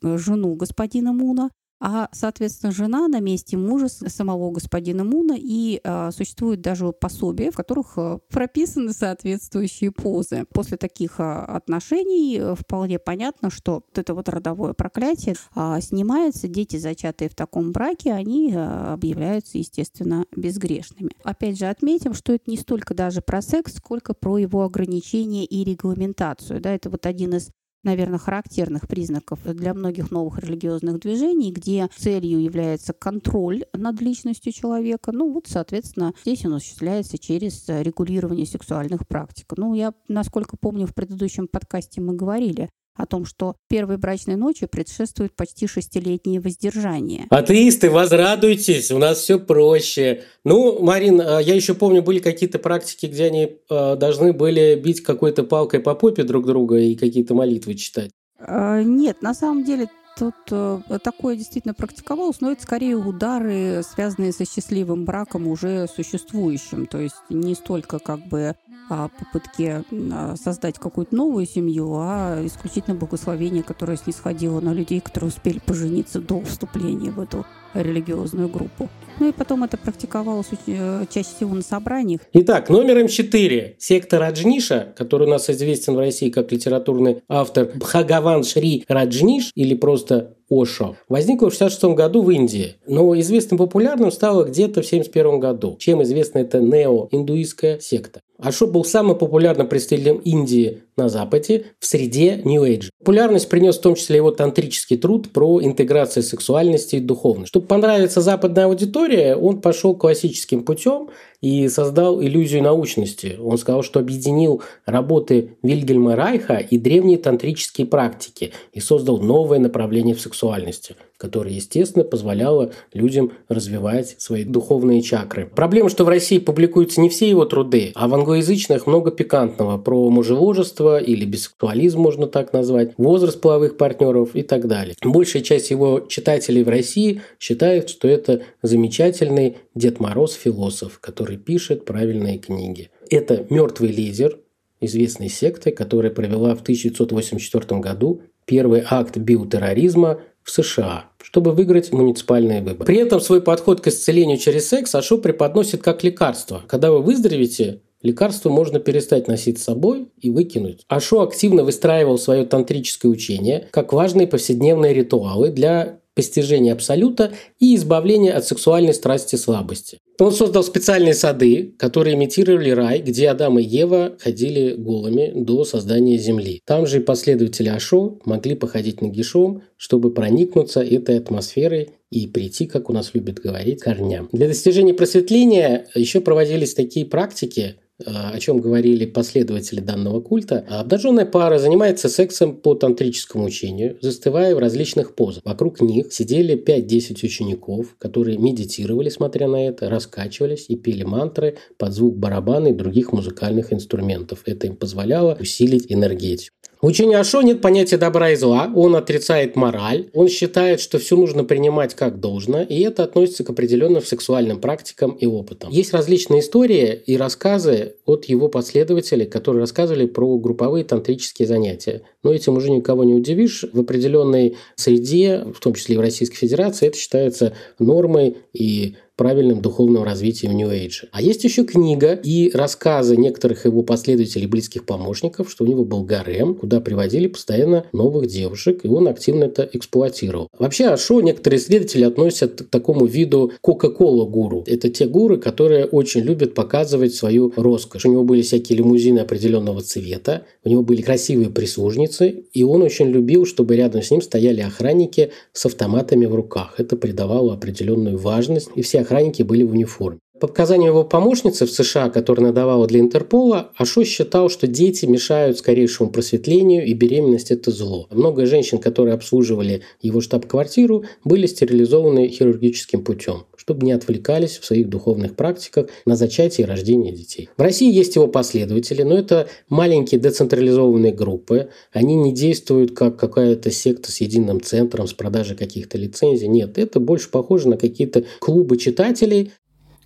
жену 0.02 0.54
господина 0.54 1.12
Муна, 1.12 1.50
а, 1.80 2.08
соответственно, 2.12 2.72
жена 2.72 3.08
на 3.08 3.20
месте 3.20 3.56
мужа 3.56 3.88
самого 3.88 4.50
господина 4.50 5.02
Муна, 5.02 5.34
и 5.36 5.80
а, 5.82 6.10
существует 6.10 6.60
даже 6.60 6.92
пособие, 6.92 7.50
в 7.50 7.56
которых 7.56 7.94
а, 7.96 8.18
прописаны 8.30 8.92
соответствующие 8.92 9.90
позы. 9.90 10.44
После 10.52 10.76
таких 10.76 11.18
а, 11.18 11.44
отношений 11.44 12.38
э, 12.38 12.54
вполне 12.54 12.98
понятно, 12.98 13.50
что 13.50 13.74
вот 13.86 13.98
это 13.98 14.14
вот 14.14 14.28
родовое 14.28 14.74
проклятие 14.74 15.36
а, 15.54 15.80
снимается, 15.80 16.48
дети, 16.48 16.76
зачатые 16.76 17.30
в 17.30 17.34
таком 17.34 17.72
браке, 17.72 18.12
они 18.12 18.52
а, 18.54 18.92
объявляются, 18.92 19.56
естественно, 19.56 20.26
безгрешными. 20.36 21.12
Опять 21.24 21.58
же, 21.58 21.66
отметим, 21.66 22.12
что 22.12 22.34
это 22.34 22.50
не 22.50 22.58
столько 22.58 22.94
даже 22.94 23.22
про 23.22 23.40
секс, 23.40 23.74
сколько 23.74 24.12
про 24.12 24.36
его 24.36 24.64
ограничение 24.64 25.46
и 25.46 25.64
регламентацию. 25.64 26.60
Да, 26.60 26.74
это 26.74 26.90
вот 26.90 27.06
один 27.06 27.34
из 27.34 27.50
наверное, 27.82 28.18
характерных 28.18 28.88
признаков 28.88 29.40
для 29.44 29.74
многих 29.74 30.10
новых 30.10 30.38
религиозных 30.38 31.00
движений, 31.00 31.52
где 31.52 31.88
целью 31.96 32.42
является 32.42 32.92
контроль 32.92 33.64
над 33.72 34.00
личностью 34.00 34.52
человека. 34.52 35.12
Ну 35.12 35.32
вот, 35.32 35.46
соответственно, 35.46 36.12
здесь 36.22 36.44
он 36.44 36.54
осуществляется 36.54 37.18
через 37.18 37.68
регулирование 37.68 38.46
сексуальных 38.46 39.06
практик. 39.06 39.46
Ну, 39.56 39.74
я, 39.74 39.92
насколько 40.08 40.56
помню, 40.56 40.86
в 40.86 40.94
предыдущем 40.94 41.48
подкасте 41.48 42.00
мы 42.00 42.14
говорили 42.14 42.70
о 42.96 43.06
том, 43.06 43.24
что 43.24 43.56
первой 43.68 43.96
брачной 43.96 44.36
ночи 44.36 44.66
предшествует 44.66 45.34
почти 45.34 45.66
шестилетнее 45.66 46.40
воздержание. 46.40 47.26
Атеисты, 47.30 47.90
возрадуйтесь, 47.90 48.90
у 48.90 48.98
нас 48.98 49.18
все 49.18 49.38
проще. 49.38 50.24
Ну, 50.44 50.82
Марин, 50.82 51.20
а, 51.20 51.40
я 51.40 51.54
еще 51.54 51.74
помню, 51.74 52.02
были 52.02 52.18
какие-то 52.18 52.58
практики, 52.58 53.06
где 53.06 53.26
они 53.26 53.58
а, 53.70 53.96
должны 53.96 54.32
были 54.32 54.74
бить 54.74 55.02
какой-то 55.02 55.44
палкой 55.44 55.80
по 55.80 55.94
попе 55.94 56.24
друг 56.24 56.46
друга 56.46 56.76
и 56.78 56.94
какие-то 56.94 57.34
молитвы 57.34 57.74
читать. 57.74 58.10
А, 58.38 58.82
нет, 58.82 59.22
на 59.22 59.34
самом 59.34 59.64
деле 59.64 59.88
тут 60.20 60.34
э, 60.50 60.98
такое 61.02 61.34
действительно 61.34 61.72
практиковалось, 61.72 62.42
но 62.42 62.52
это 62.52 62.62
скорее 62.62 62.94
удары, 62.94 63.82
связанные 63.82 64.32
со 64.32 64.44
счастливым 64.44 65.06
браком 65.06 65.46
уже 65.46 65.88
существующим. 65.88 66.84
То 66.84 66.98
есть 66.98 67.16
не 67.30 67.54
столько 67.54 67.98
как 67.98 68.26
бы 68.28 68.54
о 68.90 69.08
попытке 69.08 69.84
а, 70.12 70.34
создать 70.36 70.78
какую-то 70.78 71.14
новую 71.14 71.46
семью, 71.46 71.94
а 71.96 72.44
исключительно 72.44 72.96
благословение, 72.96 73.62
которое 73.62 73.96
снисходило 73.96 74.60
на 74.60 74.74
людей, 74.74 75.00
которые 75.00 75.28
успели 75.28 75.58
пожениться 75.60 76.20
до 76.20 76.42
вступления 76.42 77.12
в 77.12 77.20
эту 77.20 77.46
религиозную 77.74 78.48
группу. 78.48 78.88
Ну 79.18 79.28
и 79.28 79.32
потом 79.32 79.64
это 79.64 79.76
практиковалось 79.76 80.46
э, 80.66 81.04
чаще 81.10 81.28
всего 81.36 81.54
на 81.54 81.62
собраниях. 81.62 82.22
Итак, 82.32 82.70
номером 82.70 83.08
4. 83.08 83.76
Секта 83.78 84.18
Раджниша, 84.18 84.94
который 84.96 85.26
у 85.26 85.30
нас 85.30 85.50
известен 85.50 85.94
в 85.94 85.98
России 85.98 86.30
как 86.30 86.52
литературный 86.52 87.22
автор 87.28 87.70
Бхагаван 87.74 88.44
Шри 88.44 88.84
Раджниш 88.88 89.52
или 89.54 89.74
просто 89.74 90.36
Ошо, 90.50 90.96
возникла 91.08 91.48
в 91.48 91.54
1966 91.54 91.96
году 91.96 92.22
в 92.22 92.30
Индии, 92.30 92.74
но 92.88 93.18
известным 93.20 93.56
популярным 93.56 94.10
стало 94.10 94.42
где-то 94.42 94.82
в 94.82 94.86
1971 94.86 95.38
году. 95.38 95.76
Чем 95.78 96.02
известна 96.02 96.40
эта 96.40 96.58
нео-индуистская 96.58 97.78
секта? 97.78 98.20
Ашо 98.36 98.66
был 98.66 98.84
самым 98.84 99.16
популярным 99.16 99.68
представителем 99.68 100.16
Индии 100.16 100.82
на 100.96 101.08
Западе 101.08 101.66
в 101.78 101.86
среде 101.86 102.40
New 102.44 102.64
Age. 102.64 102.88
Популярность 102.98 103.48
принес 103.48 103.78
в 103.78 103.82
том 103.82 103.94
числе 103.94 104.16
его 104.16 104.30
тантрический 104.30 104.96
труд 104.96 105.30
про 105.30 105.62
интеграцию 105.62 106.22
сексуальности 106.22 106.96
и 106.96 107.00
духовности. 107.00 107.50
Чтобы 107.50 107.66
понравиться 107.66 108.20
западной 108.20 108.64
аудитории, 108.64 109.34
он 109.34 109.60
пошел 109.60 109.94
классическим 109.94 110.64
путем 110.64 111.10
и 111.40 111.68
создал 111.68 112.22
иллюзию 112.22 112.62
научности. 112.62 113.38
Он 113.42 113.58
сказал, 113.58 113.82
что 113.82 114.00
объединил 114.00 114.62
работы 114.84 115.56
Вильгельма 115.62 116.16
Райха 116.16 116.56
и 116.56 116.78
древние 116.78 117.18
тантрические 117.18 117.86
практики 117.86 118.52
и 118.72 118.80
создал 118.80 119.18
новое 119.18 119.58
направление 119.58 120.14
в 120.14 120.20
сексуальности– 120.20 120.96
которая, 121.20 121.52
естественно, 121.52 122.02
позволяла 122.02 122.72
людям 122.94 123.32
развивать 123.48 124.16
свои 124.18 124.42
духовные 124.42 125.02
чакры. 125.02 125.50
Проблема, 125.54 125.90
что 125.90 126.04
в 126.04 126.08
России 126.08 126.38
публикуются 126.38 127.02
не 127.02 127.10
все 127.10 127.28
его 127.28 127.44
труды, 127.44 127.92
а 127.94 128.08
в 128.08 128.14
англоязычных 128.14 128.86
много 128.86 129.10
пикантного 129.10 129.76
про 129.76 130.08
мужеложество 130.08 130.98
или 130.98 131.26
бисексуализм, 131.26 132.00
можно 132.00 132.26
так 132.26 132.54
назвать, 132.54 132.94
возраст 132.96 133.38
половых 133.38 133.76
партнеров 133.76 134.30
и 134.32 134.40
так 134.40 134.66
далее. 134.66 134.96
Большая 135.04 135.42
часть 135.42 135.70
его 135.70 136.00
читателей 136.08 136.64
в 136.64 136.70
России 136.70 137.20
считает, 137.38 137.90
что 137.90 138.08
это 138.08 138.40
замечательный 138.62 139.58
Дед 139.74 140.00
Мороз-философ, 140.00 141.00
который 141.00 141.36
пишет 141.36 141.84
правильные 141.84 142.38
книги. 142.38 142.88
Это 143.10 143.44
«Мертвый 143.50 143.92
лидер», 143.92 144.38
известной 144.80 145.28
секты, 145.28 145.70
которая 145.70 146.10
провела 146.10 146.54
в 146.54 146.62
1984 146.62 147.80
году 147.80 148.22
первый 148.46 148.82
акт 148.88 149.16
биотерроризма 149.16 150.20
в 150.50 150.52
США, 150.52 151.04
чтобы 151.22 151.52
выиграть 151.52 151.92
муниципальные 151.92 152.60
выборы. 152.60 152.84
При 152.84 152.98
этом 152.98 153.20
свой 153.20 153.40
подход 153.40 153.80
к 153.80 153.86
исцелению 153.86 154.36
через 154.36 154.68
секс 154.68 154.94
Ашо 154.94 155.16
преподносит 155.16 155.82
как 155.82 156.02
лекарство. 156.02 156.62
Когда 156.66 156.90
вы 156.90 157.02
выздоровеете, 157.02 157.80
Лекарство 158.02 158.48
можно 158.48 158.80
перестать 158.80 159.28
носить 159.28 159.58
с 159.58 159.64
собой 159.64 160.08
и 160.18 160.30
выкинуть. 160.30 160.86
Ашо 160.88 161.20
активно 161.20 161.64
выстраивал 161.64 162.16
свое 162.16 162.46
тантрическое 162.46 163.12
учение 163.12 163.68
как 163.72 163.92
важные 163.92 164.26
повседневные 164.26 164.94
ритуалы 164.94 165.50
для 165.50 166.00
постижения 166.14 166.72
абсолюта 166.72 167.32
и 167.58 167.76
избавления 167.76 168.32
от 168.32 168.46
сексуальной 168.46 168.94
страсти 168.94 169.34
и 169.34 169.38
слабости. 169.38 169.98
Он 170.20 170.32
создал 170.32 170.62
специальные 170.62 171.14
сады, 171.14 171.74
которые 171.78 172.14
имитировали 172.14 172.68
рай, 172.68 173.00
где 173.00 173.30
Адам 173.30 173.58
и 173.58 173.62
Ева 173.62 174.16
ходили 174.20 174.74
голыми 174.74 175.32
до 175.34 175.64
создания 175.64 176.18
Земли. 176.18 176.60
Там 176.66 176.86
же 176.86 176.98
и 176.98 177.02
последователи 177.02 177.70
Ашо 177.70 178.18
могли 178.26 178.54
походить 178.54 179.00
нагишом, 179.00 179.62
чтобы 179.78 180.12
проникнуться 180.12 180.82
этой 180.82 181.16
атмосферой 181.16 181.92
и 182.10 182.26
прийти, 182.26 182.66
как 182.66 182.90
у 182.90 182.92
нас 182.92 183.14
любят 183.14 183.40
говорить, 183.40 183.80
к 183.80 183.84
корням. 183.84 184.28
Для 184.30 184.46
достижения 184.46 184.92
просветления 184.92 185.86
еще 185.94 186.20
проводились 186.20 186.74
такие 186.74 187.06
практики, 187.06 187.76
о 188.06 188.38
чем 188.38 188.60
говорили 188.60 189.06
последователи 189.06 189.80
данного 189.80 190.20
культа, 190.20 190.64
обнаженная 190.68 191.26
пара 191.26 191.58
занимается 191.58 192.08
сексом 192.08 192.56
по 192.56 192.74
тантрическому 192.74 193.44
учению, 193.44 193.98
застывая 194.00 194.54
в 194.54 194.58
различных 194.58 195.14
позах. 195.14 195.42
Вокруг 195.44 195.80
них 195.80 196.12
сидели 196.12 196.56
5-10 196.56 197.24
учеников, 197.24 197.96
которые 197.98 198.38
медитировали, 198.38 199.08
смотря 199.08 199.48
на 199.48 199.66
это, 199.66 199.88
раскачивались 199.88 200.66
и 200.68 200.76
пели 200.76 201.02
мантры 201.02 201.58
под 201.78 201.92
звук 201.92 202.16
барабана 202.16 202.68
и 202.68 202.72
других 202.72 203.12
музыкальных 203.12 203.72
инструментов. 203.72 204.42
Это 204.46 204.66
им 204.66 204.76
позволяло 204.76 205.36
усилить 205.40 205.86
энергетику. 205.88 206.54
В 206.82 206.86
учении 206.86 207.14
Ашо 207.14 207.42
нет 207.42 207.60
понятия 207.60 207.98
добра 207.98 208.30
и 208.30 208.36
зла, 208.36 208.72
он 208.74 208.96
отрицает 208.96 209.54
мораль, 209.54 210.08
он 210.14 210.28
считает, 210.28 210.80
что 210.80 210.98
все 210.98 211.14
нужно 211.14 211.44
принимать 211.44 211.94
как 211.94 212.20
должно, 212.20 212.62
и 212.62 212.80
это 212.80 213.04
относится 213.04 213.44
к 213.44 213.50
определенным 213.50 214.02
сексуальным 214.02 214.62
практикам 214.62 215.10
и 215.10 215.26
опытам. 215.26 215.70
Есть 215.70 215.92
различные 215.92 216.40
истории 216.40 217.02
и 217.04 217.18
рассказы 217.18 217.96
от 218.06 218.24
его 218.24 218.48
последователей, 218.48 219.26
которые 219.26 219.60
рассказывали 219.60 220.06
про 220.06 220.38
групповые 220.38 220.86
тантрические 220.86 221.46
занятия. 221.46 222.00
Но 222.22 222.32
этим 222.32 222.56
уже 222.56 222.70
никого 222.70 223.04
не 223.04 223.12
удивишь. 223.12 223.66
В 223.74 223.80
определенной 223.80 224.56
среде, 224.74 225.44
в 225.54 225.60
том 225.60 225.74
числе 225.74 225.96
и 225.96 225.98
в 225.98 226.00
Российской 226.00 226.36
Федерации, 226.36 226.88
это 226.88 226.96
считается 226.96 227.52
нормой 227.78 228.38
и 228.54 228.96
правильным 229.20 229.60
духовным 229.60 230.02
развитием 230.02 230.56
New 230.56 230.70
Age. 230.70 231.08
А 231.12 231.20
есть 231.20 231.44
еще 231.44 231.64
книга 231.64 232.14
и 232.14 232.50
рассказы 232.54 233.18
некоторых 233.18 233.66
его 233.66 233.82
последователей 233.82 234.46
близких 234.46 234.86
помощников, 234.86 235.50
что 235.50 235.64
у 235.64 235.66
него 235.66 235.84
был 235.84 236.04
гарем, 236.04 236.54
куда 236.54 236.80
приводили 236.80 237.26
постоянно 237.26 237.84
новых 237.92 238.28
девушек, 238.28 238.80
и 238.82 238.88
он 238.88 239.08
активно 239.08 239.44
это 239.44 239.68
эксплуатировал. 239.70 240.48
Вообще 240.58 240.86
Ашо 240.86 241.20
некоторые 241.20 241.60
исследователи 241.60 242.04
относят 242.04 242.62
к 242.62 242.70
такому 242.70 243.04
виду 243.04 243.52
Кока-Кола 243.60 244.24
гуру. 244.24 244.64
Это 244.66 244.88
те 244.88 245.06
гуры, 245.06 245.36
которые 245.36 245.84
очень 245.84 246.22
любят 246.22 246.54
показывать 246.54 247.14
свою 247.14 247.52
роскошь. 247.56 248.06
У 248.06 248.10
него 248.10 248.24
были 248.24 248.40
всякие 248.40 248.78
лимузины 248.78 249.18
определенного 249.18 249.82
цвета, 249.82 250.44
у 250.64 250.70
него 250.70 250.82
были 250.82 251.02
красивые 251.02 251.50
прислужницы, 251.50 252.44
и 252.54 252.62
он 252.62 252.80
очень 252.80 253.08
любил, 253.08 253.44
чтобы 253.44 253.76
рядом 253.76 254.00
с 254.00 254.10
ним 254.10 254.22
стояли 254.22 254.62
охранники 254.62 255.30
с 255.52 255.66
автоматами 255.66 256.24
в 256.24 256.34
руках. 256.34 256.76
Это 256.78 256.96
придавало 256.96 257.52
определенную 257.52 258.16
важность, 258.16 258.70
и 258.76 258.80
все 258.80 259.00
охранники 259.10 259.42
были 259.42 259.64
в 259.64 259.72
униформе. 259.72 260.20
По 260.40 260.46
показаниям 260.46 260.92
его 260.92 261.04
помощницы 261.04 261.66
в 261.66 261.70
США, 261.70 262.08
которая 262.08 262.46
надавала 262.46 262.86
для 262.86 263.00
Интерпола, 263.00 263.72
Ашо 263.76 264.06
считал, 264.06 264.48
что 264.48 264.66
дети 264.66 265.04
мешают 265.04 265.58
скорейшему 265.58 266.08
просветлению 266.08 266.86
и 266.86 266.94
беременность– 266.94 267.50
это 267.50 267.70
зло. 267.70 268.06
Много 268.10 268.46
женщин, 268.46 268.78
которые 268.78 269.12
обслуживали 269.12 269.82
его 270.00 270.22
штаб-квартиру, 270.22 271.04
были 271.24 271.46
стерилизованы 271.46 272.28
хирургическим 272.28 273.04
путем, 273.04 273.44
чтобы 273.54 273.84
не 273.84 273.92
отвлекались 273.92 274.56
в 274.56 274.64
своих 274.64 274.88
духовных 274.88 275.36
практиках 275.36 275.88
на 276.06 276.16
зачатие 276.16 276.66
и 276.66 276.70
рождение 276.70 277.12
детей. 277.12 277.50
В 277.58 277.60
России 277.60 277.92
есть 277.92 278.16
его 278.16 278.26
последователи, 278.26 279.02
но 279.02 279.18
это 279.18 279.46
маленькие 279.68 280.22
децентрализованные 280.22 281.12
группы. 281.12 281.68
Они 281.92 282.14
не 282.14 282.32
действуют 282.32 282.92
как 282.96 283.18
какая-то 283.18 283.70
секта 283.70 284.10
с 284.10 284.22
единым 284.22 284.62
центром, 284.62 285.06
с 285.06 285.12
продажей 285.12 285.54
каких-то 285.54 285.98
лицензий. 285.98 286.48
Нет, 286.48 286.78
это 286.78 286.98
больше 286.98 287.30
похоже 287.30 287.68
на 287.68 287.76
какие-то 287.76 288.24
клубы 288.40 288.78
читателей, 288.78 289.52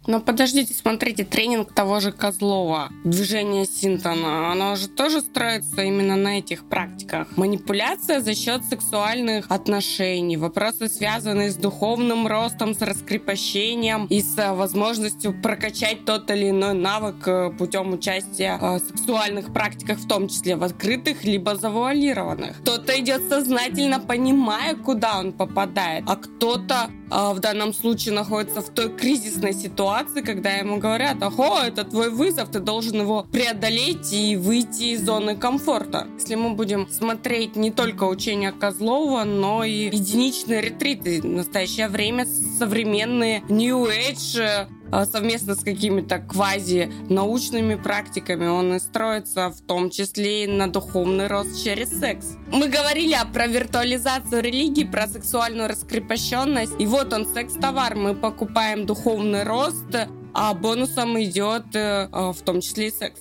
Но 0.07 0.21
подождите, 0.21 0.75
смотрите, 0.75 1.25
тренинг 1.25 1.73
того 1.73 2.01
же 2.01 2.13
Козлова, 2.13 2.91
движение 3.05 3.65
Синтона, 3.65 4.53
оно 4.53 4.77
же 4.77 4.89
тоже 4.89 5.21
строится 5.21 5.83
именно 5.83 6.17
на 6.17 6.39
этих 6.39 6.69
практиках. 6.69 7.37
Манипуляция 7.37 8.21
за 8.21 8.35
счет 8.35 8.65
сексуальных 8.65 9.47
отношений, 9.49 10.37
вопросы, 10.37 10.89
связанные 10.89 11.51
с 11.51 11.57
духовным 11.57 12.27
ростом, 12.27 12.75
с 12.75 12.83
раскрепощением 12.83 14.07
и 14.07 14.21
с 14.21 14.37
возможностью 14.55 15.41
прокачать 15.41 16.05
тот 16.05 16.31
или 16.31 16.51
иной 16.51 16.75
навык 16.75 17.27
э, 17.27 17.51
путем 17.51 17.93
участия 17.93 18.59
в 18.59 18.79
сексуальных 18.81 19.53
практиках, 19.53 19.99
в 19.99 20.07
том 20.07 20.29
числе 20.29 20.57
в 20.57 20.65
открытых 20.65 21.25
либо 21.25 21.57
завуалированных. 21.57 22.61
Кто-то 22.61 22.99
идет 23.01 23.23
сознательно 23.29 24.01
понимая, 24.01 24.75
куда 24.75 25.19
он 25.19 25.33
попадает, 25.33 26.05
а 26.07 26.17
кто-то 26.17 26.91
э, 26.91 27.04
в 27.11 27.39
данном 27.41 27.73
случае 27.73 28.15
находится 28.15 28.61
в 28.61 28.69
той 28.71 28.89
кризисной 28.89 29.53
ситуации, 29.53 30.21
когда 30.21 30.51
ему 30.53 30.79
говорят, 30.79 31.23
ого, 31.23 31.61
это 31.65 31.85
твой 31.85 32.11
вызов, 32.11 32.51
ты 32.51 32.61
должен 32.61 33.01
его 33.01 33.27
преодолеть 33.31 34.13
и 34.13 34.37
выйти 34.37 34.95
из 34.95 35.05
зоны 35.05 35.37
комфорта. 35.37 36.07
Если 36.19 36.35
мы 36.35 36.55
будем 36.55 36.89
смотреть 36.89 37.57
не 37.57 37.71
только 37.71 38.05
учения 38.05 38.53
Козлова, 38.53 39.25
но 39.25 39.65
и 39.65 39.87
единичные 39.87 40.61
ретриты, 40.61 41.21
в 41.21 41.27
настоящее 41.27 41.89
время 41.89 42.27
современные 42.59 43.43
New 43.49 43.87
Age 43.87 44.69
совместно 44.91 45.55
с 45.55 45.65
какими-то 45.65 46.19
квази-научными 46.19 47.75
практиками. 47.77 48.47
Он 48.47 48.75
и 48.75 48.79
строится 48.79 49.51
в 49.51 49.61
том 49.61 49.91
числе 49.91 50.45
и 50.45 50.47
на 50.47 50.73
духовный 50.73 51.27
рост 51.27 51.63
через 51.63 51.89
секс. 51.99 52.37
Мы 52.53 52.69
говорили 52.69 53.17
про 53.33 53.47
виртуализацию 53.47 54.43
религии, 54.43 54.85
про 54.85 55.07
сексуальную 55.07 55.69
раскрепощенность. 55.69 56.75
И 56.79 56.87
вот 56.87 57.13
он, 57.13 57.27
секс-товар. 57.27 57.97
Мы 57.97 58.15
покупаем 58.15 58.87
духовный 58.87 59.43
рост, 59.45 59.95
а 60.33 60.55
бонусом 60.55 61.21
идет 61.23 61.75
э, 61.75 62.09
э, 62.13 62.33
в 62.33 62.41
том 62.43 62.61
числе 62.61 62.89
и 62.89 62.91
секс. 62.91 63.21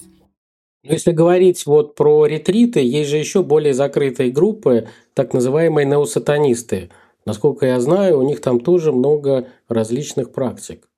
Но 0.83 0.93
если 0.93 1.11
говорить 1.11 1.65
вот 1.65 1.95
про 1.95 2.25
ретриты, 2.25 2.81
есть 2.81 3.09
же 3.09 3.17
еще 3.17 3.41
более 3.41 3.73
закрытые 3.73 4.31
группы, 4.31 4.89
так 5.13 5.33
называемые 5.33 5.85
неосатанисты. 5.85 6.89
Насколько 7.25 7.67
я 7.67 7.79
знаю, 7.79 8.19
у 8.19 8.23
них 8.23 8.41
там 8.41 8.59
тоже 8.59 8.91
много 8.91 9.47
различных 9.69 10.33
практик. 10.33 10.89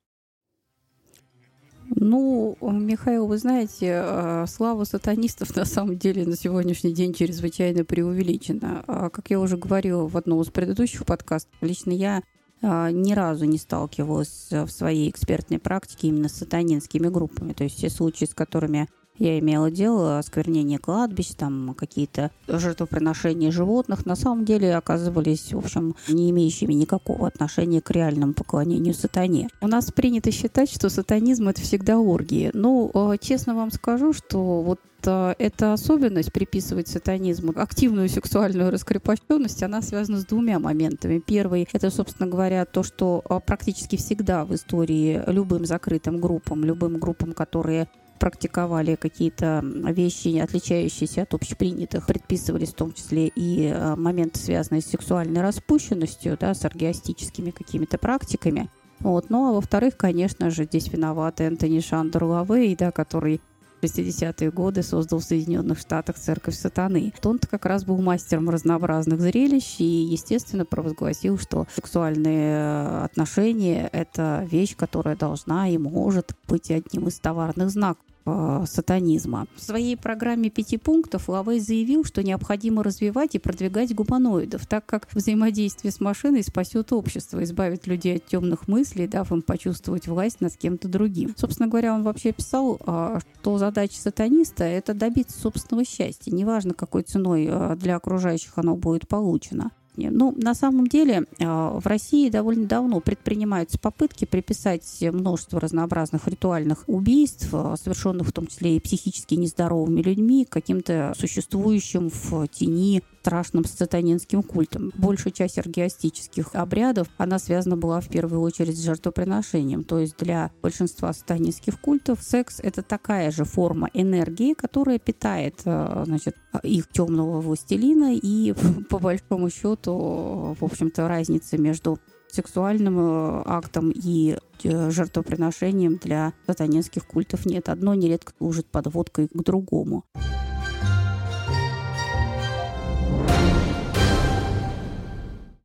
Ну, 1.98 2.58
Михаил, 2.60 3.26
вы 3.26 3.38
знаете, 3.38 4.02
э, 4.04 4.44
слава 4.48 4.84
сатанистов 4.84 5.56
на 5.56 5.64
самом 5.64 5.96
деле 5.96 6.26
на 6.26 6.36
сегодняшний 6.36 6.92
день 6.92 7.14
чрезвычайно 7.14 7.86
преувеличена. 7.86 8.84
А, 8.86 9.08
как 9.08 9.30
я 9.30 9.40
уже 9.40 9.56
говорила 9.56 10.06
в 10.06 10.14
одном 10.14 10.42
из 10.42 10.48
предыдущих 10.48 11.06
подкастов, 11.06 11.54
лично 11.62 11.92
я 11.92 12.22
а, 12.60 12.90
ни 12.90 13.14
разу 13.14 13.46
не 13.46 13.56
сталкивалась 13.56 14.48
в 14.50 14.68
своей 14.68 15.08
экспертной 15.08 15.58
практике 15.58 16.08
именно 16.08 16.28
с 16.28 16.34
сатанинскими 16.34 17.08
группами. 17.08 17.54
То 17.54 17.64
есть 17.64 17.76
все 17.78 17.88
случаи, 17.88 18.26
с 18.26 18.34
которыми 18.34 18.88
я 19.18 19.38
имела 19.38 19.70
дело, 19.70 20.18
осквернение 20.18 20.78
кладбищ, 20.78 21.28
там 21.36 21.74
какие-то 21.76 22.30
жертвоприношения 22.48 23.50
животных, 23.50 24.06
на 24.06 24.16
самом 24.16 24.44
деле 24.44 24.76
оказывались, 24.76 25.52
в 25.52 25.58
общем, 25.58 25.94
не 26.08 26.30
имеющими 26.30 26.72
никакого 26.74 27.26
отношения 27.26 27.80
к 27.80 27.90
реальному 27.90 28.34
поклонению 28.34 28.94
сатане. 28.94 29.48
У 29.60 29.68
нас 29.68 29.90
принято 29.92 30.30
считать, 30.30 30.70
что 30.70 30.88
сатанизм— 30.88 31.48
это 31.48 31.60
всегда 31.60 31.98
оргии. 31.98 32.50
Ну, 32.52 32.90
э, 32.92 33.16
честно 33.20 33.54
вам 33.54 33.70
скажу, 33.70 34.12
что 34.12 34.62
вот 34.62 34.80
э, 35.04 35.34
эта 35.38 35.72
особенность 35.72 36.32
приписывать 36.32 36.88
сатанизму 36.88 37.52
активную 37.56 38.08
сексуальную 38.08 38.70
раскрепощенность, 38.70 39.62
она 39.62 39.82
связана 39.82 40.18
с 40.18 40.26
двумя 40.26 40.58
моментами. 40.58 41.22
Первый– 41.24 41.68
это, 41.72 41.90
собственно 41.90 42.28
говоря, 42.28 42.64
то, 42.64 42.82
что 42.82 43.22
э, 43.28 43.40
практически 43.44 43.96
всегда 43.96 44.44
в 44.44 44.54
истории 44.54 45.22
любым 45.26 45.64
закрытым 45.64 46.20
группам, 46.20 46.64
любым 46.64 46.98
группам, 46.98 47.32
которые 47.32 47.88
практиковали 48.18 48.94
какие-то 48.94 49.60
вещи, 49.62 50.38
отличающиеся 50.38 51.22
от 51.22 51.34
общепринятых, 51.34 52.06
предписывались 52.06 52.70
в 52.70 52.76
том 52.76 52.92
числе 52.92 53.28
и 53.28 53.66
э, 53.66 53.96
моменты, 53.96 54.38
связанные 54.38 54.82
с 54.82 54.86
сексуальной 54.86 55.42
распущенностью, 55.42 56.36
да, 56.38 56.54
с 56.54 56.64
аргиастическими 56.64 57.50
какими-то 57.50 57.98
практиками. 57.98 58.68
Вот. 59.00 59.30
Ну 59.30 59.48
а 59.48 59.52
во-вторых, 59.52 59.96
конечно 59.96 60.50
же, 60.50 60.64
здесь 60.64 60.88
виноват 60.88 61.40
Энтони 61.40 61.80
Шандер 61.80 62.24
Лавей, 62.24 62.74
да, 62.76 62.90
который 62.90 63.40
60-е 63.86 64.50
годы 64.50 64.82
создал 64.82 65.20
в 65.20 65.24
Соединенных 65.24 65.78
Штатах 65.78 66.16
церковь 66.16 66.54
сатаны. 66.54 67.12
он 67.24 67.38
как 67.38 67.66
раз 67.66 67.84
был 67.84 68.00
мастером 68.00 68.50
разнообразных 68.50 69.20
зрелищ 69.20 69.76
и, 69.78 69.84
естественно, 69.84 70.64
провозгласил, 70.64 71.38
что 71.38 71.66
сексуальные 71.74 72.56
э, 72.56 73.04
отношения– 73.04 73.88
это 73.92 74.46
вещь, 74.50 74.76
которая 74.76 75.16
должна 75.16 75.68
и 75.68 75.78
может 75.78 76.32
быть 76.48 76.70
одним 76.70 77.08
из 77.08 77.18
товарных 77.18 77.70
знаков 77.70 78.04
Э, 78.28 78.64
сатанизма. 78.66 79.46
В 79.54 79.62
своей 79.62 79.96
программе 79.96 80.50
пяти 80.50 80.78
пунктов 80.78 81.28
Лавей 81.28 81.60
заявил, 81.60 82.04
что 82.04 82.24
необходимо 82.24 82.82
развивать 82.82 83.36
и 83.36 83.38
продвигать 83.38 83.94
гуманоидов, 83.94 84.66
так 84.66 84.84
как 84.84 85.06
взаимодействие 85.12 85.92
с 85.92 86.00
машиной 86.00 86.42
спасет 86.42 86.92
общество, 86.92 87.44
избавит 87.44 87.86
людей 87.86 88.16
от 88.16 88.26
темных 88.26 88.66
мыслей, 88.66 89.06
дав 89.06 89.30
им 89.30 89.42
почувствовать 89.42 90.08
власть 90.08 90.40
над 90.40 90.56
кем-то 90.56 90.88
другим. 90.88 91.34
Собственно 91.36 91.68
говоря, 91.68 91.94
он 91.94 92.02
вообще 92.02 92.32
писал, 92.32 92.80
э, 92.84 93.20
что 93.40 93.58
задача 93.58 94.00
сатаниста– 94.00 94.64
это 94.64 94.92
добиться 94.92 95.38
собственного 95.38 95.84
счастья, 95.84 96.32
неважно, 96.32 96.74
какой 96.74 97.04
ценой 97.04 97.46
э, 97.48 97.76
для 97.76 97.94
окружающих 97.94 98.54
оно 98.56 98.74
будет 98.74 99.06
получено. 99.06 99.70
Ну, 99.96 100.34
на 100.36 100.54
самом 100.54 100.86
деле, 100.86 101.24
в 101.38 101.82
России 101.84 102.28
довольно 102.28 102.66
давно 102.66 103.00
предпринимаются 103.00 103.78
попытки 103.78 104.24
приписать 104.24 104.84
множество 105.00 105.60
разнообразных 105.60 106.28
ритуальных 106.28 106.84
убийств, 106.86 107.48
совершенных 107.50 108.28
в 108.28 108.32
том 108.32 108.46
числе 108.46 108.76
и 108.76 108.80
психически 108.80 109.34
нездоровыми 109.34 110.02
людьми, 110.02 110.46
каким-то 110.48 111.14
существующим 111.18 112.10
в 112.10 112.46
тени 112.48 113.02
страшным 113.26 113.64
сатанинским 113.64 114.44
культом. 114.44 114.92
Большая 114.96 115.32
часть 115.32 115.58
аргиастических 115.58 116.54
обрядов, 116.54 117.08
она 117.18 117.40
связана 117.40 117.76
была 117.76 118.00
в 118.00 118.08
первую 118.08 118.40
очередь 118.40 118.78
с 118.78 118.84
жертвоприношением. 118.84 119.82
То 119.82 119.98
есть 119.98 120.16
для 120.16 120.52
большинства 120.62 121.12
сатанинских 121.12 121.80
культов 121.80 122.22
секс– 122.22 122.60
это 122.62 122.82
такая 122.82 123.32
же 123.32 123.44
форма 123.44 123.90
энергии, 123.94 124.54
которая 124.54 125.00
питает 125.00 125.62
э, 125.64 126.04
значит, 126.06 126.36
их 126.62 126.88
темного 126.88 127.40
властелина. 127.40 128.14
И 128.14 128.54
по 128.90 129.00
большому 129.00 129.50
счету, 129.50 130.56
в 130.60 130.64
общем-то, 130.64 131.08
разница 131.08 131.58
между 131.58 131.98
сексуальным 132.28 132.96
э, 132.96 133.42
актом 133.44 133.90
и 133.90 134.38
э, 134.62 134.90
жертвоприношением 134.90 135.96
для 135.96 136.32
сатанинских 136.46 137.04
культов 137.08 137.44
нет. 137.44 137.68
Одно 137.68 137.94
нередко 137.94 138.32
служит 138.38 138.66
подводкой 138.66 139.26
к 139.26 139.42
другому. 139.42 140.04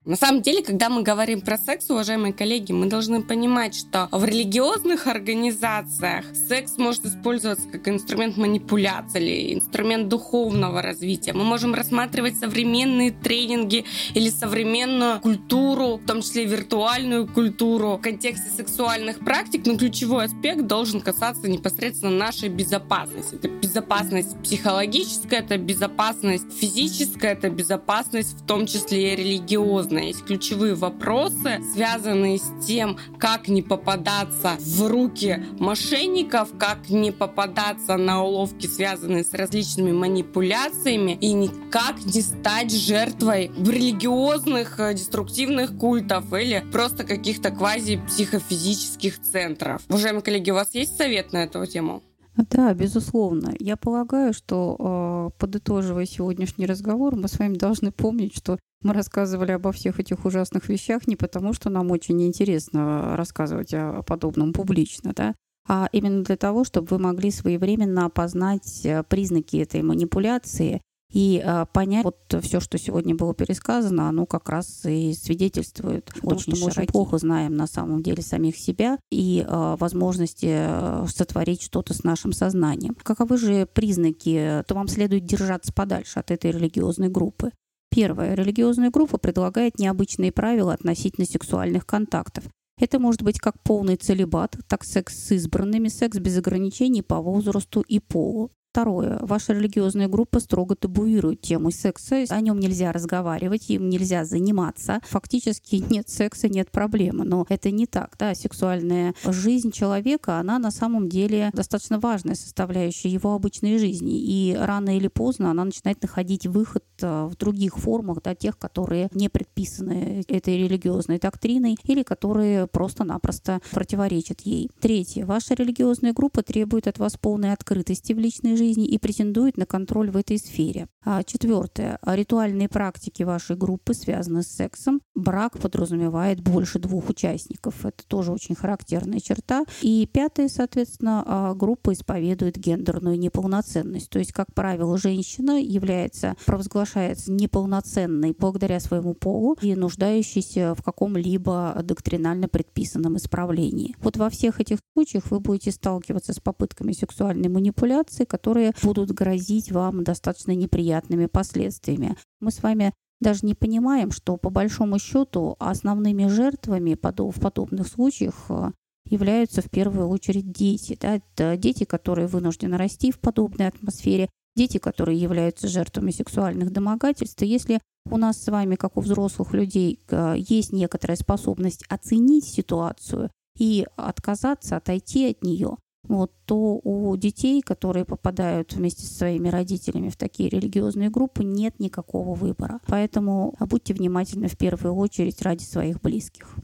На 0.04 0.16
самом 0.16 0.42
деле, 0.42 0.64
когда 0.64 0.90
мы 0.90 1.04
говорим 1.04 1.42
про 1.42 1.60
секс, 1.60 1.88
уважаемые 1.92 2.34
коллеги, 2.34 2.72
мы 2.72 2.88
должны 2.88 3.22
понимать, 3.22 3.76
что 3.76 4.10
в 4.12 4.26
религиозных 4.26 5.06
организациях 5.06 6.26
секс 6.34 6.80
может 6.80 7.06
использоваться 7.06 7.68
как 7.70 7.88
инструмент 7.88 8.36
манипуляции 8.36 9.22
или 9.22 9.54
инструмент 9.54 10.08
духовного 10.08 10.82
развития. 10.82 11.34
Мы 11.34 11.44
можем 11.44 11.76
рассматривать 11.76 12.36
современные 12.36 13.12
тренинги 13.12 13.86
или 14.16 14.32
современную 14.32 15.22
культуру, 15.22 15.98
в 15.98 16.08
том 16.08 16.24
числе 16.24 16.46
виртуальную 16.46 17.28
культуру 17.28 17.98
в 17.98 18.02
контексте 18.02 18.50
сексуальных 18.50 19.20
практик, 19.20 19.68
но 19.68 19.78
ключевой 19.78 20.26
аспект 20.26 20.66
должен 20.66 21.02
касаться 21.02 21.48
непосредственно 21.48 22.18
нашей 22.18 22.50
безопасности. 22.50 23.36
Это 23.36 23.50
безопасность 23.50 24.36
психологическая, 24.42 25.42
это 25.42 25.60
безопасность 25.60 26.52
физическая, 26.52 27.34
это 27.34 27.52
безопасность 27.52 28.42
в 28.42 28.48
том 28.48 28.66
числе 28.66 29.14
и 29.14 29.16
религиозная 29.16 29.92
серьезно. 30.02 30.08
Есть 30.08 30.26
ключевые 30.26 30.76
вопросы, 30.76 31.62
связанные 31.74 32.38
с 32.38 32.52
тем, 32.66 32.98
как 33.18 33.48
не 33.48 33.62
попадаться 33.62 34.58
в 34.60 34.88
руки 34.88 35.44
мошенников, 35.60 36.50
как 36.58 36.90
не 36.90 37.12
попадаться 37.12 37.98
на 37.98 38.24
уловки, 38.24 38.68
связанные 38.68 39.24
с 39.24 39.34
различными 39.34 39.92
манипуляциями, 39.92 41.18
и 41.20 41.34
никак 41.34 42.04
не 42.06 42.22
стать 42.22 42.72
жертвой 42.72 43.52
религиозных 43.58 44.80
э, 44.80 44.94
деструктивных 44.94 45.78
культов 45.78 46.34
или 46.34 46.64
просто 46.72 47.04
каких-то 47.04 47.50
квази-психофизических 47.52 49.22
центров. 49.22 49.82
Уважаемые 49.90 50.22
коллеги, 50.22 50.52
у 50.52 50.56
вас 50.56 50.74
есть 50.74 50.98
совет 50.98 51.34
на 51.34 51.44
эту 51.44 51.66
тему? 51.66 52.04
Да, 52.50 52.74
безусловно. 52.74 53.54
Я 53.60 53.76
полагаю, 53.76 54.34
что, 54.34 55.32
э, 55.34 55.40
подытоживая 55.40 56.06
сегодняшний 56.06 56.66
разговор, 56.66 57.16
мы 57.16 57.28
с 57.28 57.38
вами 57.38 57.56
должны 57.56 57.92
помнить, 57.92 58.36
что 58.36 58.58
мы 58.82 58.94
рассказывали 58.94 59.52
обо 59.52 59.72
всех 59.72 60.00
этих 60.00 60.26
ужасных 60.26 60.70
вещах 60.70 61.08
не 61.08 61.16
потому, 61.16 61.54
что 61.54 61.70
нам 61.70 61.92
очень 61.92 62.22
интересно 62.24 63.16
рассказывать 63.16 63.74
о 63.74 64.02
подобном 64.04 64.54
публично, 64.54 65.14
да, 65.16 65.36
а 65.68 65.88
именно 65.92 66.24
для 66.24 66.38
того, 66.38 66.64
чтобы 66.64 66.88
вы 66.88 67.00
могли 67.00 67.32
своевременно 67.32 68.06
опознать 68.06 68.82
э, 68.84 69.04
признаки 69.04 69.58
этой 69.58 69.84
манипуляции 69.84 70.82
И 71.14 71.42
э, 71.44 71.66
понять 71.74 72.06
вот 72.06 72.36
все, 72.42 72.60
что 72.60 72.78
сегодня 72.78 73.16
было 73.16 73.34
пересказано, 73.34 74.08
оно 74.08 74.26
как 74.26 74.50
раз 74.50 74.86
и 74.86 75.14
свидетельствует 75.14 76.10
о 76.10 76.22
том, 76.22 76.40
что 76.40 76.56
мы 76.56 76.68
очень 76.68 76.88
плохо 76.88 77.18
знаем 77.18 77.56
на 77.56 77.68
самом 77.68 78.02
деле 78.02 78.24
самих 78.24 78.58
себя 78.58 78.98
и 79.12 79.46
э, 79.46 79.76
возможности 79.78 81.08
сотворить 81.08 81.62
что-то 81.62 81.94
с 81.94 82.04
нашим 82.04 82.32
сознанием. 82.32 82.96
Каковы 82.96 83.38
же 83.38 83.66
признаки, 83.66 84.64
то 84.68 84.74
вам 84.74 84.88
следует 84.88 85.26
держаться 85.26 85.74
подальше 85.74 86.20
от 86.20 86.32
этой 86.32 86.52
религиозной 86.52 87.10
группы. 87.10 87.52
Первое. 87.94 88.36
Религиозная 88.36 88.90
группа 88.90 89.18
предлагает 89.18 89.78
необычные 89.78 90.32
правила 90.32 90.74
относительно 90.74 91.28
сексуальных 91.28 91.86
контактов. 91.86 92.46
Это 92.80 93.00
может 93.00 93.22
быть 93.22 93.38
как 93.38 93.62
полный 93.62 93.98
целебат, 93.98 94.58
так 94.68 94.86
секс 94.86 95.14
с 95.14 95.32
избранными, 95.32 95.90
секс 95.90 96.18
без 96.18 96.38
ограничений 96.38 97.02
по 97.02 97.20
возрасту 97.22 97.82
и 97.82 98.00
полу. 98.00 98.50
Второе. 98.72 99.18
Ваша 99.20 99.52
религиозная 99.52 100.08
группа 100.08 100.40
строго 100.40 100.78
табуирует 100.78 101.42
тему 101.42 101.72
секса. 101.72 102.24
О 102.30 102.40
нем 102.40 102.58
нельзя 102.58 102.94
разговаривать, 102.94 103.70
им 103.70 103.90
нельзя 103.90 104.24
заниматься. 104.24 105.02
Фактически 105.10 105.84
нет 105.90 106.08
секса, 106.08 106.48
нет 106.48 106.72
проблемы. 106.72 107.26
Но 107.26 107.46
это 107.50 107.70
не 107.70 107.86
так. 107.86 108.16
Да? 108.18 108.34
Сексуальная 108.34 109.14
жизнь 109.26 109.72
человека, 109.72 110.38
она 110.38 110.58
на 110.58 110.72
самом 110.72 111.10
деле 111.10 111.52
достаточно 111.54 112.00
важная 112.00 112.36
составляющая 112.36 113.10
его 113.10 113.34
обычной 113.34 113.78
жизни. 113.78 114.18
И 114.18 114.56
рано 114.58 114.96
или 114.96 115.10
поздно 115.10 115.52
она 115.52 115.66
начинает 115.66 116.02
находить 116.02 116.48
выход 116.48 116.86
э, 117.02 117.26
в 117.30 117.36
других 117.36 117.78
формах, 117.78 118.22
да, 118.24 118.36
тех, 118.36 118.58
которые 118.58 119.10
не 119.14 119.28
предписаны 119.28 120.24
этой 120.30 120.58
религиозной 120.58 121.20
доктриной 121.20 121.78
или 121.84 122.04
которые 122.04 122.68
просто-напросто 122.68 123.60
противоречат 123.72 124.40
ей. 124.42 124.70
Третье. 124.80 125.26
Ваша 125.26 125.56
религиозная 125.56 126.14
группа 126.14 126.42
требует 126.42 126.88
от 126.88 127.00
вас 127.00 127.18
полной 127.18 127.52
открытости 127.52 128.14
в 128.14 128.18
личной 128.18 128.52
жизни 128.52 128.61
жизни 128.62 128.86
и 128.86 128.98
претендует 129.00 129.58
на 129.58 129.66
контроль 129.66 130.12
в 130.12 130.18
этой 130.18 130.38
сфере. 130.38 130.88
А 131.04 131.24
четвертое. 131.24 131.98
Ритуальные 132.06 132.70
практики 132.70 133.24
вашей 133.24 133.56
группы 133.56 133.94
связаны 133.94 134.44
с 134.44 134.48
сексом. 134.48 135.02
Брак 135.22 135.60
подразумевает 135.60 136.42
больше 136.42 136.80
двух 136.80 137.10
участников. 137.10 137.86
Это 137.86 138.06
тоже 138.08 138.32
очень 138.32 138.56
характерная 138.56 139.20
черта. 139.20 139.66
И 139.82 140.08
пятое, 140.12 140.48
соответственно, 140.48 141.24
а, 141.26 141.54
группа 141.54 141.94
исповедует 141.94 142.58
гендерную 142.58 143.18
неполноценность. 143.18 144.10
То 144.10 144.20
есть, 144.20 144.34
как 144.34 144.54
правило, 144.54 144.98
женщина 144.98 145.62
является, 145.62 146.36
провозглашается 146.46 147.32
неполноценной 147.32 148.36
благодаря 148.38 148.80
своему 148.80 149.14
полу 149.14 149.58
и 149.62 149.76
нуждающейся 149.76 150.76
в 150.76 150.84
каком-либо 150.84 151.80
доктринально 151.84 152.48
предписанном 152.48 153.18
исправлении. 153.18 153.96
Вот 154.00 154.18
во 154.18 154.30
всех 154.30 154.60
этих 154.60 154.80
случаях 154.94 155.30
вы 155.32 155.40
будете 155.40 155.72
сталкиваться 155.72 156.34
с 156.34 156.40
попытками 156.40 156.92
сексуальной 156.92 157.50
манипуляции, 157.50 158.26
которые 158.26 158.74
будут 158.84 159.12
грозить 159.12 159.72
вам 159.72 160.04
достаточно 160.04 160.52
неприятными 160.52 161.28
последствиями. 161.28 162.18
Мы 162.40 162.52
с 162.52 162.64
вами 162.64 162.94
даже 163.22 163.46
не 163.46 163.56
понимаем, 163.56 164.12
что 164.12 164.36
по 164.36 164.50
большому 164.50 165.00
счету 165.00 165.56
основными 165.60 166.28
жертвами 166.28 166.98
в 167.02 167.40
подобных 167.40 167.88
случаях 167.88 168.36
э, 168.50 168.72
являются 169.06 169.62
в 169.62 169.70
первую 169.70 170.10
очередь 170.10 170.52
дети. 170.52 170.98
Да? 171.00 171.16
Это 171.18 171.56
дети, 171.56 171.86
которые 171.86 172.28
вынуждены 172.28 172.78
расти 172.78 173.12
в 173.12 173.20
подобной 173.20 173.68
атмосфере, 173.68 174.28
дети, 174.56 174.80
которые 174.80 175.20
являются 175.20 175.68
жертвами 175.68 176.12
сексуальных 176.12 176.72
домогательств. 176.72 177.42
И 177.44 177.48
если 177.48 177.80
у 178.10 178.18
нас 178.18 178.42
с 178.42 178.48
вами, 178.48 178.76
как 178.76 178.98
у 178.98 179.02
взрослых 179.02 179.54
людей, 179.54 180.04
э, 180.10 180.36
есть 180.38 180.74
некоторая 180.74 181.16
способность 181.16 181.86
оценить 181.88 182.46
ситуацию 182.46 183.30
и 183.58 183.86
отказаться, 183.96 184.78
отойти 184.78 185.30
от 185.30 185.44
нее, 185.44 185.78
вот, 186.18 186.32
то 186.46 186.80
у 186.84 187.16
детей, 187.16 187.62
которые 187.62 188.06
попадают 188.06 188.74
вместе 188.74 189.06
со 189.06 189.14
своими 189.14 189.50
родителями 189.50 190.10
в 190.10 190.18
такие 190.18 190.50
религиозные 190.50 191.10
группы, 191.10 191.44
нет 191.44 191.80
никакого 191.80 192.36
выбора. 192.36 192.80
Поэтому 192.88 193.56
будьте 193.60 193.94
внимательны 193.94 194.48
в 194.48 194.58
первую 194.58 194.96
очередь 194.96 195.42
ради 195.42 195.64
своих 195.64 196.02
близких. 196.02 196.56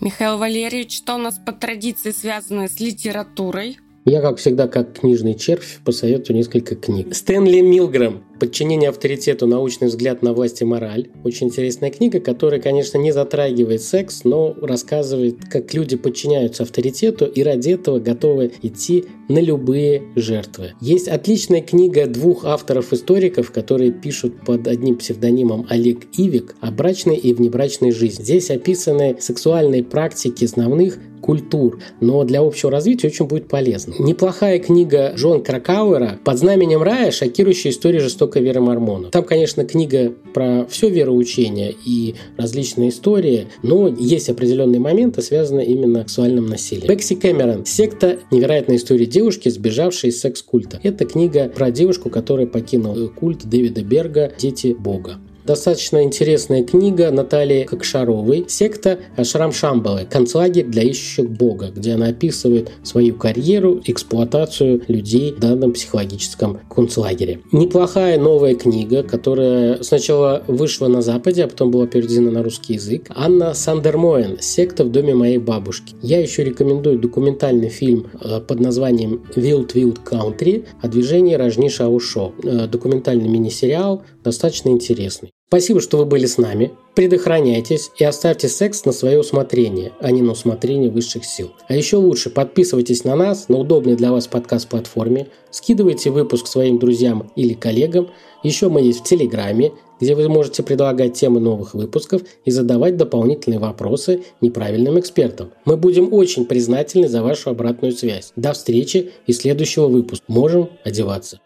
Михаил 0.00 0.38
Валерьевич, 0.38 0.96
что 0.96 1.16
у 1.16 1.18
нас 1.18 1.38
по 1.38 1.52
традиции 1.52 2.10
связано 2.10 2.68
с 2.68 2.80
литературой? 2.80 3.78
Я, 4.06 4.22
как 4.22 4.38
всегда, 4.38 4.66
как 4.66 4.98
книжный 4.98 5.34
червь, 5.34 5.80
посоветую 5.84 6.38
несколько 6.38 6.74
книг. 6.74 7.14
Стэнли 7.14 7.60
Милгрэм 7.60 8.24
«Подчинение 8.40 8.88
авторитету. 8.88 9.46
Научный 9.46 9.88
взгляд 9.88 10.22
на 10.22 10.32
власть 10.32 10.62
и 10.62 10.64
мораль». 10.64 11.08
Очень 11.24 11.48
интересная 11.48 11.90
книга, 11.90 12.20
которая, 12.20 12.60
конечно, 12.60 12.96
не 12.96 13.12
затрагивает 13.12 13.82
секс, 13.82 14.24
но 14.24 14.56
рассказывает, 14.60 15.36
как 15.50 15.74
люди 15.74 15.96
подчиняются 15.96 16.62
авторитету 16.62 17.26
и 17.26 17.42
ради 17.42 17.70
этого 17.70 17.98
готовы 17.98 18.52
идти 18.62 19.04
на 19.28 19.38
любые 19.40 20.02
жертвы. 20.16 20.72
Есть 20.80 21.08
отличная 21.08 21.60
книга 21.60 22.06
двух 22.06 22.44
авторов-историков, 22.44 23.52
которые 23.52 23.92
пишут 23.92 24.40
под 24.44 24.66
одним 24.66 24.96
псевдонимом 24.96 25.66
Олег 25.68 26.06
Ивик 26.16 26.56
о 26.60 26.70
брачной 26.70 27.16
и 27.16 27.34
внебрачной 27.34 27.92
жизни. 27.92 28.22
Здесь 28.22 28.50
описаны 28.50 29.16
сексуальные 29.20 29.84
практики 29.84 30.44
основных 30.44 30.98
культур, 31.20 31.80
но 32.00 32.24
для 32.24 32.40
общего 32.40 32.70
развития 32.70 33.08
очень 33.08 33.26
будет 33.26 33.46
полезно. 33.46 33.94
Неплохая 33.98 34.58
книга 34.58 35.12
Джон 35.14 35.42
Кракауэра 35.42 36.18
«Под 36.24 36.38
знаменем 36.38 36.82
рая. 36.82 37.10
Шокирующая 37.10 37.72
история 37.72 38.00
жестокой 38.00 38.29
веры 38.38 38.60
мормонов». 38.60 39.10
Там, 39.10 39.24
конечно, 39.24 39.64
книга 39.64 40.14
про 40.32 40.64
все 40.70 40.88
вероучение 40.88 41.74
и 41.84 42.14
различные 42.36 42.90
истории, 42.90 43.48
но 43.64 43.88
есть 43.88 44.28
определенные 44.28 44.78
моменты, 44.78 45.22
связанные 45.22 45.66
именно 45.66 46.06
с 46.06 46.14
сексуальным 46.20 46.46
насилием. 46.46 46.86
Бекси 46.86 47.14
Кэмерон 47.14 47.64
«Секта. 47.64 48.18
Невероятная 48.30 48.76
история 48.76 49.06
девушки, 49.06 49.48
сбежавшей 49.48 50.10
из 50.10 50.20
секс-культа». 50.20 50.78
Это 50.82 51.06
книга 51.06 51.48
про 51.48 51.70
девушку, 51.70 52.10
которая 52.10 52.46
покинула 52.46 53.08
культ 53.08 53.48
Дэвида 53.48 53.82
Берга 53.82 54.32
«Дети 54.38 54.76
Бога». 54.78 55.18
Достаточно 55.50 56.04
интересная 56.04 56.62
книга 56.62 57.10
Натальи 57.10 57.64
Кокшаровой 57.64 58.44
«Секта 58.46 59.00
Ашрам 59.16 59.52
Шамбалы. 59.52 60.06
Концлагерь 60.08 60.66
для 60.66 60.84
ищущих 60.84 61.28
Бога», 61.28 61.72
где 61.74 61.94
она 61.94 62.06
описывает 62.06 62.70
свою 62.84 63.16
карьеру, 63.16 63.82
эксплуатацию 63.84 64.82
людей 64.86 65.32
в 65.32 65.40
данном 65.40 65.72
психологическом 65.72 66.60
концлагере. 66.72 67.40
Неплохая 67.50 68.16
новая 68.16 68.54
книга, 68.54 69.02
которая 69.02 69.82
сначала 69.82 70.44
вышла 70.46 70.86
на 70.86 71.02
Западе, 71.02 71.42
а 71.42 71.48
потом 71.48 71.72
была 71.72 71.88
переведена 71.88 72.30
на 72.30 72.44
русский 72.44 72.74
язык. 72.74 73.10
Анна 73.12 73.52
Сандермоен 73.52 74.38
«Секта 74.38 74.84
в 74.84 74.92
доме 74.92 75.16
моей 75.16 75.38
бабушки». 75.38 75.96
Я 76.00 76.20
еще 76.20 76.44
рекомендую 76.44 76.96
документальный 77.00 77.70
фильм 77.70 78.06
э, 78.20 78.40
под 78.40 78.60
названием 78.60 79.24
«Wild 79.34 79.72
Wild 79.74 79.98
Country» 80.08 80.66
о 80.80 80.86
движении 80.86 81.34
Рожни 81.34 81.68
Шаушо. 81.68 82.34
Э, 82.44 82.68
документальный 82.68 83.28
мини-сериал, 83.28 84.04
достаточно 84.22 84.68
интересный. 84.68 85.32
Спасибо, 85.50 85.80
что 85.80 85.98
вы 85.98 86.04
были 86.04 86.26
с 86.26 86.38
нами. 86.38 86.70
Предохраняйтесь 86.94 87.90
и 87.98 88.04
оставьте 88.04 88.48
секс 88.48 88.84
на 88.84 88.92
свое 88.92 89.18
усмотрение, 89.18 89.90
а 89.98 90.12
не 90.12 90.22
на 90.22 90.30
усмотрение 90.30 90.90
высших 90.90 91.24
сил. 91.24 91.50
А 91.66 91.74
еще 91.74 91.96
лучше 91.96 92.30
подписывайтесь 92.30 93.02
на 93.02 93.16
нас 93.16 93.48
на 93.48 93.58
удобной 93.58 93.96
для 93.96 94.12
вас 94.12 94.28
подкаст-платформе, 94.28 95.26
скидывайте 95.50 96.10
выпуск 96.10 96.46
своим 96.46 96.78
друзьям 96.78 97.32
или 97.34 97.54
коллегам. 97.54 98.10
Еще 98.44 98.68
мы 98.68 98.82
есть 98.82 99.00
в 99.00 99.02
Телеграме, 99.02 99.72
где 100.00 100.14
вы 100.14 100.28
можете 100.28 100.62
предлагать 100.62 101.14
темы 101.14 101.40
новых 101.40 101.74
выпусков 101.74 102.22
и 102.44 102.52
задавать 102.52 102.96
дополнительные 102.96 103.58
вопросы 103.58 104.22
неправильным 104.40 105.00
экспертам. 105.00 105.50
Мы 105.64 105.76
будем 105.76 106.12
очень 106.12 106.44
признательны 106.44 107.08
за 107.08 107.24
вашу 107.24 107.50
обратную 107.50 107.92
связь. 107.92 108.32
До 108.36 108.52
встречи 108.52 109.10
и 109.26 109.32
следующего 109.32 109.88
выпуска. 109.88 110.24
Можем 110.28 110.70
одеваться. 110.84 111.40